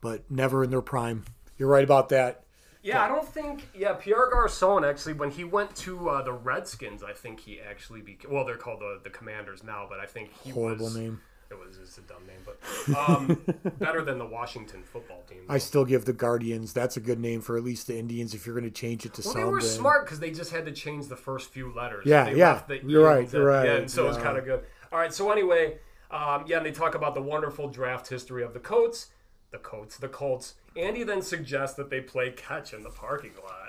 but 0.00 0.30
never 0.30 0.64
in 0.64 0.70
their 0.70 0.82
prime. 0.82 1.24
You're 1.58 1.68
right 1.68 1.84
about 1.84 2.08
that. 2.10 2.42
Yeah, 2.82 3.02
I 3.02 3.08
don't 3.08 3.26
think. 3.26 3.68
Yeah, 3.74 3.94
Pierre 3.94 4.30
Garcon 4.30 4.84
actually, 4.84 5.14
when 5.14 5.30
he 5.32 5.42
went 5.42 5.74
to 5.76 6.08
uh, 6.08 6.22
the 6.22 6.32
Redskins, 6.32 7.02
I 7.02 7.12
think 7.12 7.40
he 7.40 7.60
actually 7.60 8.00
became. 8.00 8.32
Well, 8.32 8.44
they're 8.44 8.56
called 8.56 8.80
the 8.80 9.00
the 9.02 9.10
Commanders 9.10 9.64
now, 9.64 9.86
but 9.88 9.98
I 9.98 10.06
think 10.06 10.30
he 10.44 10.50
Horrible 10.50 10.84
was. 10.86 10.96
name. 10.96 11.20
It 11.50 11.58
was 11.58 11.78
just 11.78 11.98
a 11.98 12.00
dumb 12.02 12.22
name, 12.26 12.40
but 12.44 13.08
um, 13.08 13.40
better 13.78 14.02
than 14.02 14.18
the 14.18 14.26
Washington 14.26 14.82
football 14.82 15.22
team. 15.28 15.42
I 15.48 15.58
still 15.58 15.84
give 15.84 16.04
the 16.04 16.12
Guardians. 16.12 16.72
That's 16.72 16.96
a 16.96 17.00
good 17.00 17.20
name 17.20 17.40
for 17.40 17.56
at 17.56 17.62
least 17.62 17.86
the 17.86 17.96
Indians 17.96 18.34
if 18.34 18.46
you're 18.46 18.54
going 18.54 18.64
to 18.68 18.70
change 18.70 19.06
it 19.06 19.14
to 19.14 19.22
well, 19.24 19.34
they 19.34 19.44
were 19.44 19.60
smart 19.60 20.06
because 20.06 20.18
they 20.18 20.32
just 20.32 20.50
had 20.50 20.64
to 20.66 20.72
change 20.72 21.06
the 21.06 21.16
first 21.16 21.50
few 21.50 21.72
letters. 21.72 22.04
Yeah, 22.04 22.24
they 22.24 22.36
yeah, 22.36 22.62
you're 22.84 23.04
right, 23.04 23.32
you're 23.32 23.44
right, 23.46 23.68
end, 23.68 23.90
so 23.90 24.04
it 24.04 24.08
was 24.08 24.16
kind 24.18 24.36
of 24.38 24.44
good. 24.44 24.64
All 24.92 24.98
right, 24.98 25.12
so 25.14 25.30
anyway, 25.30 25.78
um, 26.10 26.44
yeah, 26.46 26.58
and 26.58 26.66
they 26.66 26.72
talk 26.72 26.94
about 26.94 27.14
the 27.14 27.22
wonderful 27.22 27.68
draft 27.68 28.08
history 28.08 28.42
of 28.42 28.52
the 28.54 28.60
Colts, 28.60 29.08
the 29.50 29.58
Colts, 29.58 29.96
the 29.96 30.08
Colts. 30.08 30.54
Andy 30.76 31.02
then 31.02 31.22
suggests 31.22 31.76
that 31.76 31.90
they 31.90 32.00
play 32.00 32.30
catch 32.30 32.72
in 32.72 32.82
the 32.82 32.90
parking 32.90 33.32
lot. 33.42 33.65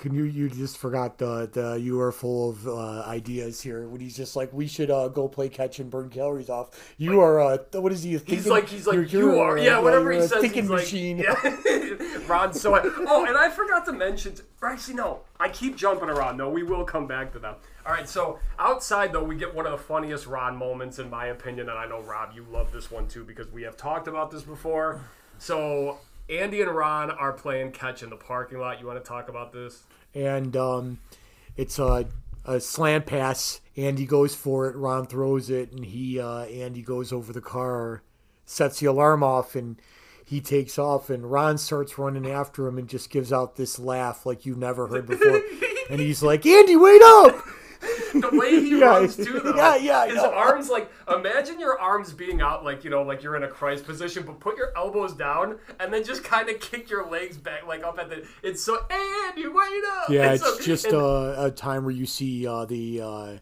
Can 0.00 0.14
you? 0.14 0.24
You 0.24 0.48
just 0.48 0.78
forgot 0.78 1.18
the 1.18 1.46
the. 1.52 1.74
You 1.78 2.00
are 2.00 2.10
full 2.10 2.48
of 2.50 2.66
uh, 2.66 3.02
ideas 3.06 3.60
here. 3.60 3.86
When 3.86 4.00
he's 4.00 4.16
just 4.16 4.34
like, 4.34 4.50
we 4.50 4.66
should 4.66 4.90
uh, 4.90 5.08
go 5.08 5.28
play 5.28 5.50
catch 5.50 5.78
and 5.78 5.90
burn 5.90 6.08
calories 6.08 6.48
off. 6.48 6.94
You 6.96 7.20
are 7.20 7.38
uh, 7.38 7.58
what 7.74 7.92
is 7.92 8.02
he? 8.02 8.16
Thinking, 8.16 8.34
He's 8.36 8.46
like, 8.46 8.66
he's 8.68 8.86
like, 8.86 8.94
you're- 8.94 9.08
you 9.08 9.34
you're, 9.34 9.58
uh, 9.58 9.62
Yeah, 9.62 9.78
whatever 9.78 10.10
he 10.10 10.20
says, 10.20 10.40
thinking 10.40 10.62
he's 10.62 10.70
like, 10.70 10.80
machine. 10.80 11.18
Yeah. 11.18 12.18
Ron, 12.26 12.54
so 12.54 12.74
I, 12.74 12.80
oh, 12.84 13.26
and 13.26 13.36
I 13.36 13.50
forgot 13.50 13.84
to 13.86 13.92
mention, 13.92 14.34
or 14.62 14.70
actually, 14.70 14.94
no, 14.94 15.20
I 15.38 15.48
keep 15.50 15.76
jumping 15.76 16.08
around. 16.08 16.38
No, 16.38 16.48
we 16.48 16.62
will 16.62 16.84
come 16.84 17.06
back 17.06 17.32
to 17.34 17.38
them. 17.38 17.56
All 17.84 17.92
right, 17.92 18.08
so 18.08 18.38
outside, 18.58 19.12
though, 19.12 19.24
we 19.24 19.36
get 19.36 19.54
one 19.54 19.66
of 19.66 19.72
the 19.72 19.78
funniest 19.78 20.26
Ron 20.26 20.56
moments, 20.56 20.98
in 20.98 21.10
my 21.10 21.26
opinion, 21.26 21.68
and 21.68 21.78
I 21.78 21.86
know, 21.86 22.00
Rob, 22.00 22.30
you 22.34 22.46
love 22.50 22.72
this 22.72 22.90
one 22.90 23.06
too, 23.06 23.24
because 23.24 23.48
we 23.50 23.62
have 23.64 23.76
talked 23.76 24.08
about 24.08 24.30
this 24.30 24.42
before. 24.42 25.00
So 25.38 25.98
Andy 26.30 26.62
and 26.62 26.70
Ron 26.70 27.10
are 27.10 27.32
playing 27.32 27.72
catch 27.72 28.02
in 28.02 28.10
the 28.10 28.16
parking 28.16 28.58
lot. 28.58 28.80
You 28.80 28.86
want 28.86 29.02
to 29.02 29.08
talk 29.08 29.28
about 29.28 29.52
this? 29.52 29.82
and 30.14 30.56
um, 30.56 30.98
it's 31.56 31.78
a, 31.78 32.08
a 32.44 32.60
slant 32.60 33.06
pass. 33.06 33.60
Andy 33.76 34.06
goes 34.06 34.34
for 34.34 34.68
it. 34.68 34.76
Ron 34.76 35.06
throws 35.06 35.50
it, 35.50 35.72
and 35.72 35.84
he 35.84 36.18
uh, 36.20 36.44
Andy 36.44 36.82
goes 36.82 37.12
over 37.12 37.32
the 37.32 37.40
car 37.40 38.02
sets 38.50 38.80
the 38.80 38.86
alarm 38.86 39.22
off 39.22 39.54
and 39.54 39.80
he 40.24 40.40
takes 40.40 40.76
off 40.78 41.08
and 41.08 41.30
Ron 41.30 41.56
starts 41.56 41.98
running 41.98 42.28
after 42.28 42.66
him 42.66 42.78
and 42.78 42.88
just 42.88 43.08
gives 43.08 43.32
out 43.32 43.54
this 43.56 43.78
laugh 43.78 44.26
like 44.26 44.44
you've 44.44 44.58
never 44.58 44.88
heard 44.88 45.06
before. 45.06 45.40
and 45.90 46.00
he's 46.00 46.22
like, 46.22 46.44
Andy, 46.44 46.76
wait 46.76 47.00
up! 47.02 47.44
The 47.80 48.30
way 48.32 48.60
he 48.60 48.70
Yeah, 48.80 48.86
runs 48.86 49.16
too, 49.16 49.40
though. 49.40 49.54
yeah, 49.56 49.76
yeah, 49.76 50.06
His 50.06 50.16
know. 50.16 50.32
arms, 50.32 50.68
like, 50.68 50.90
imagine 51.08 51.58
your 51.58 51.78
arms 51.78 52.12
being 52.12 52.40
out, 52.40 52.64
like 52.64 52.84
you 52.84 52.90
know, 52.90 53.02
like 53.02 53.22
you're 53.22 53.36
in 53.36 53.42
a 53.42 53.48
Christ 53.48 53.84
position, 53.86 54.22
but 54.24 54.38
put 54.40 54.56
your 54.56 54.72
elbows 54.76 55.12
down 55.14 55.58
and 55.78 55.92
then 55.92 56.04
just 56.04 56.22
kind 56.24 56.48
of 56.48 56.60
kick 56.60 56.90
your 56.90 57.08
legs 57.08 57.36
back, 57.36 57.66
like 57.66 57.82
up 57.84 57.98
at 57.98 58.08
the. 58.10 58.26
It's 58.42 58.62
so 58.62 58.78
and 58.90 59.38
you 59.38 59.52
wait 59.54 59.82
up. 59.98 60.10
Yeah, 60.10 60.32
It's 60.32 60.42
it's 60.44 60.56
so- 60.58 60.62
just 60.62 60.84
and- 60.86 60.94
a, 60.94 61.44
a 61.46 61.50
time 61.50 61.84
where 61.84 61.94
you 61.94 62.06
see 62.06 62.46
uh, 62.46 62.64
the 62.66 63.00
uh, 63.00 63.36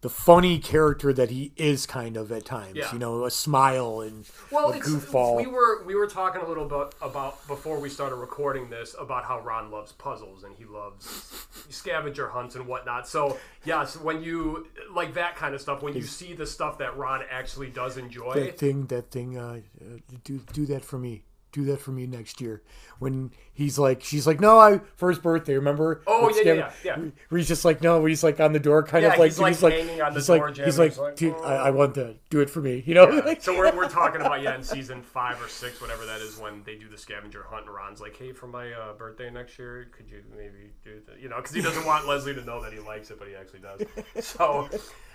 the 0.00 0.08
funny 0.08 0.60
character 0.60 1.12
that 1.12 1.28
he 1.30 1.52
is 1.56 1.84
kind 1.84 2.16
of 2.16 2.30
at 2.30 2.44
times. 2.44 2.76
Yeah. 2.76 2.92
You 2.92 2.98
know, 3.00 3.24
a 3.24 3.30
smile 3.30 4.00
and 4.00 4.24
Well, 4.50 4.70
a 4.72 4.76
it's, 4.76 4.88
goofball. 4.88 5.36
we 5.36 5.46
were 5.46 5.82
we 5.84 5.94
were 5.96 6.06
talking 6.06 6.40
a 6.40 6.46
little 6.46 6.66
bit 6.66 6.94
about 7.02 7.44
before 7.48 7.80
we 7.80 7.88
started 7.88 8.16
recording 8.16 8.70
this 8.70 8.94
about 8.98 9.24
how 9.24 9.40
Ron 9.40 9.70
loves 9.70 9.92
puzzles 9.92 10.44
and 10.44 10.54
he 10.56 10.64
loves 10.64 11.46
scavenger 11.68 12.28
hunts 12.28 12.54
and 12.54 12.66
whatnot. 12.66 13.08
So 13.08 13.38
yes, 13.64 13.96
when 13.96 14.22
you 14.22 14.68
like 14.94 15.14
that 15.14 15.34
kind 15.34 15.54
of 15.54 15.60
stuff, 15.60 15.82
when 15.82 15.94
you 15.94 16.02
see 16.02 16.32
the 16.32 16.46
stuff 16.46 16.78
that 16.78 16.96
Ron 16.96 17.22
actually 17.30 17.70
does 17.70 17.96
enjoy, 17.96 18.34
that 18.34 18.58
thing, 18.58 18.86
that 18.86 19.10
thing. 19.10 19.36
Uh, 19.36 19.60
uh, 19.80 19.98
do 20.24 20.40
do 20.52 20.66
that 20.66 20.84
for 20.84 20.98
me. 20.98 21.22
Do 21.58 21.64
that 21.64 21.80
for 21.80 21.90
me 21.90 22.06
next 22.06 22.40
year. 22.40 22.62
When 23.00 23.32
he's 23.52 23.80
like, 23.80 24.04
she's 24.04 24.28
like, 24.28 24.38
no, 24.40 24.60
I 24.60 24.80
first 24.94 25.22
birthday. 25.22 25.54
Remember? 25.54 26.02
Oh, 26.06 26.30
yeah, 26.30 26.52
yeah, 26.52 26.72
yeah, 26.84 26.96
yeah. 27.00 27.36
He's 27.36 27.48
just 27.48 27.64
like, 27.64 27.82
no, 27.82 28.04
he's 28.04 28.22
like 28.22 28.38
on 28.38 28.52
the 28.52 28.60
door, 28.60 28.84
kind 28.84 29.02
Yeah, 29.02 29.14
of 29.14 29.18
like, 29.18 29.32
he's, 29.32 29.62
like, 29.62 29.74
hanging 29.74 30.00
on 30.00 30.12
the 30.12 30.20
he's 30.20 30.26
door 30.28 30.48
like, 30.50 30.56
he's 30.56 30.78
like, 30.78 30.90
he's 30.92 30.98
like, 30.98 31.16
dude, 31.16 31.34
I, 31.42 31.54
I 31.54 31.70
"Oh." 31.70 31.72
want 31.72 31.94
that. 31.94 32.16
Do 32.30 32.38
it 32.40 32.48
for 32.48 32.60
me. 32.60 32.84
You 32.86 32.94
know? 32.94 33.10
Yeah. 33.10 33.34
so 33.40 33.58
we're, 33.58 33.74
we're 33.76 33.88
talking 33.88 34.20
about 34.20 34.40
yeah 34.40 34.54
in 34.54 34.62
season 34.62 35.02
five 35.02 35.42
or 35.42 35.48
six 35.48 35.80
whatever 35.80 36.06
that 36.06 36.20
is 36.20 36.38
when 36.38 36.62
they 36.64 36.76
do 36.76 36.88
the 36.88 36.96
scavenger 36.96 37.42
hunt 37.48 37.66
and 37.66 37.74
Ron's 37.74 38.00
like 38.00 38.16
hey 38.16 38.32
for 38.32 38.46
my 38.46 38.72
uh, 38.72 38.92
birthday 38.94 39.30
next 39.30 39.58
year 39.58 39.88
could 39.90 40.08
you 40.10 40.22
maybe 40.36 40.70
do 40.84 41.00
that 41.08 41.20
you 41.20 41.28
know 41.28 41.36
because 41.36 41.52
he 41.54 41.60
doesn't 41.60 41.84
want 41.84 42.06
Leslie 42.06 42.34
to 42.34 42.44
know 42.44 42.62
that 42.62 42.72
he 42.72 42.78
likes 42.78 43.10
it 43.10 43.18
but 43.18 43.26
he 43.28 43.34
actually 43.34 43.60
does 43.60 44.24
so 44.24 44.68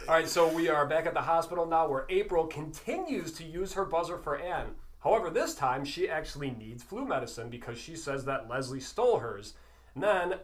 all 0.07 0.13
right 0.15 0.27
so 0.27 0.47
we 0.49 0.67
are 0.69 0.85
back 0.85 1.05
at 1.05 1.13
the 1.13 1.21
hospital 1.21 1.65
now 1.65 1.87
where 1.87 2.05
April 2.09 2.45
continues 2.45 3.31
to 3.33 3.43
use 3.43 3.73
her 3.73 3.85
buzzer 3.85 4.17
for 4.17 4.37
Anne 4.37 4.67
however 5.03 5.29
this 5.29 5.55
time 5.55 5.83
she 5.85 6.09
actually 6.09 6.51
needs 6.51 6.83
flu 6.83 7.05
medicine 7.05 7.49
because 7.49 7.77
she 7.77 7.95
says 7.95 8.25
that 8.25 8.49
Leslie 8.49 8.79
stole 8.79 9.19
hers 9.19 9.53
and 9.95 10.03
then 10.03 10.35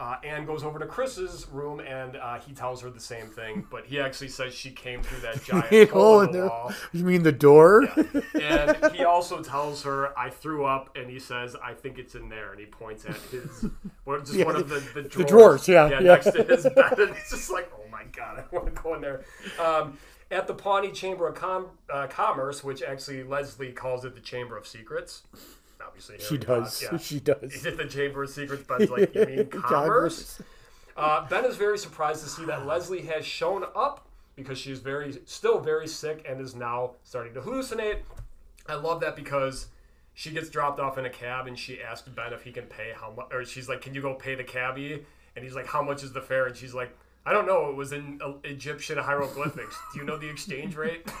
uh, 0.00 0.16
Anne 0.22 0.46
goes 0.46 0.62
over 0.62 0.78
to 0.78 0.86
Chris's 0.86 1.48
room 1.48 1.80
and 1.80 2.16
uh, 2.16 2.38
he 2.38 2.52
tells 2.52 2.80
her 2.82 2.90
the 2.90 3.00
same 3.00 3.26
thing, 3.26 3.66
but 3.68 3.84
he 3.84 3.98
actually 3.98 4.28
says 4.28 4.54
she 4.54 4.70
came 4.70 5.02
through 5.02 5.20
that 5.20 5.42
giant 5.70 5.90
hole 5.90 6.02
hole 6.02 6.20
in 6.20 6.30
the 6.30 6.46
wall. 6.46 6.72
You 6.92 7.04
mean 7.04 7.24
the 7.24 7.32
door? 7.32 7.88
And 8.40 8.94
he 8.94 9.04
also 9.04 9.42
tells 9.42 9.82
her, 9.82 10.16
"I 10.16 10.30
threw 10.30 10.64
up," 10.64 10.96
and 10.96 11.10
he 11.10 11.18
says, 11.18 11.56
"I 11.60 11.74
think 11.74 11.98
it's 11.98 12.14
in 12.14 12.28
there." 12.28 12.52
And 12.52 12.60
he 12.60 12.66
points 12.66 13.04
at 13.06 13.16
his, 13.32 13.64
well, 14.04 14.20
just 14.20 14.34
Yeah, 14.34 14.44
one 14.44 14.54
of 14.54 14.68
the, 14.68 14.78
the 14.94 15.02
the 15.02 15.08
drawers, 15.08 15.66
drawers, 15.66 15.68
yeah, 15.68 15.88
yeah. 15.88 15.98
next 15.98 16.30
to 16.30 16.44
his 16.44 16.62
bed, 16.62 16.98
and 16.98 17.10
it's 17.16 17.30
just 17.30 17.50
like, 17.50 17.68
"Oh 17.76 17.88
my 17.90 18.04
god, 18.12 18.38
I 18.38 18.54
want 18.54 18.72
to 18.72 18.80
go 18.80 18.94
in 18.94 19.00
there." 19.00 19.24
Um, 19.58 19.98
at 20.30 20.46
the 20.46 20.54
Pawnee 20.54 20.92
Chamber 20.92 21.28
of 21.28 21.34
Com- 21.34 21.68
uh, 21.92 22.06
Commerce, 22.06 22.62
which 22.62 22.82
actually 22.82 23.22
Leslie 23.22 23.72
calls 23.72 24.04
it 24.04 24.14
the 24.14 24.20
Chamber 24.20 24.56
of 24.56 24.66
Secrets. 24.66 25.22
Obviously, 25.84 26.18
She 26.18 26.34
Harry 26.46 26.60
does. 26.60 26.82
yeah. 26.92 26.98
She 26.98 27.20
does. 27.20 27.52
Is 27.52 27.66
it 27.66 27.76
the 27.76 27.86
Chamber 27.86 28.24
of 28.24 28.30
Secrets? 28.30 28.62
Ben's 28.64 28.90
like, 28.90 29.14
you 29.14 29.24
mean 29.24 29.46
commerce? 29.50 30.40
Uh, 30.96 31.26
ben 31.28 31.44
is 31.44 31.56
very 31.56 31.78
surprised 31.78 32.22
to 32.24 32.28
see 32.28 32.44
that 32.44 32.66
Leslie 32.66 33.02
has 33.02 33.24
shown 33.24 33.64
up 33.74 34.06
because 34.34 34.58
she's 34.58 34.80
very, 34.80 35.20
still 35.24 35.60
very 35.60 35.86
sick 35.86 36.26
and 36.28 36.40
is 36.40 36.54
now 36.54 36.92
starting 37.04 37.32
to 37.34 37.40
hallucinate. 37.40 38.00
I 38.68 38.74
love 38.74 39.00
that 39.00 39.16
because 39.16 39.68
she 40.14 40.30
gets 40.30 40.50
dropped 40.50 40.80
off 40.80 40.98
in 40.98 41.06
a 41.06 41.10
cab 41.10 41.46
and 41.46 41.58
she 41.58 41.80
asks 41.80 42.08
Ben 42.08 42.32
if 42.32 42.42
he 42.42 42.50
can 42.52 42.64
pay 42.64 42.92
how 42.94 43.12
much, 43.12 43.28
or 43.32 43.44
she's 43.44 43.68
like, 43.68 43.80
"Can 43.80 43.94
you 43.94 44.02
go 44.02 44.14
pay 44.14 44.34
the 44.34 44.44
cabbie?" 44.44 45.06
And 45.34 45.44
he's 45.44 45.54
like, 45.54 45.66
"How 45.66 45.82
much 45.82 46.02
is 46.02 46.12
the 46.12 46.20
fare?" 46.20 46.46
And 46.46 46.56
she's 46.56 46.74
like, 46.74 46.90
"I 47.28 47.32
don't 47.32 47.46
know. 47.46 47.68
It 47.68 47.76
was 47.76 47.92
in 47.92 48.20
Egyptian 48.44 48.96
hieroglyphics. 48.96 49.76
Do 49.92 50.00
you 50.00 50.06
know 50.06 50.16
the 50.16 50.28
exchange 50.28 50.76
rate?" 50.76 51.06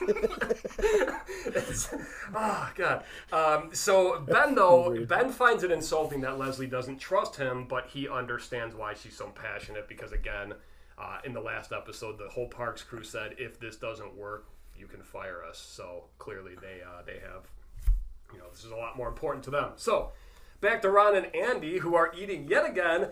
Oh 2.34 2.70
god. 2.74 3.04
Um, 3.32 3.70
so 3.74 4.20
Ben 4.20 4.54
though 4.54 5.04
Ben 5.06 5.30
finds 5.30 5.62
it 5.64 5.70
insulting 5.70 6.20
that 6.22 6.38
Leslie 6.38 6.66
doesn't 6.66 6.98
trust 6.98 7.36
him, 7.36 7.66
but 7.66 7.86
he 7.86 8.08
understands 8.08 8.74
why 8.74 8.94
she's 8.94 9.16
so 9.16 9.28
passionate 9.28 9.88
because 9.88 10.12
again, 10.12 10.54
uh, 10.98 11.18
in 11.24 11.32
the 11.32 11.40
last 11.40 11.72
episode, 11.72 12.18
the 12.18 12.28
whole 12.28 12.48
Parks 12.48 12.82
crew 12.82 13.02
said 13.02 13.34
if 13.38 13.58
this 13.58 13.76
doesn't 13.76 14.14
work, 14.16 14.46
you 14.76 14.86
can 14.86 15.02
fire 15.02 15.42
us. 15.48 15.58
So 15.58 16.04
clearly 16.18 16.54
they 16.60 16.82
uh, 16.82 17.02
they 17.06 17.20
have 17.20 17.46
you 18.32 18.38
know 18.38 18.46
this 18.50 18.64
is 18.64 18.70
a 18.70 18.76
lot 18.76 18.96
more 18.96 19.08
important 19.08 19.44
to 19.44 19.50
them. 19.50 19.72
So 19.76 20.12
back 20.60 20.82
to 20.82 20.90
Ron 20.90 21.16
and 21.16 21.34
Andy 21.34 21.78
who 21.78 21.94
are 21.94 22.12
eating 22.16 22.46
yet 22.48 22.68
again. 22.68 23.08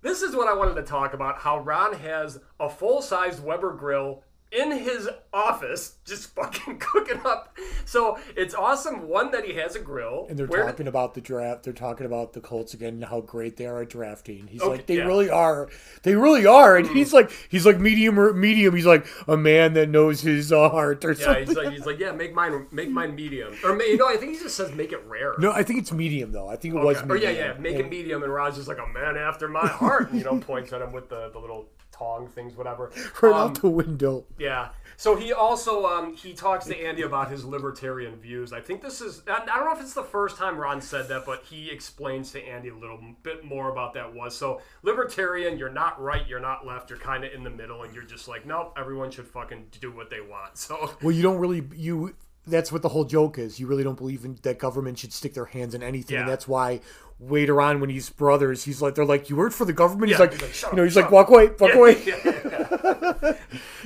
This 0.00 0.22
is 0.22 0.36
what 0.36 0.46
I 0.46 0.54
wanted 0.54 0.74
to 0.76 0.82
talk 0.82 1.12
about. 1.12 1.38
How 1.38 1.58
Ron 1.58 1.94
has 1.94 2.38
a 2.60 2.68
full-sized 2.68 3.42
Weber 3.42 3.72
grill 3.72 4.22
in 4.50 4.72
his 4.72 5.08
office, 5.32 5.96
just 6.04 6.28
fucking 6.34 6.78
cooking 6.78 7.20
up. 7.24 7.56
So 7.84 8.18
it's 8.36 8.54
awesome. 8.54 9.08
One 9.08 9.30
that 9.32 9.44
he 9.44 9.54
has 9.54 9.76
a 9.76 9.78
grill, 9.80 10.26
And 10.28 10.38
they're 10.38 10.46
Where- 10.46 10.64
talking 10.64 10.86
about 10.88 11.14
the 11.14 11.20
draft. 11.20 11.62
They're 11.64 11.72
talking 11.72 12.06
about 12.06 12.32
the 12.32 12.40
Colts 12.40 12.74
again 12.74 12.94
and 12.94 13.04
how 13.04 13.20
great 13.20 13.56
they 13.56 13.66
are 13.66 13.82
at 13.82 13.90
drafting. 13.90 14.46
He's 14.46 14.60
Okay, 14.62 14.70
like, 14.70 14.86
they 14.86 14.96
yeah. 14.98 15.04
really 15.04 15.28
are. 15.30 15.68
They 16.02 16.14
really 16.14 16.46
are. 16.46 16.76
And 16.76 16.86
he's 16.88 17.12
like, 17.12 17.30
he's 17.50 17.66
like 17.66 17.78
medium 17.78 18.18
or 18.18 18.32
medium. 18.32 18.74
He's 18.74 18.86
like 18.86 19.06
a 19.26 19.36
man 19.36 19.74
that 19.74 19.88
knows 19.88 20.20
his 20.22 20.52
uh, 20.52 20.68
heart 20.70 21.04
or 21.04 21.12
Yeah, 21.12 21.24
something. 21.24 21.46
he's 21.46 21.56
like, 21.56 21.72
he's 21.72 21.86
like, 21.86 21.98
yeah, 21.98 22.12
make 22.12 22.34
mine, 22.34 22.66
make 22.72 22.88
mine 22.90 23.14
medium, 23.14 23.54
or 23.64 23.80
you 23.82 23.96
know, 23.96 24.08
I 24.08 24.16
think 24.16 24.32
he 24.36 24.38
just 24.42 24.56
says 24.56 24.72
make 24.74 24.92
it 24.92 25.02
rare. 25.06 25.34
no, 25.38 25.52
I 25.52 25.62
think 25.62 25.78
it's 25.80 25.92
medium 25.92 26.32
though. 26.32 26.48
I 26.48 26.56
think 26.56 26.74
it 26.74 26.78
was 26.82 26.96
Okay. 26.98 27.06
Or 27.08 27.14
medium. 27.14 27.34
yeah, 27.36 27.52
yeah, 27.52 27.58
make 27.58 27.76
it 27.76 27.88
medium, 27.90 28.22
and 28.22 28.32
Ron's 28.32 28.58
is 28.58 28.68
like 28.68 28.78
a 28.78 28.86
man 28.86 29.16
after 29.16 29.48
my 29.48 29.66
heart, 29.66 30.10
and, 30.10 30.18
you 30.18 30.24
know, 30.24 30.38
points 30.40 30.72
at 30.72 30.80
him 30.82 30.92
with 30.92 31.08
the, 31.08 31.30
the 31.32 31.38
little 31.38 31.68
tong 31.98 32.28
things, 32.28 32.56
whatever. 32.56 32.90
Right 33.22 33.32
Um, 33.32 33.50
out 33.50 33.60
the 33.60 33.68
window. 33.68 34.24
Yeah. 34.38 34.68
So 34.96 35.14
he 35.16 35.32
also 35.32 35.86
um, 35.86 36.14
he 36.14 36.32
talks 36.32 36.66
to 36.66 36.76
Andy 36.76 37.02
about 37.02 37.30
his 37.30 37.44
libertarian 37.44 38.16
views. 38.16 38.52
I 38.52 38.60
think 38.60 38.82
this 38.82 39.00
is 39.00 39.22
I 39.28 39.42
I 39.42 39.56
don't 39.56 39.64
know 39.66 39.72
if 39.72 39.80
it's 39.80 39.94
the 39.94 40.02
first 40.02 40.36
time 40.36 40.56
Ron 40.56 40.80
said 40.80 41.08
that, 41.08 41.24
but 41.24 41.44
he 41.44 41.70
explains 41.70 42.32
to 42.32 42.42
Andy 42.44 42.68
a 42.68 42.74
little 42.74 42.98
bit 43.22 43.44
more 43.44 43.70
about 43.70 43.94
that 43.94 44.12
was. 44.14 44.36
So 44.36 44.60
libertarian, 44.82 45.58
you're 45.58 45.70
not 45.70 46.00
right, 46.02 46.26
you're 46.26 46.40
not 46.40 46.66
left, 46.66 46.90
you're 46.90 46.98
kind 46.98 47.24
of 47.24 47.32
in 47.32 47.44
the 47.44 47.50
middle, 47.50 47.82
and 47.84 47.94
you're 47.94 48.02
just 48.04 48.26
like, 48.26 48.44
nope, 48.46 48.74
everyone 48.76 49.10
should 49.10 49.26
fucking 49.28 49.66
do 49.80 49.92
what 49.92 50.10
they 50.10 50.20
want. 50.20 50.58
So 50.58 50.90
Well, 51.02 51.12
you 51.12 51.22
don't 51.22 51.38
really 51.38 51.62
you. 51.76 52.14
That's 52.46 52.72
what 52.72 52.80
the 52.82 52.88
whole 52.88 53.04
joke 53.04 53.38
is. 53.38 53.60
You 53.60 53.66
really 53.66 53.84
don't 53.84 53.98
believe 53.98 54.24
in 54.24 54.38
that 54.42 54.58
government 54.58 54.98
should 54.98 55.12
stick 55.12 55.34
their 55.34 55.44
hands 55.44 55.74
in 55.74 55.82
anything, 55.82 56.16
and 56.22 56.28
that's 56.28 56.48
why 56.48 56.80
later 57.20 57.60
on 57.60 57.80
when 57.80 57.90
he's 57.90 58.10
brothers, 58.10 58.64
he's 58.64 58.80
like, 58.80 58.94
they're 58.94 59.04
like, 59.04 59.28
you 59.28 59.36
work 59.36 59.52
for 59.52 59.64
the 59.64 59.72
government. 59.72 60.10
He's 60.10 60.20
like, 60.20 60.32
he's 60.32 60.42
like, 60.42 60.72
you 60.72 60.76
know, 60.76 60.82
up, 60.82 60.86
he's 60.86 60.96
like, 60.96 61.06
up." 61.06 61.12
walk 61.12 61.28
away, 61.30 61.48
walk 61.58 61.70
Yeah, 61.70 61.76
away. 61.76 62.02
yeah, 62.06 62.18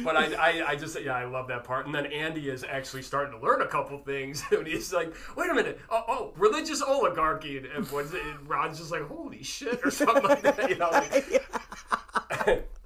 but 0.04 0.16
I, 0.16 0.34
I, 0.34 0.68
I 0.70 0.76
just 0.76 1.00
yeah 1.00 1.16
I 1.16 1.24
love 1.24 1.48
that 1.48 1.64
part. 1.64 1.86
And 1.86 1.94
then 1.94 2.06
Andy 2.06 2.48
is 2.48 2.64
actually 2.64 3.02
starting 3.02 3.38
to 3.38 3.44
learn 3.44 3.62
a 3.62 3.66
couple 3.66 3.98
things, 3.98 4.42
and 4.50 4.66
he's 4.66 4.92
like, 4.92 5.14
wait 5.36 5.50
a 5.50 5.54
minute, 5.54 5.80
oh, 5.90 6.02
oh 6.08 6.32
religious 6.36 6.82
oligarchy, 6.82 7.58
and, 7.58 7.66
and, 7.66 7.86
and 7.90 8.48
Ron's 8.48 8.78
just 8.78 8.90
like, 8.90 9.02
holy 9.02 9.42
shit, 9.42 9.80
or 9.84 9.90
something 9.90 10.22
like 10.24 10.42
that, 10.42 10.68
you 10.70 10.76
know. 10.76 10.90
Like, 10.90 12.68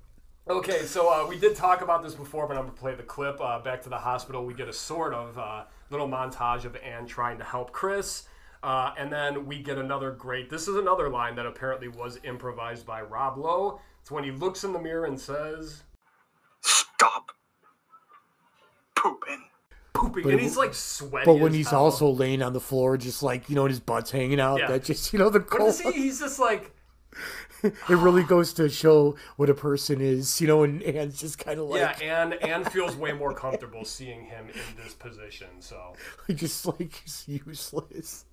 Okay, 0.48 0.82
so 0.84 1.08
uh, 1.12 1.26
we 1.28 1.36
did 1.36 1.56
talk 1.56 1.80
about 1.82 2.04
this 2.04 2.14
before, 2.14 2.46
but 2.46 2.56
I'm 2.56 2.66
gonna 2.66 2.76
play 2.76 2.94
the 2.94 3.02
clip. 3.02 3.40
Uh, 3.40 3.58
back 3.58 3.82
to 3.82 3.88
the 3.88 3.98
hospital, 3.98 4.46
we 4.46 4.54
get 4.54 4.68
a 4.68 4.72
sort 4.72 5.12
of 5.12 5.36
uh, 5.36 5.64
little 5.90 6.08
montage 6.08 6.64
of 6.64 6.76
Anne 6.76 7.04
trying 7.06 7.38
to 7.38 7.44
help 7.44 7.72
Chris, 7.72 8.28
uh, 8.66 8.92
and 8.98 9.12
then 9.12 9.46
we 9.46 9.62
get 9.62 9.78
another 9.78 10.10
great. 10.10 10.50
This 10.50 10.66
is 10.66 10.74
another 10.74 11.08
line 11.08 11.36
that 11.36 11.46
apparently 11.46 11.86
was 11.86 12.18
improvised 12.24 12.84
by 12.84 13.00
Rob 13.00 13.38
Lowe. 13.38 13.80
It's 14.02 14.10
when 14.10 14.24
he 14.24 14.32
looks 14.32 14.64
in 14.64 14.72
the 14.72 14.80
mirror 14.80 15.04
and 15.04 15.18
says, 15.18 15.84
Stop 16.60 17.30
pooping. 18.96 19.44
"Pooping," 19.94 20.24
But 20.24 20.32
and 20.32 20.40
he's 20.40 20.56
like 20.56 20.74
sweating. 20.74 21.32
But 21.32 21.40
when 21.40 21.52
he's 21.54 21.70
hell. 21.70 21.84
also 21.84 22.10
laying 22.10 22.42
on 22.42 22.52
the 22.54 22.60
floor, 22.60 22.96
just 22.96 23.22
like 23.22 23.48
you 23.48 23.54
know, 23.54 23.62
and 23.62 23.70
his 23.70 23.78
butt's 23.80 24.10
hanging 24.10 24.40
out, 24.40 24.58
Yeah. 24.58 24.68
that 24.68 24.84
just 24.84 25.12
you 25.12 25.18
know 25.20 25.30
the 25.30 25.38
what 25.38 25.48
cold. 25.50 25.68
is 25.70 25.80
he? 25.80 25.92
He's 25.92 26.18
just 26.18 26.40
like, 26.40 26.72
It 27.62 27.72
really 27.88 28.24
goes 28.24 28.52
to 28.54 28.68
show 28.68 29.16
what 29.36 29.48
a 29.48 29.54
person 29.54 30.00
is, 30.00 30.40
you 30.40 30.48
know. 30.48 30.64
And 30.64 30.82
Anne's 30.82 31.20
just 31.20 31.38
kind 31.38 31.60
of 31.60 31.66
like, 31.66 32.00
yeah, 32.00 32.22
Anne 32.22 32.32
Anne 32.34 32.64
feels 32.64 32.96
way 32.96 33.12
more 33.12 33.32
comfortable 33.32 33.84
seeing 33.84 34.24
him 34.24 34.48
in 34.48 34.82
this 34.82 34.94
position. 34.94 35.48
So 35.60 35.94
he 36.26 36.34
just 36.44 36.66
like 36.66 37.00
he's 37.04 37.24
useless. 37.26 38.24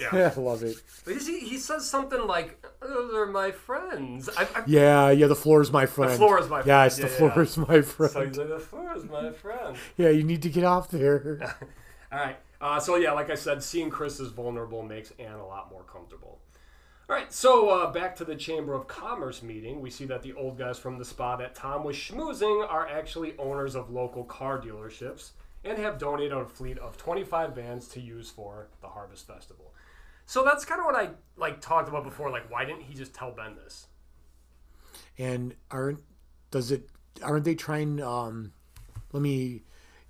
Yeah. 0.00 0.32
I 0.36 0.40
love 0.40 0.62
it. 0.62 0.76
But 1.04 1.16
he, 1.16 1.40
he 1.40 1.58
says 1.58 1.88
something 1.88 2.26
like, 2.26 2.64
"Those 2.80 3.14
are 3.14 3.26
my 3.26 3.50
friends." 3.50 4.28
I, 4.36 4.42
I, 4.42 4.62
Yeah, 4.66 5.10
yeah. 5.10 5.26
The 5.26 5.36
floor 5.36 5.60
is 5.60 5.70
my 5.70 5.86
friend. 5.86 6.12
The 6.12 6.16
floor 6.16 6.38
is 6.38 6.48
my 6.48 6.62
friend. 6.62 6.66
Yes, 6.66 6.98
Yeah, 6.98 7.06
the 7.06 7.10
yeah, 7.10 7.18
floor 7.18 7.32
yeah. 7.36 7.42
is 7.42 7.56
my 7.58 7.82
friend. 7.82 8.12
So 8.12 8.26
he's 8.26 8.38
like, 8.38 8.48
the 8.48 8.58
floor 8.58 8.96
is 8.96 9.04
my 9.04 9.30
friend. 9.30 9.76
Yeah, 9.96 10.08
you 10.10 10.22
need 10.22 10.42
to 10.42 10.48
get 10.48 10.64
off 10.64 10.88
there. 10.90 11.38
All 12.12 12.18
right. 12.18 12.36
Uh, 12.60 12.78
so 12.78 12.96
yeah, 12.96 13.12
like 13.12 13.30
I 13.30 13.34
said, 13.34 13.62
seeing 13.62 13.90
Chris 13.90 14.20
as 14.20 14.28
vulnerable 14.28 14.82
makes 14.82 15.12
Anne 15.18 15.32
a 15.38 15.46
lot 15.46 15.70
more 15.70 15.82
comfortable. 15.82 16.38
All 17.08 17.16
right. 17.16 17.32
So 17.32 17.68
uh, 17.68 17.92
back 17.92 18.14
to 18.16 18.24
the 18.24 18.36
Chamber 18.36 18.74
of 18.74 18.86
Commerce 18.86 19.42
meeting, 19.42 19.80
we 19.80 19.90
see 19.90 20.04
that 20.06 20.22
the 20.22 20.32
old 20.34 20.58
guys 20.58 20.78
from 20.78 20.98
the 20.98 21.04
spa 21.04 21.36
that 21.36 21.54
Tom 21.54 21.84
was 21.84 21.96
schmoozing 21.96 22.66
are 22.68 22.88
actually 22.88 23.36
owners 23.38 23.74
of 23.74 23.90
local 23.90 24.24
car 24.24 24.60
dealerships. 24.60 25.30
And 25.64 25.78
have 25.78 25.98
donated 25.98 26.32
a 26.32 26.44
fleet 26.44 26.78
of 26.78 26.96
25 26.96 27.54
vans 27.54 27.88
to 27.88 28.00
use 28.00 28.30
for 28.30 28.68
the 28.80 28.88
Harvest 28.88 29.26
Festival. 29.26 29.72
So 30.26 30.44
that's 30.44 30.64
kind 30.64 30.80
of 30.80 30.84
what 30.86 30.94
I 30.94 31.10
like 31.36 31.60
talked 31.60 31.88
about 31.88 32.04
before. 32.04 32.30
Like, 32.30 32.50
why 32.50 32.64
didn't 32.64 32.82
he 32.82 32.94
just 32.94 33.14
tell 33.14 33.30
Ben 33.32 33.56
this? 33.56 33.86
And 35.18 35.54
aren't 35.70 36.00
does 36.50 36.70
it 36.70 36.88
aren't 37.22 37.44
they 37.44 37.54
trying 37.54 38.02
um 38.02 38.52
let 39.12 39.22
me 39.22 39.62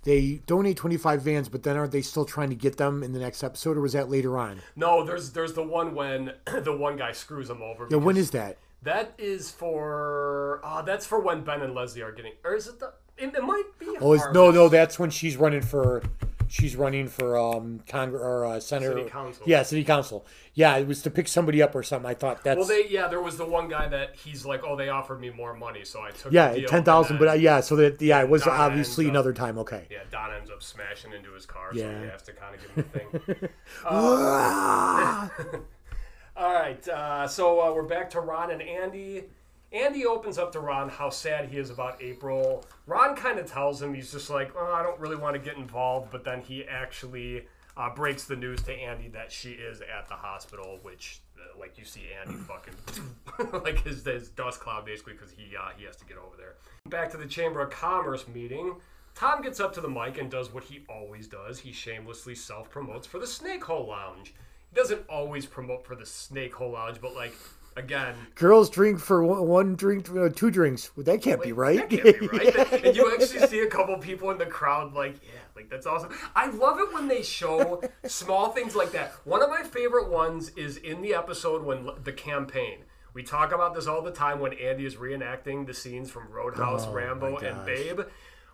they 0.03 0.41
donate 0.45 0.77
25 0.77 1.21
vans 1.21 1.49
but 1.49 1.63
then 1.63 1.75
aren't 1.77 1.91
they 1.91 2.01
still 2.01 2.25
trying 2.25 2.49
to 2.49 2.55
get 2.55 2.77
them 2.77 3.03
in 3.03 3.11
the 3.13 3.19
next 3.19 3.43
episode 3.43 3.77
or 3.77 3.81
was 3.81 3.93
that 3.93 4.09
later 4.09 4.37
on 4.37 4.61
No, 4.75 5.03
there's 5.05 5.31
there's 5.31 5.53
the 5.53 5.63
one 5.63 5.93
when 5.95 6.33
the 6.63 6.75
one 6.75 6.95
guy 6.97 7.11
screws 7.11 7.49
him 7.49 7.61
over. 7.61 7.87
yeah 7.89 7.97
when 7.97 8.17
is 8.17 8.31
that 8.31 8.57
that 8.81 9.13
is 9.17 9.49
for? 9.49 10.59
Uh, 10.63 10.81
that's 10.81 11.05
for 11.05 11.17
when 11.21 11.43
Ben 11.45 11.61
and 11.61 11.73
Leslie 11.73 12.01
are 12.01 12.11
getting, 12.11 12.33
or 12.43 12.53
is 12.53 12.67
it 12.67 12.81
the? 12.81 12.91
It, 13.17 13.33
it 13.35 13.43
might 13.43 13.63
be. 13.79 13.87
oh 14.01 14.13
it's, 14.13 14.23
no 14.33 14.49
no 14.51 14.69
that's 14.69 14.97
when 14.97 15.09
she's 15.09 15.37
running 15.37 15.61
for 15.61 16.01
she's 16.47 16.75
running 16.75 17.07
for 17.07 17.37
um 17.37 17.81
congress 17.87 18.21
or 18.21 18.45
uh, 18.45 18.59
senator 18.59 18.97
City 18.97 19.09
council. 19.09 19.43
yeah 19.47 19.63
city 19.63 19.83
council 19.83 20.25
yeah 20.55 20.75
it 20.77 20.87
was 20.87 21.01
to 21.03 21.09
pick 21.11 21.27
somebody 21.27 21.61
up 21.61 21.73
or 21.75 21.83
something 21.83 22.09
i 22.09 22.13
thought 22.13 22.43
that's 22.43 22.57
Well, 22.57 22.67
they 22.67 22.87
yeah, 22.89 23.07
there 23.07 23.21
was 23.21 23.37
the 23.37 23.45
one 23.45 23.67
guy 23.69 23.87
that 23.87 24.15
he's 24.15 24.45
like, 24.45 24.61
oh, 24.65 24.75
they 24.75 24.89
offered 24.89 25.19
me 25.21 25.29
more 25.29 25.53
money, 25.55 25.83
so 25.85 26.01
I 26.01 26.11
took. 26.11 26.31
yeah 26.33 26.53
the 26.53 26.59
deal, 26.61 26.69
10,000 26.69 27.17
but 27.17 27.27
uh, 27.27 27.33
yeah 27.33 27.59
so 27.61 27.75
that 27.77 28.01
yeah 28.01 28.21
it 28.21 28.29
was 28.29 28.43
Don 28.43 28.59
obviously 28.59 29.05
ends 29.05 29.09
up- 29.17 29.25
another 29.25 29.33
time 29.33 29.57
okay 29.59 29.87
Yeah, 29.89 29.99
Don 30.11 30.33
ends 30.33 30.49
up 30.51 30.61
smashing 30.63 31.13
into 31.13 31.31
his 31.33 31.45
car, 31.45 31.69
so 31.71 31.79
Yeah. 31.79 31.99
he 32.01 32.07
has 32.07 32.21
to 32.23 32.33
kind 32.33 32.55
of 32.55 32.61
give 32.61 32.71
him 32.71 32.85
the 32.93 32.99
thing. 33.37 33.49
Uh, 33.85 35.29
all 36.35 36.53
right, 36.53 36.87
uh, 36.87 37.27
so 37.27 37.61
uh, 37.61 37.71
we're 37.73 37.83
back 37.83 38.09
to 38.11 38.19
Ron 38.19 38.51
and 38.51 38.61
Andy. 38.61 39.25
Andy 39.73 40.05
opens 40.05 40.37
up 40.37 40.51
to 40.51 40.59
Ron 40.59 40.87
how 40.87 41.09
sad 41.09 41.49
he 41.49 41.57
is 41.57 41.71
about 41.71 42.01
April. 42.01 42.63
Ron 42.85 43.15
kind 43.15 43.39
of 43.39 43.51
tells 43.51 43.81
him 43.81 43.93
he's 43.93 44.11
just 44.11 44.29
like, 44.29 44.51
oh, 44.55 44.71
I 44.71 44.83
don't 44.83 44.99
really 44.99 45.15
want 45.15 45.33
to 45.33 45.39
get 45.39 45.57
involved, 45.57 46.11
but 46.11 46.23
then 46.23 46.41
he 46.41 46.63
actually 46.65 47.47
uh, 47.75 47.89
breaks 47.89 48.25
the 48.25 48.35
news 48.35 48.61
to 48.63 48.73
Andy 48.73 49.07
that 49.09 49.31
she 49.31 49.51
is 49.51 49.81
at 49.81 50.07
the 50.07 50.13
hospital, 50.13 50.77
which, 50.83 51.21
uh, 51.37 51.59
like, 51.59 51.77
you 51.79 51.85
see 51.85 52.03
Andy 52.21 52.37
fucking 52.47 53.61
like 53.63 53.83
his, 53.83 54.05
his 54.05 54.29
dust 54.29 54.59
cloud 54.59 54.85
basically 54.85 55.13
because 55.13 55.31
he 55.31 55.55
uh, 55.57 55.69
he 55.75 55.85
has 55.85 55.95
to 55.95 56.05
get 56.05 56.17
over 56.17 56.37
there. 56.37 56.55
Back 56.87 57.09
to 57.11 57.17
the 57.17 57.25
Chamber 57.25 57.61
of 57.61 57.71
Commerce 57.71 58.27
meeting. 58.27 58.75
Tom 59.15 59.41
gets 59.41 59.59
up 59.59 59.73
to 59.73 59.81
the 59.81 59.89
mic 59.89 60.19
and 60.19 60.29
does 60.29 60.53
what 60.53 60.63
he 60.63 60.81
always 60.87 61.27
does. 61.27 61.59
He 61.59 61.71
shamelessly 61.71 62.35
self 62.35 62.69
promotes 62.69 63.07
for 63.07 63.17
the 63.17 63.27
Snake 63.27 63.63
Hole 63.63 63.87
Lounge. 63.87 64.35
He 64.69 64.75
doesn't 64.75 65.01
always 65.09 65.45
promote 65.47 65.85
for 65.85 65.95
the 65.95 66.05
Snake 66.05 66.53
Hole 66.53 66.71
Lounge, 66.71 66.99
but 67.01 67.15
like 67.15 67.35
again, 67.75 68.15
girls 68.35 68.69
drink 68.69 68.99
for 68.99 69.23
one, 69.23 69.47
one 69.47 69.75
drink 69.75 70.09
uh, 70.15 70.29
two 70.29 70.51
drinks 70.51 70.91
well, 70.95 71.03
that 71.03 71.21
can't 71.21 71.41
be 71.41 71.51
right 71.51 71.77
that 71.77 71.89
can't 71.89 72.19
be 72.19 72.27
right. 72.27 72.73
and 72.85 72.95
you 72.95 73.11
actually 73.13 73.47
see 73.47 73.59
a 73.61 73.67
couple 73.67 73.97
people 73.97 74.31
in 74.31 74.37
the 74.37 74.45
crowd 74.45 74.93
like, 74.93 75.15
yeah, 75.23 75.39
like 75.55 75.69
that's 75.69 75.85
awesome. 75.85 76.09
I 76.35 76.47
love 76.49 76.79
it 76.79 76.93
when 76.93 77.07
they 77.07 77.21
show 77.23 77.81
small 78.05 78.49
things 78.51 78.75
like 78.75 78.91
that. 78.91 79.13
One 79.23 79.41
of 79.41 79.49
my 79.49 79.63
favorite 79.63 80.09
ones 80.09 80.49
is 80.55 80.77
in 80.77 81.01
the 81.01 81.13
episode 81.13 81.63
when 81.63 81.89
the 82.03 82.13
campaign. 82.13 82.79
We 83.13 83.21
talk 83.21 83.51
about 83.51 83.75
this 83.75 83.85
all 83.85 84.01
the 84.01 84.11
time 84.11 84.39
when 84.39 84.53
Andy 84.53 84.85
is 84.87 84.95
reenacting 84.95 85.67
the 85.67 85.73
scenes 85.75 86.09
from 86.09 86.29
Roadhouse, 86.31 86.85
Oh, 86.87 86.93
Rambo, 86.93 87.37
and. 87.37 87.63
Babe. 87.63 87.99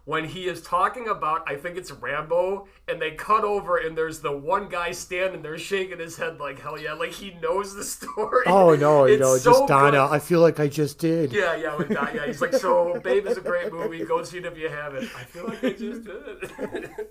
When 0.09 0.25
he 0.25 0.47
is 0.47 0.63
talking 0.63 1.07
about, 1.07 1.43
I 1.47 1.55
think 1.55 1.77
it's 1.77 1.91
Rambo, 1.91 2.67
and 2.87 2.99
they 2.99 3.11
cut 3.11 3.43
over, 3.43 3.77
and 3.77 3.95
there's 3.95 4.21
the 4.21 4.31
one 4.35 4.67
guy 4.67 4.89
standing 4.91 5.43
there 5.43 5.55
shaking 5.59 5.99
his 5.99 6.17
head 6.17 6.39
like 6.39 6.59
hell 6.59 6.79
yeah, 6.79 6.93
like 6.93 7.11
he 7.11 7.35
knows 7.43 7.75
the 7.75 7.83
story. 7.95 8.43
oh 8.47 8.73
no 8.75 9.05
you 9.05 9.13
It's 9.13 9.21
know 9.21 9.37
so 9.37 9.51
just 9.51 9.67
donna 9.67 9.91
good. 9.91 10.11
i 10.15 10.17
feel 10.17 10.39
like 10.41 10.59
i 10.59 10.67
just 10.67 10.97
did 10.97 11.31
Yeah, 11.31 11.55
yeah, 11.55 11.75
with 11.75 11.89
that, 11.89 12.15
yeah. 12.15 12.25
He's 12.25 12.41
like, 12.41 12.53
so 12.55 12.99
Babe 13.03 13.27
is 13.27 13.37
a 13.37 13.41
great 13.41 13.71
movie. 13.71 14.03
Go 14.03 14.23
see 14.23 14.39
it 14.39 14.45
if 14.47 14.57
you 14.57 14.67
haven't. 14.69 15.09
I 15.15 15.23
feel 15.25 15.45
like 15.45 15.63
I 15.63 15.69
just 15.73 16.03
did. 16.05 16.49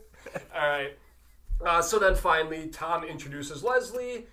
All 0.56 0.68
right. 0.68 0.98
Uh, 1.64 1.80
so 1.80 2.00
then 2.00 2.16
finally, 2.16 2.66
Tom 2.66 3.04
introduces 3.04 3.62
Leslie, 3.62 4.26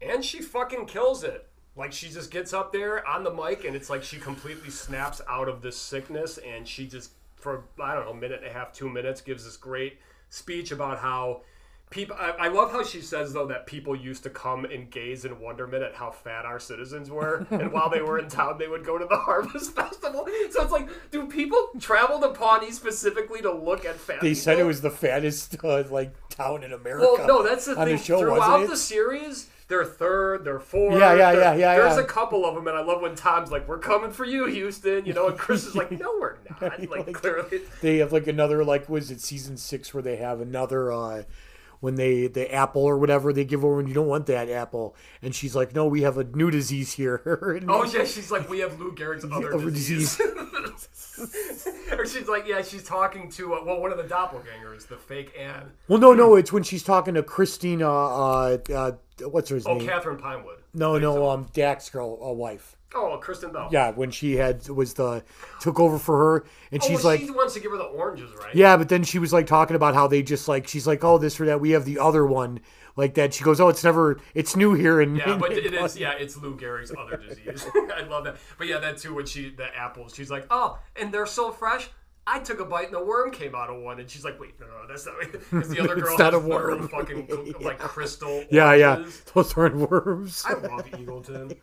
and 0.00 0.24
she 0.24 0.40
fucking 0.40 0.86
kills 0.86 1.24
it. 1.24 1.46
Like 1.76 1.92
she 1.92 2.08
just 2.08 2.30
gets 2.30 2.54
up 2.54 2.72
there 2.72 3.06
on 3.06 3.22
the 3.22 3.30
mic, 3.32 3.64
and 3.66 3.76
it's 3.76 3.90
like 3.90 4.02
she 4.02 4.16
completely 4.16 4.70
snaps 4.70 5.20
out 5.28 5.48
of 5.48 5.60
this 5.60 5.76
sickness, 5.76 6.38
and 6.38 6.66
she 6.66 6.86
just 6.86 7.10
for 7.48 7.82
I 7.82 7.94
don't 7.94 8.04
know, 8.04 8.10
a 8.12 8.14
minute 8.14 8.40
and 8.42 8.50
a 8.50 8.52
half, 8.52 8.72
two 8.72 8.88
minutes, 8.88 9.20
gives 9.20 9.44
this 9.44 9.56
great 9.56 9.98
speech 10.28 10.70
about 10.72 10.98
how 10.98 11.42
people. 11.90 12.14
I, 12.18 12.30
I 12.30 12.48
love 12.48 12.70
how 12.72 12.84
she 12.84 13.00
says 13.00 13.32
though 13.32 13.46
that 13.46 13.66
people 13.66 13.96
used 13.96 14.22
to 14.24 14.30
come 14.30 14.66
and 14.66 14.90
gaze 14.90 15.24
in 15.24 15.40
wonderment 15.40 15.82
at 15.82 15.94
how 15.94 16.10
fat 16.10 16.44
our 16.44 16.60
citizens 16.60 17.10
were, 17.10 17.46
and 17.50 17.72
while 17.72 17.88
they 17.88 18.02
were 18.02 18.18
in 18.18 18.28
town, 18.28 18.58
they 18.58 18.68
would 18.68 18.84
go 18.84 18.98
to 18.98 19.06
the 19.06 19.16
Harvest 19.28 19.74
Festival. 19.74 20.26
So 20.50 20.62
it's 20.62 20.72
like, 20.72 20.88
do 21.10 21.26
people 21.26 21.70
travel 21.80 22.20
to 22.20 22.30
Pawnee 22.30 22.70
specifically 22.72 23.40
to 23.42 23.52
look 23.52 23.84
at 23.86 23.96
fat? 23.96 24.20
they 24.20 24.34
said 24.34 24.58
it 24.58 24.64
was 24.64 24.80
the 24.82 24.90
fattest 24.90 25.56
uh, 25.64 25.84
like 25.90 26.12
town 26.28 26.62
in 26.62 26.72
america 26.72 27.06
Well, 27.18 27.26
no, 27.26 27.42
that's 27.42 27.64
the 27.66 27.76
on 27.76 27.86
thing. 27.86 27.96
the 27.96 28.02
show 28.02 28.20
Throughout 28.20 28.68
the 28.68 28.76
series, 28.76 29.48
they're 29.68 29.84
third, 29.84 30.44
they're 30.44 30.58
fourth. 30.58 30.98
Yeah, 30.98 31.12
yeah, 31.14 31.32
yeah, 31.32 31.54
yeah, 31.54 31.76
There's 31.76 31.96
yeah. 31.96 32.02
a 32.02 32.06
couple 32.06 32.46
of 32.46 32.54
them, 32.54 32.66
and 32.66 32.76
I 32.76 32.82
love 32.82 33.02
when 33.02 33.14
Tom's 33.14 33.50
like, 33.50 33.68
"We're 33.68 33.78
coming 33.78 34.10
for 34.10 34.24
you, 34.24 34.46
Houston," 34.46 35.04
you 35.04 35.12
know, 35.12 35.28
and 35.28 35.38
Chris 35.38 35.64
is 35.64 35.76
like, 35.76 35.90
"No, 35.92 36.10
we're 36.18 36.36
not." 36.60 36.88
Like, 36.88 37.12
clearly, 37.12 37.60
they 37.82 37.98
have 37.98 38.12
like 38.12 38.26
another 38.26 38.64
like 38.64 38.88
was 38.88 39.10
it 39.10 39.20
season 39.20 39.56
six 39.58 39.92
where 39.92 40.02
they 40.02 40.16
have 40.16 40.40
another 40.40 40.90
uh 40.90 41.22
when 41.80 41.94
they 41.94 42.26
the 42.26 42.52
apple 42.52 42.82
or 42.82 42.98
whatever 42.98 43.32
they 43.32 43.44
give 43.44 43.64
over 43.64 43.78
and 43.78 43.88
you 43.88 43.94
don't 43.94 44.08
want 44.08 44.26
that 44.26 44.48
apple 44.48 44.96
and 45.22 45.32
she's 45.32 45.54
like 45.54 45.76
no 45.76 45.86
we 45.86 46.02
have 46.02 46.18
a 46.18 46.24
new 46.24 46.50
disease 46.50 46.94
here 46.94 47.22
oh 47.68 47.84
yeah, 47.84 48.04
she's 48.04 48.32
like, 48.32 48.48
"We 48.48 48.58
have 48.60 48.80
Lou 48.80 48.92
Gehrig's 48.92 49.24
other 49.32 49.54
Other 49.54 49.70
disease." 49.70 50.20
or 51.92 52.06
she's 52.06 52.28
like, 52.28 52.46
"Yeah, 52.46 52.62
she's 52.62 52.82
talking 52.84 53.30
to 53.32 53.54
uh, 53.54 53.64
well, 53.64 53.80
one 53.80 53.92
of 53.92 53.98
the 53.98 54.04
doppelgangers, 54.04 54.88
the 54.88 54.96
fake 54.96 55.32
Anne." 55.38 55.72
well 55.88 55.98
no 55.98 56.14
no 56.14 56.34
it's 56.36 56.52
when 56.52 56.62
she's 56.62 56.82
talking 56.82 57.14
to 57.14 57.22
christina 57.22 57.88
uh 57.88 58.58
uh 58.74 58.92
what's 59.22 59.50
her 59.50 59.58
Oh, 59.66 59.74
name 59.74 59.82
Oh, 59.88 59.92
Catherine 59.92 60.18
Pinewood. 60.18 60.58
no 60.74 60.98
no 60.98 61.28
um 61.30 61.46
Dax's 61.52 61.90
girl 61.90 62.18
uh, 62.22 62.32
wife 62.32 62.76
Oh, 62.94 63.18
Kristen 63.20 63.52
Bell. 63.52 63.68
yeah 63.70 63.90
when 63.90 64.10
she 64.10 64.36
had 64.36 64.66
was 64.68 64.94
the 64.94 65.22
took 65.60 65.78
over 65.78 65.98
for 65.98 66.16
her 66.16 66.46
and 66.72 66.82
Oh, 66.82 66.86
she's 66.86 67.04
well, 67.04 67.12
like 67.14 67.20
she 67.20 67.30
wants 67.30 67.52
to 67.54 67.60
give 67.60 67.70
her 67.72 67.76
the 67.76 67.84
oranges, 67.84 68.30
right? 68.34 68.54
Yeah, 68.54 68.76
but 68.78 68.88
then 68.88 69.02
she 69.04 69.18
was 69.18 69.32
like 69.32 69.46
talking 69.46 69.76
about 69.76 69.94
how 69.94 70.06
they 70.08 70.22
just 70.22 70.48
like 70.48 70.66
she's 70.66 70.86
like, 70.86 71.04
oh, 71.04 71.18
this 71.18 71.38
or 71.40 71.46
that. 71.46 71.60
We 71.60 71.70
have 71.72 71.84
the 71.84 71.98
other 71.98 72.24
one 72.26 72.60
like 72.96 73.14
that. 73.14 73.32
She 73.34 73.44
goes, 73.44 73.60
oh, 73.60 73.68
it's 73.68 73.84
never, 73.84 74.18
it's 74.34 74.56
new 74.56 74.72
here. 74.74 75.00
And 75.02 75.16
Yeah, 75.18 75.36
but 75.36 75.52
it 75.56 75.72
is. 75.74 75.98
Yeah, 75.98 76.12
it's 76.12 76.36
Lou 76.36 76.56
Gehrig's 76.56 76.90
other 76.98 77.16
disease. 77.18 77.66
I 77.94 78.02
love 78.08 78.24
that. 78.24 78.36
But 78.56 78.66
yeah, 78.68 78.78
that 78.78 78.96
too. 78.98 79.14
When 79.14 79.26
she 79.26 79.50
the 79.50 79.74
apples, 79.76 80.14
she's 80.16 80.30
like, 80.30 80.46
"Oh, 80.50 80.78
and 80.96 81.12
they're 81.12 81.26
so 81.26 81.52
fresh." 81.52 81.90
I 82.30 82.40
took 82.40 82.60
a 82.60 82.64
bite 82.64 82.86
and 82.86 82.94
the 82.94 83.04
worm 83.04 83.30
came 83.30 83.54
out 83.54 83.70
of 83.70 83.80
one, 83.82 83.98
and 84.00 84.08
she's 84.10 84.24
like, 84.24 84.38
"Wait, 84.38 84.54
no, 84.60 84.66
no, 84.66 84.86
that's 84.86 85.06
not." 85.06 85.14
Because 85.20 85.68
the 85.70 85.80
other 85.82 85.94
It's 85.94 86.02
girl 86.02 86.18
not 86.18 86.32
has 86.34 86.42
a 86.44 86.46
worm. 86.46 86.88
fucking 86.88 87.54
like 87.60 87.78
crystal. 87.94 88.44
yeah, 88.50 88.74
yeah, 88.74 89.04
those 89.34 89.56
aren't 89.56 89.76
worms. 89.76 90.44
I 90.46 90.52
love 90.54 90.84
Eagleton. 90.92 91.56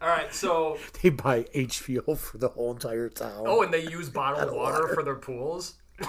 All 0.00 0.08
right, 0.08 0.34
so 0.34 0.78
they 1.02 1.10
buy 1.10 1.42
HBO 1.54 2.16
for 2.16 2.38
the 2.38 2.48
whole 2.48 2.72
entire 2.72 3.08
town. 3.10 3.44
oh, 3.46 3.62
and 3.62 3.72
they 3.72 3.82
use 3.88 4.08
bottled 4.08 4.54
water 4.54 4.88
for 4.94 5.02
their 5.02 5.16
pools. 5.16 5.74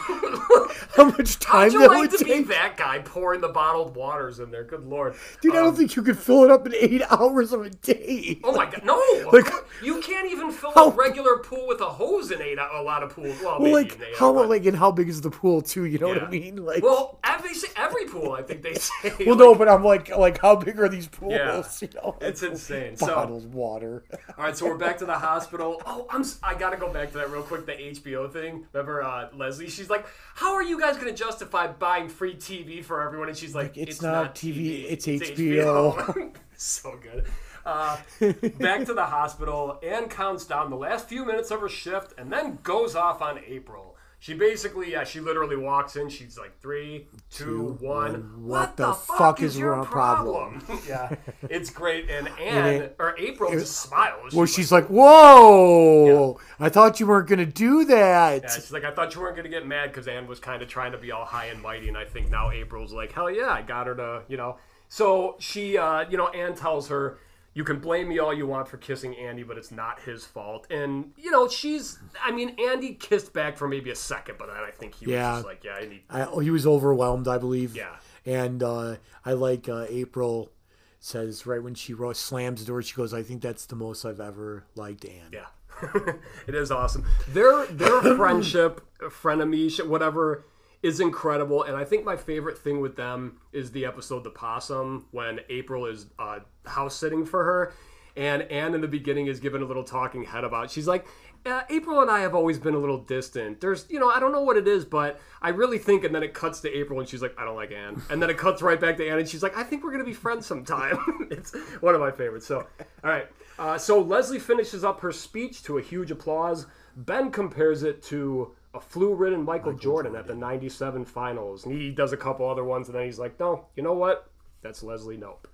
how 0.96 1.06
much 1.12 1.38
time 1.40 1.64
How'd 1.72 1.74
you 1.74 1.80
that 1.80 1.90
like 1.90 2.12
would 2.12 2.20
to 2.20 2.26
be 2.26 2.42
that 2.44 2.76
guy 2.78 3.00
pouring 3.00 3.42
the 3.42 3.50
bottled 3.50 3.96
waters 3.96 4.40
in 4.40 4.50
there? 4.52 4.64
Good 4.64 4.86
lord, 4.86 5.16
Dude, 5.42 5.54
I 5.56 5.60
Um, 5.60 5.66
don't 5.66 5.76
think 5.76 5.96
you 5.96 6.02
could 6.02 6.18
fill 6.18 6.44
it 6.44 6.52
up 6.52 6.66
in 6.66 6.74
eight 6.76 7.02
hours 7.12 7.54
of 7.54 7.62
a 7.62 7.70
day. 7.70 8.40
Oh 8.44 8.52
my 8.54 8.66
god, 8.66 8.84
no! 8.84 8.96
Like- 9.32 9.52
you 9.84 10.00
can't 10.02 10.32
even 10.32 10.52
fill 10.52 10.72
How- 10.72 10.90
a 10.90 10.96
regular 10.96 11.38
pool 11.40 11.68
with 11.68 11.82
a 11.82 11.86
hose 11.90 12.32
in 12.32 12.42
eight. 12.42 12.58
A 12.58 12.82
lot 12.82 13.04
of 13.04 13.12
pools. 13.12 13.36
Well, 13.44 13.60
Well, 13.60 13.72
like 13.72 14.00
how 14.18 14.34
but- 14.34 14.50
like 14.50 14.66
and 14.66 14.76
how 14.78 14.92
big 14.92 15.10
is 15.10 15.22
the 15.22 15.30
pool 15.30 15.62
too? 15.62 15.86
You 15.86 16.00
know 16.00 16.08
what 16.08 16.24
I 16.24 16.30
mean? 16.30 16.66
Like, 16.66 16.84
well, 16.84 17.20
every 17.24 17.52
every 17.76 18.06
pool, 18.06 18.32
I 18.34 18.42
think 18.42 18.62
they 18.64 18.74
say. 18.76 19.14
well, 19.26 19.36
no, 19.36 19.54
but 19.56 19.68
I'm 19.70 19.84
like, 19.84 20.10
like 20.10 20.40
how 20.42 20.56
big 20.56 20.80
are 20.80 20.90
these 20.90 21.08
pools? 21.08 21.34
Yeah. 21.34 21.64
You 21.82 21.90
know, 21.96 22.16
It's 22.22 22.42
insane. 22.44 22.96
So- 22.98 23.26
water. 23.52 24.04
All 24.38 24.46
right, 24.46 24.56
so 24.58 24.66
we're 24.66 24.78
back 24.78 24.98
to 25.00 25.06
the 25.06 25.18
hospital. 25.18 25.82
Oh, 25.86 26.08
I'm. 26.10 26.24
I 26.42 26.56
gotta 26.56 26.78
go 26.78 26.92
back 26.92 27.12
to 27.12 27.18
that 27.20 27.30
real 27.30 27.44
quick. 27.44 27.66
The 27.66 27.74
HBO 27.74 28.32
thing. 28.32 28.66
Remember, 28.74 29.04
uh, 29.04 29.30
Leslie? 29.36 29.68
She's 29.76 29.90
like, 29.90 30.06
"How 30.36 30.54
are 30.54 30.64
you 30.64 30.80
guys 30.80 30.98
gonna 30.98 31.12
justify 31.14 31.68
buying 31.68 32.10
free 32.10 32.36
TV 32.36 32.84
for 32.84 33.02
everyone?" 33.02 33.30
And 33.30 33.38
she's 33.38 33.54
like, 33.54 33.78
it's 33.78 33.92
"It's, 33.92 34.02
not 34.02 34.36
TV, 34.36 34.86
it's 34.90 35.06
HBO." 35.08 36.36
so 36.56 36.98
good. 37.02 37.26
Uh, 37.66 37.98
back 38.60 38.86
to 38.86 38.94
the 38.94 39.06
hospital. 39.06 39.80
Anne 39.84 40.08
counts 40.08 40.46
down 40.46 40.70
the 40.70 40.76
last 40.76 41.10
few 41.10 41.26
minutes 41.26 41.50
of 41.52 41.62
her 41.62 41.70
shift 41.70 42.14
and 42.18 42.32
then 42.32 42.60
goes 42.64 42.96
off 42.96 43.22
on 43.22 43.40
April. 43.48 43.95
She 44.20 44.34
basically, 44.34 44.92
yeah, 44.92 45.04
she 45.04 45.20
literally 45.20 45.56
walks 45.56 45.96
in. 45.96 46.10
She's 46.10 46.38
like, 46.38 46.60
three, 46.60 47.08
two, 47.30 47.78
one. 47.80 48.44
What 48.44 48.76
the 48.76 48.94
fuck 48.94 49.42
is 49.42 49.58
your 49.58 49.84
problem?" 49.86 50.66
yeah, 50.88 51.16
it's 51.44 51.70
great. 51.70 52.10
And 52.10 52.28
Anne 52.40 52.82
it- 52.82 52.96
or 52.98 53.16
April 53.20 53.52
just 53.52 53.82
smiles. 53.82 54.34
Well, 54.34 54.46
She's 54.46 54.56
she's 54.56 54.72
like, 54.72 54.88
"Whoa! 54.88 56.40
I 56.60 56.70
thought 56.70 57.00
you 57.00 57.08
weren't 57.08 57.28
gonna 57.28 57.46
do 57.46 57.86
that." 57.86 58.44
Yeah, 58.44 58.50
she's 58.50 58.72
like, 58.72 58.84
I 58.84 58.92
thought 58.92 59.14
you 59.14 59.22
weren't 59.22 59.36
gonna 59.36 59.50
get 59.50 59.66
mad 59.68 59.92
because 59.92 60.08
Anne 60.08 60.28
was 60.28 60.40
kind 60.40 60.62
of 60.62 60.68
trying 60.68 60.92
to 60.94 60.98
be 60.98 61.12
all 61.12 61.26
high 61.26 61.46
and 61.46 61.62
mighty, 61.62 61.88
and 61.88 61.98
I 61.98 62.06
think 62.06 62.30
now 62.32 62.52
April's 62.52 62.94
like, 62.94 63.12
hell 63.12 63.30
yeah, 63.30 63.50
I 63.52 63.62
got 63.62 63.88
her 63.88 63.96
to, 63.96 64.24
you 64.28 64.38
know. 64.38 64.58
So 64.88 65.36
she, 65.40 65.78
uh, 65.78 66.06
you 66.10 66.18
know, 66.18 66.28
Anne 66.30 66.56
tells 66.56 66.88
her, 66.90 67.18
you 67.56 67.64
can 67.64 67.80
blame 67.80 68.08
me 68.10 68.20
all 68.20 68.32
you 68.34 68.46
want 68.46 68.68
for 68.68 68.78
kissing 68.78 69.16
Andy, 69.16 69.42
but 69.42 69.58
it's 69.58 69.72
not 69.72 70.00
his 70.02 70.26
fault. 70.26 70.68
And 70.70 71.12
you 71.18 71.32
know, 71.32 71.48
she's. 71.48 71.98
I 72.24 72.32
mean, 72.32 72.56
Andy 72.60 72.94
kissed 72.94 73.34
back 73.34 73.58
for 73.58 73.68
maybe 73.68 73.90
a 73.90 73.96
second, 73.96 74.36
but 74.38 74.48
then 74.48 74.58
I 74.58 74.70
think 74.70 74.94
he 74.94 75.12
Yeah. 75.12 75.30
was 75.32 75.38
just 75.40 75.46
like, 75.48 75.64
yeah, 75.64 75.74
I 75.82 75.86
need. 75.88 76.04
I, 76.10 76.26
oh, 76.26 76.40
he 76.40 76.52
was 76.52 76.68
overwhelmed, 76.68 77.28
I 77.28 77.38
believe. 77.40 77.76
Yeah. 77.76 77.96
And 78.26 78.62
uh, 78.62 78.98
I 79.24 79.34
like 79.34 79.68
uh, 79.70 79.86
April 79.90 80.52
says 81.00 81.46
right 81.46 81.62
when 81.64 81.76
she 81.76 81.96
slams 82.14 82.60
the 82.62 82.68
door, 82.68 82.82
she 82.82 82.94
goes, 82.96 83.14
"I 83.14 83.24
think 83.24 83.42
that's 83.42 83.66
the 83.68 83.76
most 83.76 84.04
I've 84.06 84.20
ever 84.20 84.66
liked 84.76 85.06
Anne." 85.06 85.32
Yeah. 85.32 85.46
it 86.48 86.56
is 86.56 86.72
awesome. 86.72 87.06
Their 87.30 87.66
their 87.68 88.02
friendship, 88.16 88.82
frenemy, 89.00 89.70
shit, 89.72 89.88
whatever, 89.88 90.46
is 90.86 91.00
incredible. 91.00 91.64
And 91.64 91.76
I 91.76 91.84
think 91.84 92.06
my 92.06 92.16
favorite 92.16 92.60
thing 92.60 92.80
with 92.80 92.96
them 92.96 93.40
is 93.52 93.72
the 93.72 93.86
episode 93.86 94.24
"The 94.24 94.30
Possum" 94.30 95.08
when 95.12 95.40
April 95.50 95.88
is 95.88 96.06
uh, 96.20 96.40
house 96.66 96.96
sitting 96.96 97.26
for 97.26 97.44
her, 97.44 97.74
and 98.16 98.44
Anne 98.44 98.76
in 98.76 98.82
the 98.82 98.88
beginning 98.88 99.26
is 99.26 99.40
given 99.40 99.64
a 99.64 99.66
little 99.66 99.84
talking 99.84 100.24
head 100.24 100.44
about. 100.44 100.72
She's 100.72 100.88
like. 100.88 101.06
Uh, 101.48 101.62
April 101.70 102.02
and 102.02 102.10
I 102.10 102.22
have 102.22 102.34
always 102.34 102.58
been 102.58 102.74
a 102.74 102.80
little 102.80 102.98
distant. 102.98 103.62
There's, 103.62 103.86
you 103.88 104.00
know, 104.00 104.10
I 104.10 104.20
don't 104.20 104.32
know 104.32 104.42
what 104.42 104.58
it 104.58 104.68
is, 104.68 104.84
but 104.84 105.22
I 105.44 105.50
really 105.50 105.78
think. 105.78 106.04
And 106.04 106.16
then 106.16 106.24
it 106.24 106.34
cuts 106.34 106.60
to 106.62 106.76
April, 106.76 107.00
and 107.00 107.08
she's 107.08 107.22
like, 107.22 107.36
"I 107.38 107.46
don't 107.46 107.56
like 107.56 107.72
Anne." 107.72 108.02
And 108.10 108.20
then 108.20 108.32
it 108.32 108.38
cuts 108.40 108.64
right 108.64 108.82
back 108.82 108.98
to 108.98 109.08
Anne, 109.08 109.20
and 109.20 109.30
she's 109.30 109.44
like, 109.44 109.56
"I 109.56 109.62
think 109.62 109.84
we're 109.84 109.92
gonna 109.92 110.06
be 110.06 110.12
friends 110.12 110.48
sometime." 110.48 110.98
it's 111.30 111.56
one 111.82 111.94
of 111.94 112.02
my 112.02 112.10
favorites. 112.10 112.48
So, 112.48 112.66
all 113.04 113.12
right. 113.12 113.28
Uh, 113.60 113.78
so 113.78 114.02
Leslie 114.02 114.40
finishes 114.40 114.84
up 114.84 115.02
her 115.02 115.12
speech 115.12 115.62
to 115.66 115.78
a 115.78 115.84
huge 115.84 116.10
applause. 116.10 116.66
Ben 116.96 117.30
compares 117.30 117.84
it 117.84 118.02
to 118.06 118.56
a 118.76 118.80
flu-ridden 118.80 119.44
Michael, 119.44 119.74
Jordan, 119.74 120.16
at 120.16 120.28
the 120.28 120.36
'97 120.36 121.06
finals, 121.06 121.66
and 121.66 121.74
he 121.74 121.92
does 121.92 122.14
a 122.14 122.18
couple 122.18 122.48
other 122.48 122.64
ones, 122.64 122.88
and 122.88 122.96
then 122.96 123.06
he's 123.06 123.20
like, 123.20 123.40
"No, 123.40 123.66
you 123.76 123.84
know 123.84 123.94
what? 123.94 124.30
That's 124.62 124.84
Leslie 124.84 125.18
Knope." 125.18 125.46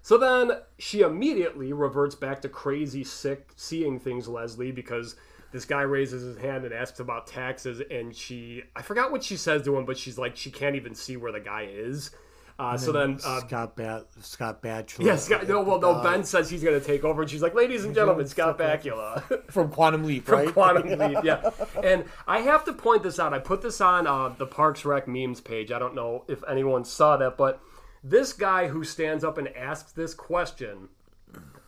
So 0.00 0.18
then 0.18 0.52
she 0.78 1.02
immediately 1.02 1.72
reverts 1.72 2.16
back 2.16 2.42
to 2.42 2.48
crazy, 2.48 3.04
sick, 3.04 3.50
seeing 3.54 4.00
things 4.00 4.26
Leslie 4.26 4.72
because 4.72 5.14
this 5.52 5.64
guy 5.64 5.82
raises 5.82 6.22
his 6.22 6.38
hand 6.38 6.64
and 6.64 6.72
asks 6.74 6.98
about 6.98 7.26
taxes, 7.26 7.82
and 7.90 8.16
she 8.16 8.64
I 8.74 8.82
forgot 8.82 9.12
what 9.12 9.22
she 9.22 9.36
says 9.36 9.62
to 9.62 9.76
him, 9.76 9.84
but 9.84 9.98
she's 9.98 10.18
like 10.18 10.34
she 10.36 10.50
can't 10.50 10.74
even 10.74 10.94
see 10.94 11.16
where 11.16 11.32
the 11.32 11.40
guy 11.40 11.68
is. 11.70 12.10
Uh, 12.58 12.76
so 12.76 12.92
then, 12.92 13.18
uh, 13.24 13.40
Scott 13.40 13.76
Bat 13.76 14.06
Scott 14.20 14.62
Batchelor. 14.62 15.06
yeah, 15.06 15.16
Scott, 15.16 15.48
no, 15.48 15.62
well, 15.62 15.80
no, 15.80 16.02
Ben 16.02 16.22
says 16.22 16.50
he's 16.50 16.62
going 16.62 16.78
to 16.78 16.86
take 16.86 17.02
over, 17.02 17.22
and 17.22 17.30
she's 17.30 17.42
like, 17.42 17.54
"Ladies 17.54 17.84
and 17.84 17.94
gentlemen, 17.94 18.26
Scott 18.26 18.58
Bakula." 18.58 19.22
from 19.50 19.70
Quantum 19.70 20.04
Leap, 20.04 20.24
from 20.26 20.40
right? 20.40 20.52
Quantum 20.52 20.98
Leap, 20.98 21.24
yeah. 21.24 21.50
And 21.82 22.04
I 22.26 22.40
have 22.40 22.64
to 22.66 22.72
point 22.72 23.02
this 23.02 23.18
out. 23.18 23.32
I 23.32 23.38
put 23.38 23.62
this 23.62 23.80
on 23.80 24.06
uh, 24.06 24.28
the 24.30 24.46
Parks 24.46 24.84
Rec 24.84 25.08
memes 25.08 25.40
page. 25.40 25.72
I 25.72 25.78
don't 25.78 25.94
know 25.94 26.24
if 26.28 26.42
anyone 26.48 26.84
saw 26.84 27.16
that, 27.16 27.36
but 27.36 27.60
this 28.04 28.32
guy 28.32 28.68
who 28.68 28.84
stands 28.84 29.24
up 29.24 29.38
and 29.38 29.48
asks 29.56 29.92
this 29.92 30.14
question. 30.14 30.88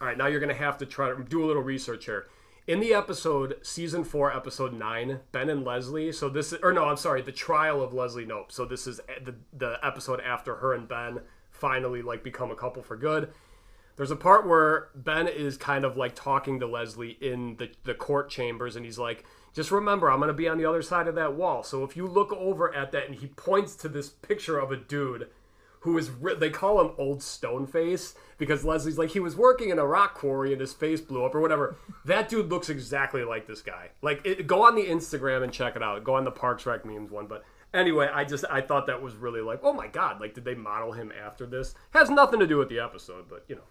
All 0.00 0.08
right, 0.08 0.18
now 0.18 0.26
you're 0.26 0.40
going 0.40 0.54
to 0.54 0.62
have 0.62 0.78
to 0.78 0.86
try 0.86 1.08
to 1.08 1.24
do 1.24 1.44
a 1.44 1.46
little 1.46 1.62
research 1.62 2.04
here. 2.04 2.26
In 2.66 2.80
the 2.80 2.94
episode, 2.94 3.58
season 3.60 4.04
four, 4.04 4.34
episode 4.34 4.72
nine, 4.72 5.20
Ben 5.32 5.50
and 5.50 5.64
Leslie. 5.66 6.12
So 6.12 6.30
this 6.30 6.50
is, 6.50 6.60
or 6.62 6.72
no, 6.72 6.86
I'm 6.86 6.96
sorry, 6.96 7.20
the 7.20 7.30
trial 7.30 7.82
of 7.82 7.92
Leslie 7.92 8.24
Knope. 8.24 8.50
So 8.50 8.64
this 8.64 8.86
is 8.86 9.02
the 9.22 9.34
the 9.52 9.78
episode 9.82 10.20
after 10.20 10.56
her 10.56 10.72
and 10.72 10.88
Ben 10.88 11.20
finally 11.50 12.00
like 12.00 12.24
become 12.24 12.50
a 12.50 12.56
couple 12.56 12.82
for 12.82 12.96
good. 12.96 13.28
There's 13.96 14.10
a 14.10 14.16
part 14.16 14.46
where 14.46 14.88
Ben 14.94 15.28
is 15.28 15.58
kind 15.58 15.84
of 15.84 15.98
like 15.98 16.14
talking 16.14 16.58
to 16.60 16.66
Leslie 16.66 17.18
in 17.20 17.56
the, 17.56 17.70
the 17.84 17.94
court 17.94 18.30
chambers, 18.30 18.76
and 18.76 18.84
he's 18.84 18.98
like, 18.98 19.24
just 19.52 19.70
remember, 19.70 20.10
I'm 20.10 20.18
going 20.18 20.28
to 20.28 20.34
be 20.34 20.48
on 20.48 20.56
the 20.56 20.64
other 20.64 20.82
side 20.82 21.06
of 21.06 21.14
that 21.16 21.34
wall. 21.34 21.62
So 21.62 21.84
if 21.84 21.96
you 21.96 22.06
look 22.06 22.32
over 22.32 22.74
at 22.74 22.92
that, 22.92 23.06
and 23.06 23.14
he 23.14 23.26
points 23.26 23.76
to 23.76 23.88
this 23.88 24.08
picture 24.08 24.58
of 24.58 24.72
a 24.72 24.76
dude 24.76 25.28
who 25.84 25.98
is, 25.98 26.10
they 26.38 26.48
call 26.48 26.80
him 26.80 26.92
Old 26.96 27.18
Stoneface 27.18 28.14
because 28.38 28.64
Leslie's 28.64 28.96
like, 28.96 29.10
he 29.10 29.20
was 29.20 29.36
working 29.36 29.68
in 29.68 29.78
a 29.78 29.86
rock 29.86 30.14
quarry 30.14 30.50
and 30.50 30.60
his 30.60 30.72
face 30.72 31.02
blew 31.02 31.22
up 31.26 31.34
or 31.34 31.42
whatever. 31.42 31.76
that 32.06 32.30
dude 32.30 32.48
looks 32.48 32.70
exactly 32.70 33.22
like 33.22 33.46
this 33.46 33.60
guy. 33.60 33.90
Like, 34.00 34.22
it, 34.24 34.46
go 34.46 34.62
on 34.62 34.76
the 34.76 34.86
Instagram 34.86 35.42
and 35.42 35.52
check 35.52 35.76
it 35.76 35.82
out. 35.82 36.02
Go 36.02 36.14
on 36.14 36.24
the 36.24 36.30
Parks 36.30 36.64
Rec 36.64 36.86
memes 36.86 37.10
one. 37.10 37.26
But 37.26 37.44
anyway, 37.74 38.08
I 38.10 38.24
just, 38.24 38.46
I 38.50 38.62
thought 38.62 38.86
that 38.86 39.02
was 39.02 39.14
really 39.14 39.42
like, 39.42 39.60
oh 39.62 39.74
my 39.74 39.86
God, 39.86 40.22
like, 40.22 40.32
did 40.32 40.46
they 40.46 40.54
model 40.54 40.92
him 40.92 41.12
after 41.22 41.44
this? 41.44 41.74
Has 41.90 42.08
nothing 42.08 42.40
to 42.40 42.46
do 42.46 42.56
with 42.56 42.70
the 42.70 42.80
episode, 42.80 43.26
but 43.28 43.44
you 43.46 43.56
know. 43.56 43.62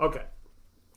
Okay. 0.00 0.22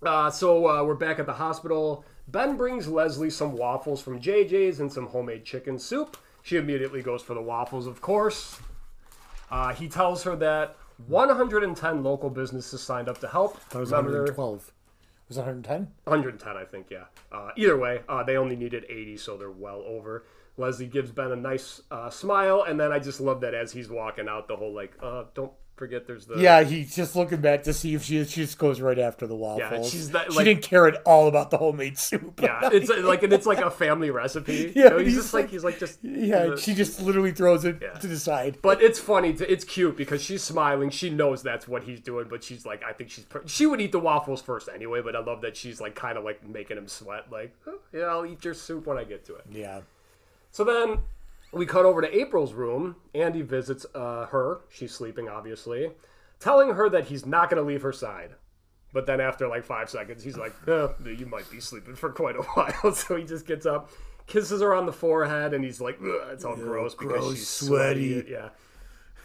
Uh, 0.05 0.29
so 0.29 0.67
uh, 0.67 0.83
we're 0.83 0.93
back 0.93 1.17
at 1.17 1.25
the 1.25 1.33
hospital. 1.33 2.05
Ben 2.27 2.55
brings 2.55 2.87
Leslie 2.87 3.31
some 3.31 3.53
waffles 3.53 3.99
from 3.99 4.21
JJ's 4.21 4.79
and 4.79 4.93
some 4.93 5.07
homemade 5.07 5.43
chicken 5.43 5.79
soup. 5.79 6.17
She 6.43 6.57
immediately 6.57 7.01
goes 7.01 7.23
for 7.23 7.33
the 7.33 7.41
waffles, 7.41 7.87
of 7.87 7.99
course. 7.99 8.59
Uh, 9.49 9.73
he 9.73 9.87
tells 9.87 10.23
her 10.23 10.35
that 10.37 10.75
110 11.07 12.03
local 12.03 12.29
businesses 12.29 12.81
signed 12.81 13.09
up 13.09 13.19
to 13.19 13.27
help. 13.27 13.57
That 13.69 13.79
was 13.79 13.91
Remember, 13.91 14.11
112. 14.11 14.71
Was 15.27 15.37
it 15.37 15.41
110? 15.41 15.91
110, 16.03 16.55
I 16.57 16.65
think, 16.65 16.87
yeah. 16.89 17.05
Uh, 17.31 17.49
either 17.55 17.77
way, 17.77 18.01
uh, 18.07 18.23
they 18.23 18.37
only 18.37 18.55
needed 18.55 18.85
80, 18.87 19.17
so 19.17 19.37
they're 19.37 19.51
well 19.51 19.83
over. 19.85 20.25
Leslie 20.57 20.87
gives 20.87 21.11
Ben 21.11 21.31
a 21.31 21.35
nice 21.35 21.81
uh, 21.91 22.09
smile, 22.09 22.63
and 22.63 22.79
then 22.79 22.91
I 22.91 22.99
just 22.99 23.19
love 23.19 23.41
that 23.41 23.53
as 23.53 23.71
he's 23.71 23.89
walking 23.89 24.29
out, 24.29 24.47
the 24.47 24.55
whole 24.55 24.73
like, 24.73 24.93
uh, 25.01 25.23
don't 25.33 25.51
forget 25.75 26.07
there's 26.07 26.25
the 26.25 26.35
Yeah, 26.37 26.63
he's 26.63 26.95
just 26.95 27.15
looking 27.15 27.41
back 27.41 27.63
to 27.63 27.73
see 27.73 27.93
if 27.95 28.03
she 28.03 28.23
she 28.25 28.41
just 28.41 28.57
goes 28.57 28.79
right 28.81 28.97
after 28.97 29.27
the 29.27 29.35
waffles. 29.35 29.91
she's 29.91 30.11
that- 30.11 30.31
she 30.31 30.43
didn't 30.43 30.61
care 30.63 30.87
at 30.87 31.01
all 31.05 31.27
about 31.27 31.51
the 31.51 31.57
homemade 31.57 31.97
soup. 31.97 32.39
Yeah, 32.41 32.59
it's 32.71 32.89
like 32.89 33.23
and 33.23 33.33
it's 33.33 33.45
like 33.45 33.59
a 33.59 33.69
family 33.71 34.09
recipe. 34.09 34.71
Yeah, 34.75 34.83
you 34.85 34.89
know, 34.91 34.97
he's, 34.99 35.07
he's 35.07 35.15
just 35.23 35.33
like, 35.33 35.43
like- 35.45 35.51
he's 35.51 35.63
like 35.63 35.79
just 35.79 35.99
yeah, 36.03 36.45
the- 36.47 36.57
she 36.57 36.73
just 36.73 37.01
literally 37.01 37.31
throws 37.31 37.65
it 37.65 37.79
Yeah. 37.81 37.93
to 37.93 38.07
the 38.07 38.17
side. 38.17 38.57
But 38.61 38.81
it's 38.81 38.99
funny. 38.99 39.33
To, 39.33 39.51
it's 39.51 39.63
cute 39.65 39.97
because 39.97 40.21
she's 40.21 40.41
smiling. 40.43 40.89
She 40.89 41.09
knows 41.09 41.43
that's 41.43 41.67
what 41.67 41.83
he's 41.83 41.99
doing, 41.99 42.27
but 42.29 42.43
she's 42.43 42.65
like, 42.65 42.83
I 42.83 42.93
think 42.93 43.09
she's 43.09 43.25
she 43.45 43.65
would 43.65 43.81
eat 43.81 43.91
the 43.91 43.99
waffles 43.99 44.41
first 44.41 44.69
anyway. 44.73 45.01
But 45.01 45.15
I 45.15 45.19
love 45.19 45.41
that 45.41 45.55
she's 45.57 45.81
like 45.81 45.95
kind 45.95 46.17
of 46.17 46.23
like 46.23 46.47
making 46.47 46.77
him 46.77 46.87
sweat. 46.87 47.31
Like, 47.31 47.53
"Oh, 47.67 47.79
yeah, 47.93 48.03
I'll 48.05 48.25
eat 48.25 48.43
your 48.45 48.53
soup 48.53 48.87
when 48.87 48.97
I 48.97 49.03
get 49.03 49.25
to 49.25 49.35
it. 49.35 49.45
Yeah. 49.51 49.81
So 50.51 50.63
then 50.63 50.99
we 51.51 51.65
cut 51.65 51.85
over 51.85 52.01
to 52.01 52.17
April's 52.17 52.53
room. 52.53 52.95
Andy 53.13 53.41
visits 53.41 53.85
uh, 53.95 54.25
her. 54.27 54.61
She's 54.69 54.93
sleeping, 54.93 55.29
obviously, 55.29 55.91
telling 56.39 56.69
her 56.71 56.89
that 56.89 57.05
he's 57.05 57.25
not 57.25 57.49
going 57.49 57.61
to 57.61 57.67
leave 57.67 57.81
her 57.81 57.93
side. 57.93 58.31
But 58.93 59.05
then 59.05 59.19
after 59.19 59.47
like 59.47 59.65
five 59.65 59.89
seconds, 59.89 60.23
he's 60.23 60.37
like, 60.37 60.53
eh, 60.67 60.87
you 61.05 61.25
might 61.25 61.49
be 61.51 61.59
sleeping 61.59 61.95
for 61.95 62.09
quite 62.11 62.35
a 62.35 62.41
while. 62.53 62.93
So 62.93 63.15
he 63.17 63.23
just 63.25 63.45
gets 63.45 63.65
up, 63.65 63.89
kisses 64.27 64.61
her 64.61 64.73
on 64.73 64.85
the 64.85 64.93
forehead, 64.93 65.53
and 65.53 65.63
he's 65.65 65.81
like, 65.81 65.97
"Ugh," 66.01 66.29
it's 66.31 66.45
all 66.45 66.55
gross 66.55 66.95
because 66.95 67.11
gross, 67.19 67.35
she's 67.35 67.47
sweaty. 67.47 68.21
sweaty. 68.21 68.31
Yeah. 68.31 68.49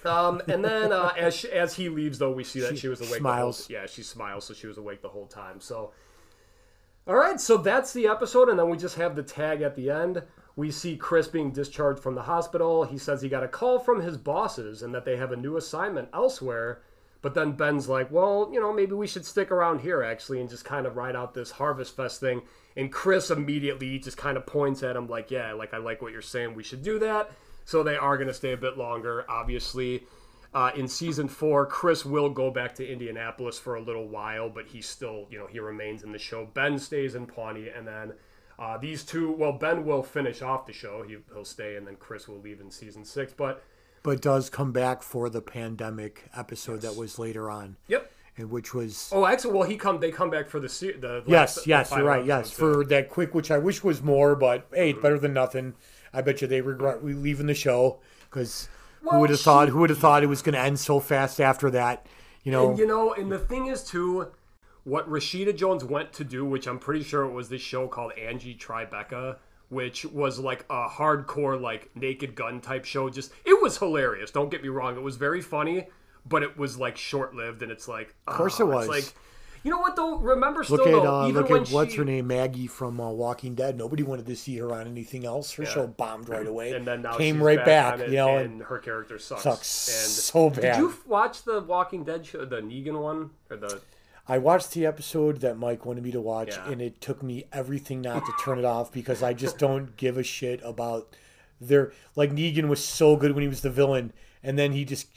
Um, 0.05 0.41
and 0.49 0.65
then 0.65 0.93
uh, 0.93 1.13
as 1.17 1.35
she, 1.35 1.51
as 1.53 1.75
he 1.75 1.89
leaves, 1.89 2.19
though, 2.19 2.33
we 2.33 2.43
see 2.43 2.61
that 2.61 2.71
she, 2.71 2.77
She 2.79 2.89
was 2.89 3.01
awake. 3.01 3.21
smiles. 3.21 3.67
The 3.67 3.75
whole, 3.75 3.83
yeah, 3.83 3.87
she 3.87 4.03
smiles, 4.03 4.45
so 4.47 4.55
she 4.55 4.67
was 4.67 4.79
awake 4.79 5.03
the 5.03 5.09
whole 5.09 5.27
time. 5.27 5.61
So 5.61 5.93
all 7.07 7.17
right, 7.17 7.41
so 7.41 7.57
that's 7.57 7.93
the 7.93 8.07
episode, 8.09 8.49
and 8.49 8.59
then 8.59 8.69
we 8.69 8.77
just 8.77 8.97
have 8.97 9.17
the 9.17 9.23
tag 9.23 9.63
at 9.63 9.75
the 9.77 9.91
end. 9.91 10.23
We 10.61 10.71
see 10.71 10.99
Chris 10.99 11.27
being 11.27 11.53
discharged 11.53 12.03
from 12.03 12.15
the 12.15 12.25
hospital. 12.25 12.85
He 12.85 12.99
says 12.99 13.23
he 13.23 13.31
got 13.31 13.43
a 13.43 13.49
call 13.49 13.79
from 13.79 14.03
his 14.03 14.19
bosses 14.19 14.83
and 14.83 14.95
that 14.95 15.07
they 15.07 15.17
have 15.17 15.33
a 15.33 15.37
new 15.37 15.57
assignment 15.57 16.11
elsewhere. 16.13 16.83
But 17.23 17.33
then 17.33 17.53
Ben's 17.53 17.89
like, 17.89 18.11
well, 18.11 18.51
you 18.53 18.61
know, 18.61 18.71
maybe 18.71 18.93
we 18.93 19.07
should 19.07 19.25
stick 19.25 19.51
around 19.51 19.81
here 19.81 20.03
actually 20.03 20.39
and 20.39 20.51
just 20.51 20.67
kind 20.67 20.87
of 20.87 20.97
ride 20.99 21.17
out 21.17 21.33
this 21.33 21.53
Harvest 21.53 21.97
Fest 21.97 22.21
thing. 22.21 22.43
And 22.77 22.93
Chris 22.93 23.31
immediately 23.31 23.99
just 24.01 24.19
kind 24.19 24.37
of 24.37 24.45
points 24.45 24.83
at 24.83 24.97
him 24.97 25.09
like, 25.09 25.31
yeah, 25.31 25.55
like 25.55 25.73
I 25.73 25.79
like 25.79 26.03
what 26.03 26.13
you're 26.13 26.21
saying. 26.21 26.55
We 26.55 26.63
should 26.63 26.83
do 26.83 26.99
that. 26.99 27.31
So 27.65 27.83
they 27.83 27.97
are 27.97 28.19
going 28.19 28.29
to 28.29 28.35
stay 28.35 28.53
a 28.53 28.59
bit 28.59 28.77
longer, 28.77 29.25
obviously. 29.31 30.03
Uh, 30.53 30.73
in 30.77 30.89
season 30.89 31.29
four, 31.29 31.65
Chris 31.65 32.05
will 32.05 32.29
go 32.29 32.51
back 32.51 32.75
to 32.75 32.87
Indianapolis 32.87 33.59
for 33.59 33.77
a 33.77 33.81
little 33.81 34.09
while, 34.09 34.51
but 34.51 34.67
he 34.67 34.83
still, 34.83 35.27
you 35.31 35.39
know, 35.39 35.47
he 35.47 35.59
remains 35.59 36.03
in 36.03 36.13
the 36.13 36.19
show. 36.19 36.45
Ben 36.53 36.79
stays 36.79 37.15
in 37.15 37.25
Pawnee, 37.25 37.71
and 37.75 37.89
then 37.89 38.13
uh, 38.61 38.77
these 38.77 39.03
two, 39.05 39.33
well, 39.33 39.53
Ben 39.53 39.85
will 39.87 40.03
finish 40.03 40.43
off 40.43 40.67
the 40.67 40.73
show. 40.73 41.03
He, 41.03 41.17
he'll 41.33 41.45
stay, 41.45 41.77
and 41.77 41.87
then 41.87 41.97
Chris 41.97 42.29
will 42.29 42.39
leave 42.41 42.61
in 42.61 42.71
season 42.71 43.05
six. 43.05 43.33
But 43.33 43.63
But 44.03 44.21
does 44.23 44.51
come 44.51 44.71
back 44.73 45.03
for 45.03 45.29
the 45.31 45.41
pandemic 45.41 46.25
episode 46.37 46.83
that 46.83 46.95
was 46.97 47.19
later 47.19 47.51
on, 47.51 47.77
yep. 47.89 48.13
and 48.37 48.51
which 48.51 48.75
was 48.75 49.11
Oh, 49.13 49.25
actually, 49.27 49.55
well, 49.55 49.63
he 49.69 49.77
come. 49.77 49.99
They 49.99 50.11
come 50.13 50.29
back 50.31 50.49
for 50.49 50.61
the 50.61 50.69
the 50.69 51.23
yes, 51.27 51.57
last- 51.57 51.67
yes, 51.67 51.91
the 51.91 51.97
you're 51.97 52.05
right, 52.05 52.25
yes, 52.25 52.49
episode, 52.49 52.57
for 52.75 52.85
that 52.87 53.09
quick, 53.09 53.35
which 53.35 53.51
I 53.51 53.59
wish 53.59 53.83
was 53.83 54.03
more, 54.03 54.37
but 54.37 54.67
hey, 54.73 54.91
Mm-hmm. 54.91 54.97
it's 54.99 55.03
better 55.03 55.19
than 55.19 55.33
nothing. 55.33 55.75
I 56.13 56.21
bet 56.23 56.43
you 56.43 56.47
they 56.49 56.61
regret 56.61 57.05
leaving 57.05 57.47
the 57.47 57.55
show 57.55 58.01
because 58.29 58.69
Well, 59.03 59.15
who 59.15 59.21
would 59.21 59.31
have 59.31 59.41
thought? 59.41 59.69
Who 59.71 59.79
would 59.79 59.91
have 59.91 59.99
thought 60.01 60.23
it 60.23 60.27
was 60.27 60.43
going 60.43 60.55
to 60.55 60.61
end 60.61 60.79
so 60.81 61.01
fast 61.01 61.41
after 61.41 61.71
that? 61.71 62.05
You 62.43 62.53
know, 62.53 62.71
And 62.71 62.79
you 62.79 62.87
know, 62.87 63.13
and 63.15 63.31
the 63.31 63.39
thing 63.39 63.67
is 63.67 63.85
too, 63.85 64.29
what 64.85 65.09
Rashida 65.09 65.55
Jones 65.57 65.85
went 65.85 66.13
to 66.15 66.25
do, 66.25 66.45
which 66.45 66.67
I'm 66.67 66.79
pretty 66.79 67.05
sure 67.05 67.23
it 67.25 67.33
was 67.33 67.49
this 67.49 67.63
show 67.63 67.87
called 67.89 68.13
Angie 68.13 68.55
Tribeca, 68.55 69.37
which 69.69 70.05
was 70.07 70.39
like 70.39 70.65
a 70.71 70.89
hardcore 70.89 71.61
like 71.61 71.95
naked 71.95 72.35
gun 72.35 72.61
type 72.61 72.85
show. 72.85 73.09
Just 73.11 73.33
it 73.45 73.61
was 73.63 73.79
hilarious. 73.79 74.31
Don't 74.31 74.51
get 74.51 74.63
me 74.63 74.69
wrong, 74.69 74.97
it 74.97 75.03
was 75.03 75.17
very 75.17 75.43
funny, 75.43 75.87
but 76.27 76.43
it 76.43 76.59
was 76.59 76.79
like 76.79 76.97
short 76.97 77.35
lived, 77.35 77.63
and 77.63 77.71
it's 77.71 77.89
like 77.89 78.15
of 78.27 78.35
course 78.35 78.61
it 78.61 78.67
was. 78.67 78.89
like, 78.89 79.13
you 79.63 79.71
know 79.71 79.79
what 79.79 79.95
though? 79.95 80.17
Remember 80.17 80.65
still 80.65 80.79
look 80.79 80.87
at 80.87 80.93
though, 81.03 81.21
uh, 81.21 81.29
even 81.29 81.43
look 81.43 81.51
at 81.51 81.69
what's 81.69 81.93
she, 81.93 81.99
her 81.99 82.05
name, 82.05 82.27
Maggie 82.27 82.67
from 82.67 82.99
uh, 82.99 83.11
Walking 83.11 83.55
Dead. 83.55 83.77
Nobody 83.77 84.03
wanted 84.03 84.25
to 84.27 84.37
see 84.37 84.57
her 84.57 84.73
on 84.73 84.87
anything 84.87 85.27
else. 85.27 85.53
Her 85.53 85.67
show 85.67 85.87
bombed 85.87 86.31
right 86.31 86.47
away. 86.47 86.73
and 86.73 86.87
then 86.87 87.03
now 87.03 87.19
came 87.19 87.37
she's 87.37 87.43
right 87.43 87.65
back, 87.65 87.99
back, 87.99 88.09
you 88.09 88.17
know, 88.17 88.39
and, 88.39 88.53
and 88.53 88.63
her 88.63 88.79
character 88.79 89.19
sucks. 89.19 89.43
sucks 89.43 89.89
and 89.89 90.11
so 90.11 90.49
bad. 90.49 90.77
Did 90.77 90.77
you 90.79 90.95
watch 91.07 91.43
the 91.43 91.61
Walking 91.61 92.05
Dead 92.05 92.25
show, 92.25 92.47
the 92.47 92.63
Negan 92.63 92.99
one, 93.01 93.31
or 93.51 93.57
the? 93.59 93.81
I 94.29 94.39
watched 94.39 94.73
the 94.73 94.87
episode 94.87 95.41
that 95.41 95.59
Mike 95.59 95.85
wanted 95.85 96.05
me 96.05 96.13
to 96.13 96.21
watch, 96.21 96.57
Yeah. 96.57 96.71
and 96.71 96.81
it 96.83 97.01
took 97.01 97.23
me 97.23 97.45
everything 97.53 98.01
not 98.01 98.25
to 98.27 98.33
turn 98.45 98.59
it 98.59 98.65
off 98.65 98.93
because 98.93 99.23
I 99.23 99.33
just 99.33 99.59
don't 99.59 99.97
give 99.97 100.17
a 100.17 100.23
shit 100.23 100.61
about 100.65 101.17
their 101.61 101.93
like 102.17 102.31
Negan 102.33 102.69
was 102.69 102.83
so 102.85 103.17
good 103.17 103.33
when 103.33 103.43
he 103.43 103.49
was 103.49 103.61
the 103.63 103.71
villain, 103.71 104.13
and 104.43 104.59
then 104.59 104.73
he 104.73 104.85
just 104.85 105.09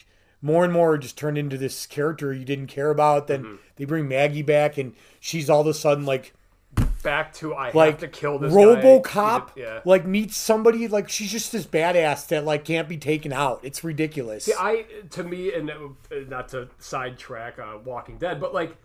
more 0.41 0.63
and 0.65 0.73
more 0.73 0.97
just 0.97 1.17
turned 1.17 1.37
into 1.37 1.57
this 1.57 1.85
character 1.85 2.33
you 2.33 2.43
didn't 2.43 2.67
care 2.67 2.89
about. 2.89 3.27
Then 3.27 3.43
Mm-hmm. 3.43 3.55
they 3.77 3.85
bring 3.85 4.07
Maggie 4.07 4.41
back, 4.41 4.77
and 4.77 4.93
she's 5.19 5.49
all 5.49 5.61
of 5.61 5.67
a 5.67 5.73
sudden 5.73 6.05
like 6.05 6.33
Back 7.03 7.33
to 7.35 7.53
I 7.53 7.69
like 7.73 7.91
have 7.91 7.99
to 7.99 8.07
kill 8.07 8.39
this 8.39 8.51
guy. 8.51 8.59
RoboCop, 8.59 9.49
Yeah. 9.57 9.81
like 9.85 10.05
meets 10.07 10.35
somebody 10.37 10.87
like 10.87 11.07
she's 11.09 11.31
just 11.31 11.51
this 11.51 11.65
badass 11.67 12.27
that 12.29 12.45
like 12.45 12.63
can't 12.65 12.89
be 12.89 12.97
taken 12.97 13.31
out. 13.33 13.59
It's 13.61 13.83
ridiculous. 13.83 14.45
See, 14.45 14.53
I 14.57 14.85
to 15.11 15.23
me, 15.23 15.53
and 15.53 15.69
uh, 15.69 15.75
not 16.29 16.47
to 16.49 16.69
sidetrack 16.79 17.59
uh, 17.59 17.77
Walking 17.83 18.17
Dead, 18.17 18.39
but 18.41 18.53
like 18.53 18.75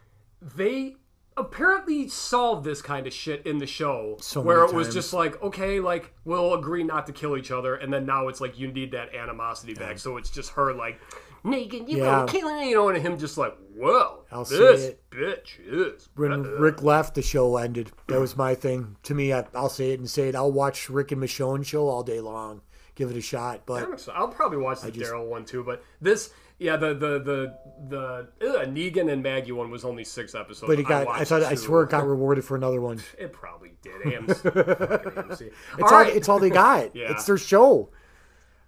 they 0.41 0.97
apparently 1.37 2.09
solved 2.09 2.65
this 2.65 2.83
kind 2.83 3.07
of 3.07 3.13
shit 3.13 3.47
in 3.47 3.59
the 3.59 3.67
show, 3.67 4.17
So 4.21 4.41
where 4.41 4.65
it 4.65 4.73
was 4.75 4.89
times. 4.89 4.95
just 4.95 5.13
like, 5.13 5.41
okay, 5.43 5.79
like 5.81 6.13
we'll 6.25 6.55
agree 6.55 6.83
not 6.83 7.07
to 7.07 7.13
kill 7.13 7.37
each 7.37 7.51
other, 7.51 7.77
and 7.77 7.93
then 7.93 8.07
now 8.07 8.29
it's 8.29 8.41
like 8.41 8.59
you 8.59 8.73
need 8.73 8.93
that 8.93 9.15
animosity 9.15 9.75
back, 9.75 9.99
so 9.99 10.17
it's 10.17 10.31
just 10.31 10.51
her 10.53 10.73
like. 10.75 11.01
Negan, 11.45 11.89
you 11.89 11.99
Yeah. 11.99 12.05
gonna 12.27 12.27
kill 12.33 12.63
you 12.65 12.75
know, 12.75 12.89
and 12.89 12.99
him 12.99 13.17
just 13.17 13.39
like, 13.39 13.57
whoa, 13.77 14.25
I'll 14.33 14.45
this 14.45 14.83
it. 14.87 15.01
bitch 15.09 15.61
is. 15.65 16.09
when 16.17 16.33
uh, 16.33 16.37
Rick 16.39 16.83
left, 16.83 17.15
the 17.15 17.23
show 17.23 17.57
ended. 17.57 17.93
That 18.09 18.19
was 18.19 18.37
my 18.37 18.57
thing. 18.57 18.97
To 19.05 19.15
me, 19.15 19.33
I, 19.33 19.45
I'll 19.55 19.69
say 19.69 19.93
it 19.93 20.01
and 20.01 20.11
say 20.11 20.29
it. 20.29 20.35
I'll 20.35 20.51
watch 20.51 20.91
Rick 20.91 21.13
and 21.13 21.23
Michonne 21.23 21.65
show 21.65 21.89
all 21.89 22.03
day 22.03 22.19
long. 22.21 22.63
Give 22.97 23.09
it 23.09 23.17
a 23.17 23.21
shot. 23.21 23.63
But 23.67 23.89
I'll 24.13 24.27
probably 24.27 24.59
watch 24.59 24.81
the 24.81 24.91
Daryl 24.91 25.29
one 25.29 25.45
too, 25.45 25.63
but 25.63 25.81
this, 26.01 26.33
yeah, 26.59 26.77
the 26.77 26.89
the 26.95 27.19
the 27.21 27.59
the 27.89 28.29
ugh, 28.49 28.69
Negan 28.69 29.11
and 29.13 29.23
Maggie 29.23 29.53
one 29.53 29.71
was 29.71 29.85
only 29.85 30.05
six 30.05 30.35
episodes. 30.35 30.69
but 30.69 30.79
it 30.79 30.87
got. 30.87 31.03
I, 31.03 31.05
watched 31.05 31.29
thought. 31.29 31.43
I 31.43 31.55
swear 31.55 31.83
it 31.85 31.91
got 31.91 32.07
rewarded 32.07 32.45
for 32.45 32.57
another 32.57 32.81
one. 32.81 33.01
It 33.19 33.33
probably 33.33 33.73
did. 33.83 33.93
AMC. 34.03 34.43
AMC. 34.43 35.41
It's 35.41 35.53
all 35.81 35.85
all. 35.85 35.91
right. 35.91 36.15
It's 36.15 36.29
all 36.29 36.39
they 36.39 36.51
got. 36.51 36.91
Yeah. 36.95 37.13
It's 37.13 37.25
their 37.25 37.39
show. 37.39 37.91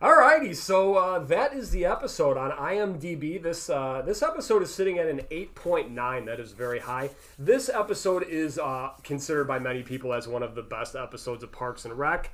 Alrighty, 0.00 0.56
so 0.56 0.94
uh, 0.94 1.18
that 1.18 1.52
is 1.52 1.72
the 1.72 1.84
episode 1.84 2.38
on 2.38 2.52
IMDb. 2.52 3.42
This 3.42 3.68
uh, 3.68 4.02
this 4.06 4.22
episode 4.22 4.62
is 4.62 4.72
sitting 4.72 4.98
at 4.98 5.06
an 5.06 5.20
8.9. 5.30 6.24
That 6.24 6.40
is 6.40 6.52
very 6.52 6.78
high. 6.78 7.10
This 7.38 7.68
episode 7.68 8.22
is 8.26 8.58
uh, 8.58 8.92
considered 9.02 9.44
by 9.44 9.58
many 9.58 9.82
people 9.82 10.14
as 10.14 10.26
one 10.26 10.42
of 10.42 10.54
the 10.54 10.62
best 10.62 10.96
episodes 10.96 11.42
of 11.42 11.52
Parks 11.52 11.84
and 11.84 11.98
Rec. 11.98 12.32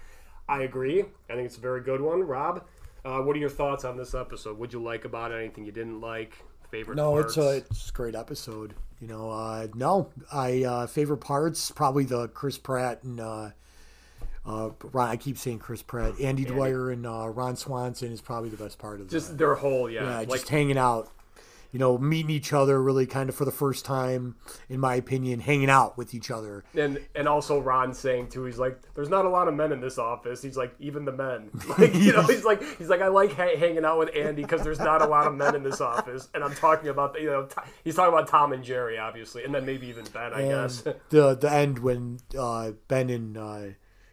I 0.48 0.62
agree. 0.62 1.00
I 1.28 1.34
think 1.34 1.46
it's 1.46 1.56
a 1.56 1.60
very 1.60 1.80
good 1.80 2.00
one. 2.00 2.22
Rob, 2.22 2.64
uh, 3.06 3.22
what 3.22 3.36
are 3.36 3.38
your 3.38 3.48
thoughts 3.48 3.84
on 3.84 3.96
this 3.96 4.14
episode? 4.14 4.58
What'd 4.58 4.72
you 4.72 4.82
like 4.82 5.04
about 5.04 5.30
it? 5.30 5.36
Anything 5.36 5.64
you 5.64 5.72
didn't 5.72 6.00
like? 6.00 6.34
Favorite 6.70 6.96
No, 6.96 7.12
parts? 7.12 7.36
it's 7.36 7.46
a 7.46 7.56
it's 7.58 7.90
a 7.90 7.92
great 7.92 8.16
episode. 8.16 8.74
You 9.00 9.06
know, 9.06 9.30
uh, 9.30 9.68
no, 9.74 10.08
I 10.32 10.64
uh, 10.64 10.86
favorite 10.88 11.18
parts 11.18 11.70
probably 11.70 12.04
the 12.04 12.26
Chris 12.28 12.58
Pratt 12.58 13.04
and 13.04 13.20
uh, 13.20 13.50
uh, 14.44 14.70
Ron, 14.92 15.08
I 15.08 15.16
keep 15.16 15.38
saying 15.38 15.60
Chris 15.60 15.82
Pratt, 15.82 16.20
Andy 16.20 16.44
Dwyer 16.44 16.90
and 16.90 17.06
uh, 17.06 17.28
Ron 17.28 17.54
Swanson 17.56 18.10
is 18.10 18.20
probably 18.20 18.48
the 18.48 18.56
best 18.56 18.78
part 18.78 19.00
of 19.00 19.08
just 19.08 19.38
their 19.38 19.54
whole 19.54 19.88
yeah, 19.88 20.02
yeah, 20.02 20.18
like 20.18 20.30
just 20.30 20.48
hanging 20.48 20.78
out. 20.78 21.08
You 21.72 21.78
know, 21.78 21.98
meeting 21.98 22.30
each 22.30 22.52
other 22.52 22.82
really 22.82 23.06
kind 23.06 23.28
of 23.28 23.34
for 23.34 23.44
the 23.44 23.50
first 23.50 23.84
time, 23.84 24.36
in 24.68 24.80
my 24.80 24.94
opinion, 24.94 25.40
hanging 25.40 25.68
out 25.70 25.96
with 25.98 26.14
each 26.14 26.30
other. 26.30 26.64
and 26.74 26.98
and 27.14 27.28
also 27.28 27.60
Ron 27.60 27.92
saying 27.92 28.28
too, 28.28 28.44
he's 28.44 28.58
like, 28.58 28.80
"There's 28.94 29.08
not 29.08 29.24
a 29.24 29.28
lot 29.28 29.48
of 29.48 29.54
men 29.54 29.72
in 29.72 29.80
this 29.80 29.98
office." 29.98 30.42
He's 30.42 30.56
like, 30.56 30.74
"Even 30.78 31.04
the 31.04 31.12
men." 31.12 31.50
Like 31.78 31.94
you 31.94 32.12
know, 32.12 32.22
he's 32.22 32.44
like, 32.44 32.62
he's 32.78 32.88
like, 32.88 33.02
"I 33.02 33.08
like 33.08 33.32
ha- 33.32 33.56
hanging 33.58 33.84
out 33.84 33.98
with 33.98 34.10
Andy 34.16 34.42
because 34.42 34.62
there's 34.62 34.78
not 34.78 35.02
a 35.02 35.06
lot 35.06 35.26
of 35.26 35.34
men 35.34 35.54
in 35.54 35.62
this 35.62 35.80
office." 35.80 36.28
And 36.34 36.42
I'm 36.42 36.54
talking 36.54 36.88
about 36.88 37.20
you 37.20 37.26
know, 37.26 37.46
t- 37.46 37.56
he's 37.84 37.94
talking 37.96 38.12
about 38.14 38.28
Tom 38.28 38.52
and 38.52 38.62
Jerry, 38.64 38.98
obviously, 38.98 39.44
and 39.44 39.54
then 39.54 39.66
maybe 39.66 39.86
even 39.88 40.04
Ben, 40.12 40.32
I 40.32 40.42
guess. 40.42 40.82
The 41.10 41.34
the 41.34 41.52
end 41.52 41.80
when 41.80 42.18
uh, 42.38 42.72
Ben 42.88 43.10
and 43.10 43.36
uh, 43.36 43.62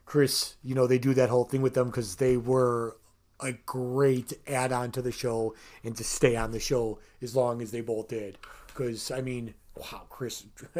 Chris, 0.05 0.55
you 0.63 0.75
know, 0.75 0.85
they 0.87 0.97
do 0.99 1.13
that 1.13 1.29
whole 1.29 1.45
thing 1.45 1.61
with 1.61 1.73
them 1.73 1.87
because 1.87 2.17
they 2.17 2.37
were 2.37 2.97
a 3.43 3.53
great 3.65 4.33
add 4.47 4.71
on 4.71 4.91
to 4.93 5.01
the 5.01 5.11
show 5.11 5.53
and 5.83 5.95
to 5.97 6.03
stay 6.03 6.35
on 6.35 6.51
the 6.51 6.59
show 6.59 6.99
as 7.21 7.35
long 7.35 7.61
as 7.61 7.71
they 7.71 7.81
both 7.81 8.07
did. 8.07 8.37
Because 8.67 9.11
I 9.11 9.21
mean, 9.21 9.53
wow, 9.75 10.03
Chris, 10.09 10.45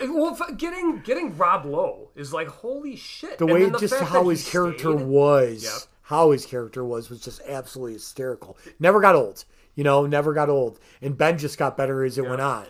well, 0.00 0.38
getting 0.56 1.00
getting 1.00 1.36
Rob 1.36 1.64
Lowe 1.66 2.10
is 2.14 2.32
like 2.32 2.48
holy 2.48 2.96
shit. 2.96 3.38
the 3.38 3.46
way 3.46 3.68
the 3.68 3.78
just 3.78 3.94
how 4.00 4.28
his 4.28 4.48
character 4.48 4.92
stayed- 4.96 5.06
was, 5.06 5.64
Yep. 5.64 5.72
how 6.02 6.30
his 6.30 6.46
character 6.46 6.84
was, 6.84 7.10
was 7.10 7.20
just 7.20 7.40
absolutely 7.46 7.94
hysterical. 7.94 8.56
Never 8.78 9.00
got 9.00 9.14
old, 9.14 9.44
you 9.74 9.84
know, 9.84 10.06
never 10.06 10.32
got 10.32 10.48
old. 10.48 10.78
And 11.02 11.16
Ben 11.18 11.36
just 11.38 11.58
got 11.58 11.76
better 11.76 12.04
as 12.04 12.16
it 12.18 12.26
went 12.28 12.40
on. 12.40 12.66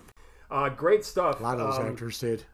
Uh, 0.50 0.68
great 0.68 1.04
stuff. 1.04 1.40
A 1.40 1.42
lot 1.42 1.58
of 1.60 1.66
those 1.68 1.78
Um, 1.78 1.86
actors 1.88 2.18
did. 2.20 2.44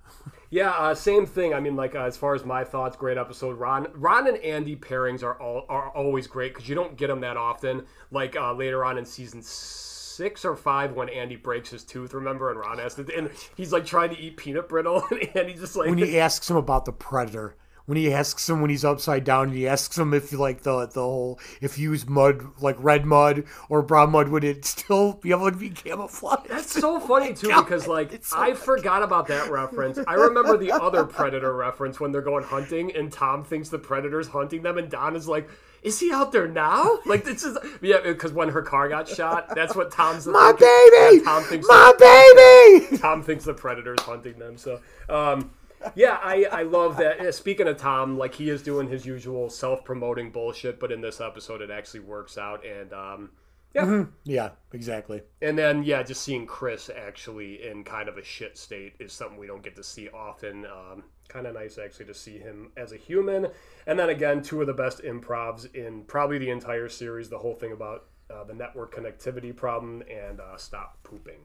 Yeah, 0.51 0.71
uh, 0.71 0.95
same 0.95 1.27
thing. 1.27 1.55
I 1.55 1.61
mean, 1.61 1.77
like 1.77 1.95
uh, 1.95 2.01
as 2.01 2.17
far 2.17 2.35
as 2.35 2.45
my 2.45 2.65
thoughts, 2.65 2.97
great 2.97 3.19
episode. 3.19 3.59
Ron, 3.59 3.89
Ron 3.95 4.27
and 4.27 4.37
Andy 4.39 4.77
pairings 4.77 5.23
are 5.23 5.41
all 5.41 5.65
are 5.69 5.91
always 5.91 6.27
great 6.27 6.53
because 6.53 6.69
you 6.69 6.75
don't 6.75 6.97
get 6.97 7.07
them 7.07 7.21
that 7.21 7.37
often. 7.37 7.87
Like 8.11 8.37
uh, 8.37 8.53
later 8.53 8.85
on 8.85 8.99
in 8.99 9.05
season 9.05 9.43
six 9.43 10.45
or 10.45 10.57
five 10.57 10.93
when 10.93 11.09
Andy 11.09 11.37
breaks 11.37 11.71
his 11.71 11.85
tooth, 11.85 12.13
remember? 12.15 12.51
And 12.51 12.59
Ron 12.59 12.79
has 12.79 12.95
to, 12.97 13.07
and 13.17 13.31
he's 13.57 13.73
like 13.73 13.87
trying 13.87 14.11
to 14.11 14.19
eat 14.19 14.37
peanut 14.37 14.69
brittle, 14.69 15.05
and 15.11 15.37
Andy 15.37 15.55
just 15.55 15.77
like 15.77 15.89
when 15.89 15.99
he 15.99 16.19
asks 16.19 16.51
him 16.51 16.57
about 16.57 16.85
the 16.85 16.93
predator 16.93 17.55
when 17.91 17.97
he 17.99 18.13
asks 18.13 18.49
him 18.49 18.61
when 18.61 18.71
he's 18.71 18.85
upside 18.85 19.25
down 19.25 19.49
and 19.49 19.53
he 19.53 19.67
asks 19.67 19.99
him 19.99 20.15
if 20.15 20.33
like 20.33 20.63
the 20.63 20.87
the 20.87 21.01
whole 21.03 21.41
if 21.61 21.77
you 21.77 21.91
use 21.91 22.09
mud 22.09 22.41
like 22.61 22.77
red 22.79 23.05
mud 23.05 23.43
or 23.69 23.83
brown 23.83 24.11
mud 24.13 24.29
would 24.29 24.45
it 24.45 24.65
still 24.65 25.15
be 25.15 25.33
able 25.33 25.51
to 25.51 25.57
be 25.57 25.71
camouflaged 25.71 26.49
That's 26.49 26.73
so 26.73 27.01
funny 27.01 27.35
too 27.35 27.49
God, 27.49 27.63
because 27.65 27.89
like 27.89 28.25
so 28.25 28.39
I 28.41 28.55
forgot 28.55 29.03
about 29.03 29.27
that 29.27 29.51
reference. 29.51 29.99
I 30.07 30.15
remember 30.15 30.57
the 30.57 30.71
other 30.71 31.03
predator 31.05 31.53
reference 31.53 31.99
when 31.99 32.13
they're 32.13 32.23
going 32.23 32.45
hunting 32.45 32.95
and 32.95 33.13
Tom 33.13 33.43
thinks 33.43 33.69
the 33.71 33.79
predator's 33.81 34.29
hunting 34.29 34.63
them 34.63 34.79
and 34.79 34.89
Don 34.89 35.17
is 35.17 35.27
like, 35.27 35.49
"Is 35.83 35.99
he 35.99 36.13
out 36.13 36.31
there 36.31 36.47
now?" 36.47 37.01
Like 37.07 37.25
this 37.25 37.43
is 37.43 37.59
yeah 37.83 37.99
because 38.05 38.33
when 38.33 38.51
her 38.51 38.63
car 38.63 38.89
got 38.89 39.09
shot, 39.09 39.53
that's 39.57 39.75
what 39.75 39.91
Tom's 39.91 40.29
my 40.29 40.53
thinking. 40.57 40.69
baby 41.01 41.17
Yeah, 41.17 41.25
Tom 41.25 41.43
thinks 41.43 41.67
my 41.69 41.93
the- 41.99 42.85
baby 42.87 42.99
Tom 42.99 43.23
thinks 43.25 43.45
the 43.45 43.55
predator's 43.55 44.01
hunting 44.03 44.39
them. 44.39 44.57
So 44.57 44.79
um, 45.09 45.51
yeah, 45.95 46.19
I 46.23 46.45
I 46.51 46.63
love 46.63 46.97
that. 46.99 47.35
Speaking 47.35 47.69
of 47.69 47.77
Tom, 47.77 48.19
like 48.19 48.35
he 48.35 48.51
is 48.51 48.63
doing 48.63 48.89
his 48.89 49.07
usual 49.07 49.51
self-promoting 49.51 50.31
bullshit, 50.31 50.79
but 50.81 50.93
in 50.93 51.01
this 51.01 51.21
episode 51.21 51.61
it 51.63 51.71
actually 51.71 52.01
works 52.01 52.39
out 52.39 52.65
and. 52.65 52.93
um 52.93 53.31
yeah, 53.73 54.07
yeah 54.25 54.51
exactly 54.73 55.23
and 55.43 55.57
then, 55.57 55.85
yeah, 55.85 56.03
just 56.03 56.23
seeing 56.23 56.45
Chris 56.45 56.91
actually 56.91 57.65
in 57.65 57.85
kind 57.85 58.09
of 58.09 58.19
a 58.19 58.25
shit 58.25 58.59
state 58.59 58.95
is 58.99 59.13
something 59.13 59.39
we 59.39 59.47
don't 59.47 59.63
get 59.63 59.77
to 59.77 59.85
see 59.85 60.09
often. 60.09 60.67
Um, 60.67 61.05
kind 61.29 61.47
of 61.47 61.55
nice 61.55 61.79
actually 61.79 62.07
to 62.07 62.15
see 62.15 62.39
him 62.39 62.73
as 62.77 62.93
a 62.93 62.97
human. 62.97 63.47
And 63.87 63.99
then 63.99 64.11
again, 64.11 64.43
two 64.43 64.61
of 64.61 64.67
the 64.67 64.75
best 64.75 65.03
improvs 65.03 65.73
in 65.75 66.03
probably 66.03 66.39
the 66.39 66.51
entire 66.51 66.89
series. 66.89 67.31
The 67.31 67.39
whole 67.39 67.55
thing 67.55 67.73
about 67.73 68.07
uh, 68.29 68.45
the 68.45 68.55
network 68.55 68.95
connectivity 68.95 69.55
problem 69.55 70.03
and 70.11 70.41
uh, 70.41 70.57
stop 70.57 70.99
pooping. 71.03 71.41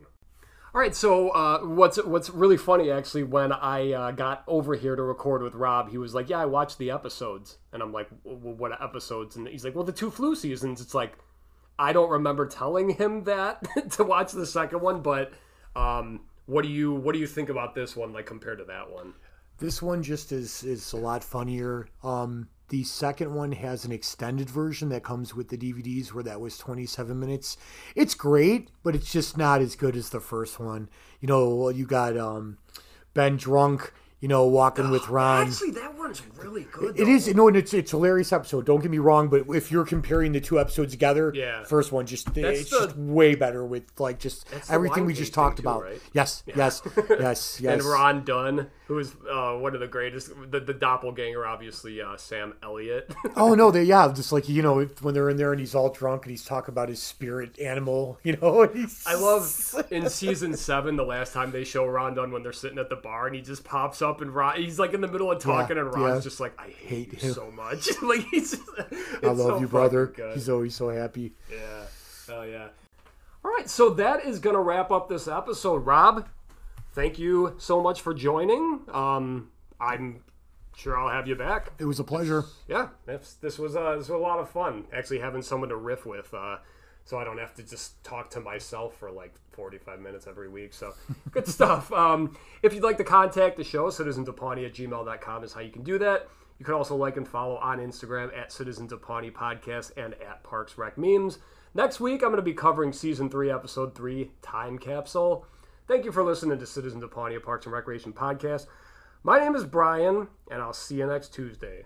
All 0.76 0.82
right, 0.82 0.94
so 0.94 1.30
uh, 1.30 1.60
what's 1.62 2.04
what's 2.04 2.30
really 2.30 2.58
funny 2.58 2.92
actually 2.92 3.24
when 3.24 3.54
I 3.54 3.94
uh, 3.94 4.12
got 4.12 4.44
over 4.46 4.76
here 4.76 4.94
to 4.98 5.02
record 5.04 5.42
with 5.42 5.56
Rob, 5.56 5.90
he 5.90 5.98
was 5.98 6.14
like, 6.14 6.30
"Yeah, 6.30 6.40
I 6.40 6.48
watched 6.48 6.80
the 6.80 6.92
episodes," 6.92 7.60
and 7.72 7.82
I'm 7.82 7.94
like, 7.94 8.10
well, 8.26 8.56
"What 8.56 8.84
episodes?" 8.84 9.38
And 9.38 9.48
he's 9.48 9.64
like, 9.64 9.74
"Well, 9.74 9.86
the 9.86 9.94
two 9.94 10.12
flu 10.12 10.36
seasons." 10.36 10.82
It's 10.82 10.94
like 10.94 11.18
I 11.80 11.94
don't 11.94 12.10
remember 12.10 12.46
telling 12.46 12.90
him 12.90 13.24
that 13.24 13.66
to 13.92 14.04
watch 14.04 14.34
the 14.34 14.46
second 14.46 14.82
one, 14.82 15.02
but 15.02 15.32
um, 15.78 16.26
what 16.46 16.64
do 16.64 16.68
you 16.68 16.92
what 16.92 17.14
do 17.14 17.20
you 17.20 17.28
think 17.28 17.48
about 17.48 17.74
this 17.74 17.96
one 17.96 18.12
like 18.12 18.26
compared 18.26 18.58
to 18.58 18.66
that 18.66 18.92
one? 18.92 19.14
this 19.58 19.82
one 19.82 20.04
just 20.04 20.32
is 20.32 20.64
is 20.64 20.94
a 20.94 20.98
lot 20.98 21.24
funnier 21.24 21.88
um 22.04 22.48
the 22.70 22.84
second 22.84 23.34
one 23.34 23.52
has 23.54 23.86
an 23.86 23.92
extended 23.92 24.50
version 24.50 24.90
that 24.90 25.04
comes 25.04 25.36
with 25.36 25.50
the 25.50 25.58
DVDs 25.58 26.14
where 26.14 26.24
that 26.24 26.42
was 26.42 26.58
27 26.58 27.20
minutes. 27.20 27.58
It's 27.96 28.16
great, 28.16 28.70
but 28.84 28.96
it's 28.96 29.12
just 29.12 29.38
not 29.38 29.62
as 29.62 29.76
good 29.76 29.96
as 29.96 30.10
the 30.10 30.20
first 30.20 30.60
one. 30.60 30.90
You 31.22 31.28
know, 31.28 31.70
you 31.70 31.86
got 31.86 32.18
um 32.18 32.58
Ben 33.14 33.38
drunk, 33.38 33.94
you 34.20 34.28
know, 34.28 34.46
walking 34.46 34.90
with 34.90 35.08
Ron. 35.10 35.48
Actually, 35.48 35.72
that 35.72 35.96
one's 35.98 36.22
really 36.38 36.66
good. 36.72 37.00
It 37.00 37.08
is 37.08 37.34
no, 37.34 37.48
and 37.48 37.56
it's 37.56 37.74
it's 37.74 37.94
a 37.94 37.98
hilarious 37.98 38.34
episode. 38.34 38.66
Don't 38.66 38.82
get 38.82 38.90
me 38.92 38.98
wrong, 38.98 39.28
but 39.30 39.44
if 39.50 39.72
you're 39.72 39.86
comparing 39.86 40.32
the 40.32 40.42
two 40.42 40.60
episodes 40.60 40.92
together, 40.92 41.32
Yeah. 41.36 41.64
first 41.64 41.92
one 41.92 42.06
just 42.08 42.34
That's 42.34 42.62
it's 42.62 42.70
the- 42.72 42.86
just 42.88 42.98
way 42.98 43.36
better 43.36 43.64
with 43.66 43.84
like 44.00 44.20
just 44.20 44.48
everything 44.70 45.06
we 45.06 45.14
just 45.14 45.34
tasting 45.34 45.44
talked 45.44 45.58
too, 45.58 45.62
about. 45.64 45.84
right? 45.84 46.02
Yes, 46.14 46.44
yes, 46.48 46.82
yes, 47.10 47.60
yes. 47.62 47.74
And 47.74 47.84
Ron 47.84 48.24
Dunn, 48.26 48.68
who 48.88 49.00
is 49.00 49.16
uh, 49.30 49.54
one 49.54 49.74
of 49.74 49.80
the 49.80 49.88
greatest, 49.88 50.32
the, 50.52 50.60
the 50.60 50.74
doppelganger, 50.74 51.46
obviously 51.46 52.02
uh, 52.02 52.18
Sam 52.18 52.54
Elliott. 52.64 53.14
Oh 53.36 53.54
no, 53.54 53.70
they 53.70 53.84
yeah, 53.84 54.12
just 54.16 54.32
like 54.32 54.48
you 54.48 54.62
know 54.62 54.84
when 55.02 55.14
they're 55.14 55.30
in 55.30 55.36
there 55.36 55.52
and 55.52 55.60
he's 55.60 55.76
all 55.76 55.90
drunk 55.90 56.24
and 56.24 56.32
he's 56.32 56.46
talking 56.46 56.72
about 56.72 56.88
his 56.88 57.02
spirit 57.02 57.60
animal, 57.60 58.18
you 58.24 58.38
know. 58.38 58.70
I 59.06 59.16
love 59.16 59.86
in 59.92 60.10
season 60.10 60.56
seven, 60.56 60.96
the 60.96 61.04
last 61.04 61.34
time 61.34 61.52
they 61.52 61.64
show 61.64 61.86
Ron 61.86 62.16
Dunn 62.16 62.32
when 62.32 62.44
they're 62.44 62.54
sitting 62.54 62.78
at 62.78 62.90
the 62.90 62.96
bar 62.96 63.28
and 63.28 63.36
he 63.36 63.42
just 63.42 63.64
pops 63.64 64.02
up 64.02 64.22
and 64.22 64.34
Ron, 64.34 64.56
he's 64.62 64.80
like 64.80 64.94
in 64.94 65.02
the 65.02 65.08
middle 65.08 65.32
of 65.32 65.40
talking 65.40 65.78
and 65.78 65.94
Ron's 65.94 66.24
yeah. 66.24 66.30
just 66.30 66.40
like, 66.40 66.54
I 66.58 66.68
hate, 66.68 67.12
Hate 67.12 67.22
him. 67.22 67.34
so 67.34 67.52
much. 67.52 67.90
like 68.02 68.22
he's, 68.32 68.52
just, 68.52 68.64
I 69.24 69.28
love 69.28 69.38
so 69.38 69.60
you, 69.60 69.68
brother. 69.68 70.08
good. 70.08 70.34
He's 70.36 70.48
always 70.48 70.76
so 70.76 70.90
happy. 70.90 71.34
Yeah. 71.52 71.58
Oh 72.30 72.44
yeah. 72.44 72.68
All 73.44 73.52
right, 73.52 73.70
so 73.70 73.92
that 73.92 74.26
is 74.26 74.40
gonna 74.40 74.62
wrap 74.62 74.92
up 74.92 75.08
this 75.10 75.28
episode. 75.28 75.86
Rob, 75.86 76.28
thank 76.96 77.20
you 77.20 77.54
so 77.58 77.82
much 77.82 78.02
for 78.02 78.14
joining. 78.14 78.80
Um, 78.92 79.52
I'm 79.80 80.24
sure 80.76 80.98
I'll 80.98 81.10
have 81.10 81.28
you 81.28 81.36
back. 81.36 81.74
It 81.78 81.86
was 81.86 82.00
a 82.00 82.04
pleasure. 82.04 82.46
Yeah, 82.68 82.90
this, 83.06 83.36
this 83.42 83.60
was 83.60 83.76
uh, 83.76 83.92
this 83.98 84.10
was 84.10 84.10
a 84.10 84.18
lot 84.18 84.40
of 84.40 84.50
fun. 84.50 84.86
Actually, 84.94 85.20
having 85.20 85.42
someone 85.42 85.70
to 85.70 85.76
riff 85.76 86.06
with, 86.06 86.34
uh, 86.34 86.58
so 87.04 87.20
I 87.20 87.24
don't 87.24 87.38
have 87.38 87.54
to 87.56 87.64
just 87.64 88.04
talk 88.04 88.30
to 88.32 88.40
myself 88.40 88.98
for 88.98 89.12
like 89.12 89.36
45 89.52 90.00
minutes 90.00 90.26
every 90.28 90.50
week. 90.50 90.74
So 90.74 90.94
good 91.32 91.48
stuff. 91.48 91.92
Um, 91.92 92.38
if 92.64 92.74
you'd 92.74 92.84
like 92.84 92.98
to 92.98 93.04
contact 93.04 93.58
the 93.58 93.64
show, 93.64 93.90
citizensofpawnee 93.90 94.66
at 94.66 94.74
gmail.com 94.74 95.44
is 95.44 95.54
how 95.54 95.62
you 95.62 95.72
can 95.72 95.84
do 95.84 96.00
that. 96.00 96.28
You 96.58 96.64
can 96.64 96.74
also 96.74 96.96
like 96.96 97.18
and 97.18 97.28
follow 97.28 97.58
on 97.58 97.80
Instagram 97.80 98.36
at 98.38 98.52
Citizens 98.52 98.94
of 98.94 99.02
Pawnee 99.02 99.30
Podcast 99.30 99.92
and 99.98 100.14
at 100.14 100.42
Parks 100.44 100.78
Rec 100.78 100.98
Memes. 100.98 101.38
Next 101.74 102.00
week, 102.00 102.24
I'm 102.24 102.30
going 102.30 102.38
to 102.38 102.42
be 102.42 102.54
covering 102.54 102.94
Season 102.94 103.30
3, 103.30 103.52
Episode 103.52 103.94
3, 103.94 104.32
Time 104.42 104.80
Capsule. 104.80 105.46
Thank 105.88 106.04
you 106.04 106.12
for 106.12 106.24
listening 106.24 106.58
to 106.58 106.66
Citizens 106.66 107.04
of 107.04 107.12
Pawnee, 107.12 107.38
Parks 107.38 107.68
and 107.68 107.74
Recreation 107.74 108.12
podcast. 108.12 108.66
My 109.22 109.38
name 109.38 109.54
is 109.54 109.66
Brian, 109.66 110.30
and 110.50 110.60
I'll 110.60 110.74
see 110.74 110.96
you 110.96 111.06
next 111.06 111.32
Tuesday. 111.32 111.86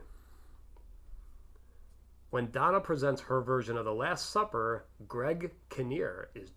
When 2.30 2.50
Donna 2.50 2.80
presents 2.80 3.24
her 3.24 3.41
version 3.41 3.76
of 3.76 3.84
The 3.84 3.93
Last 3.93 4.30
Supper, 4.30 4.86
Greg 5.06 5.52
Kinnear 5.70 6.30
is 6.34 6.47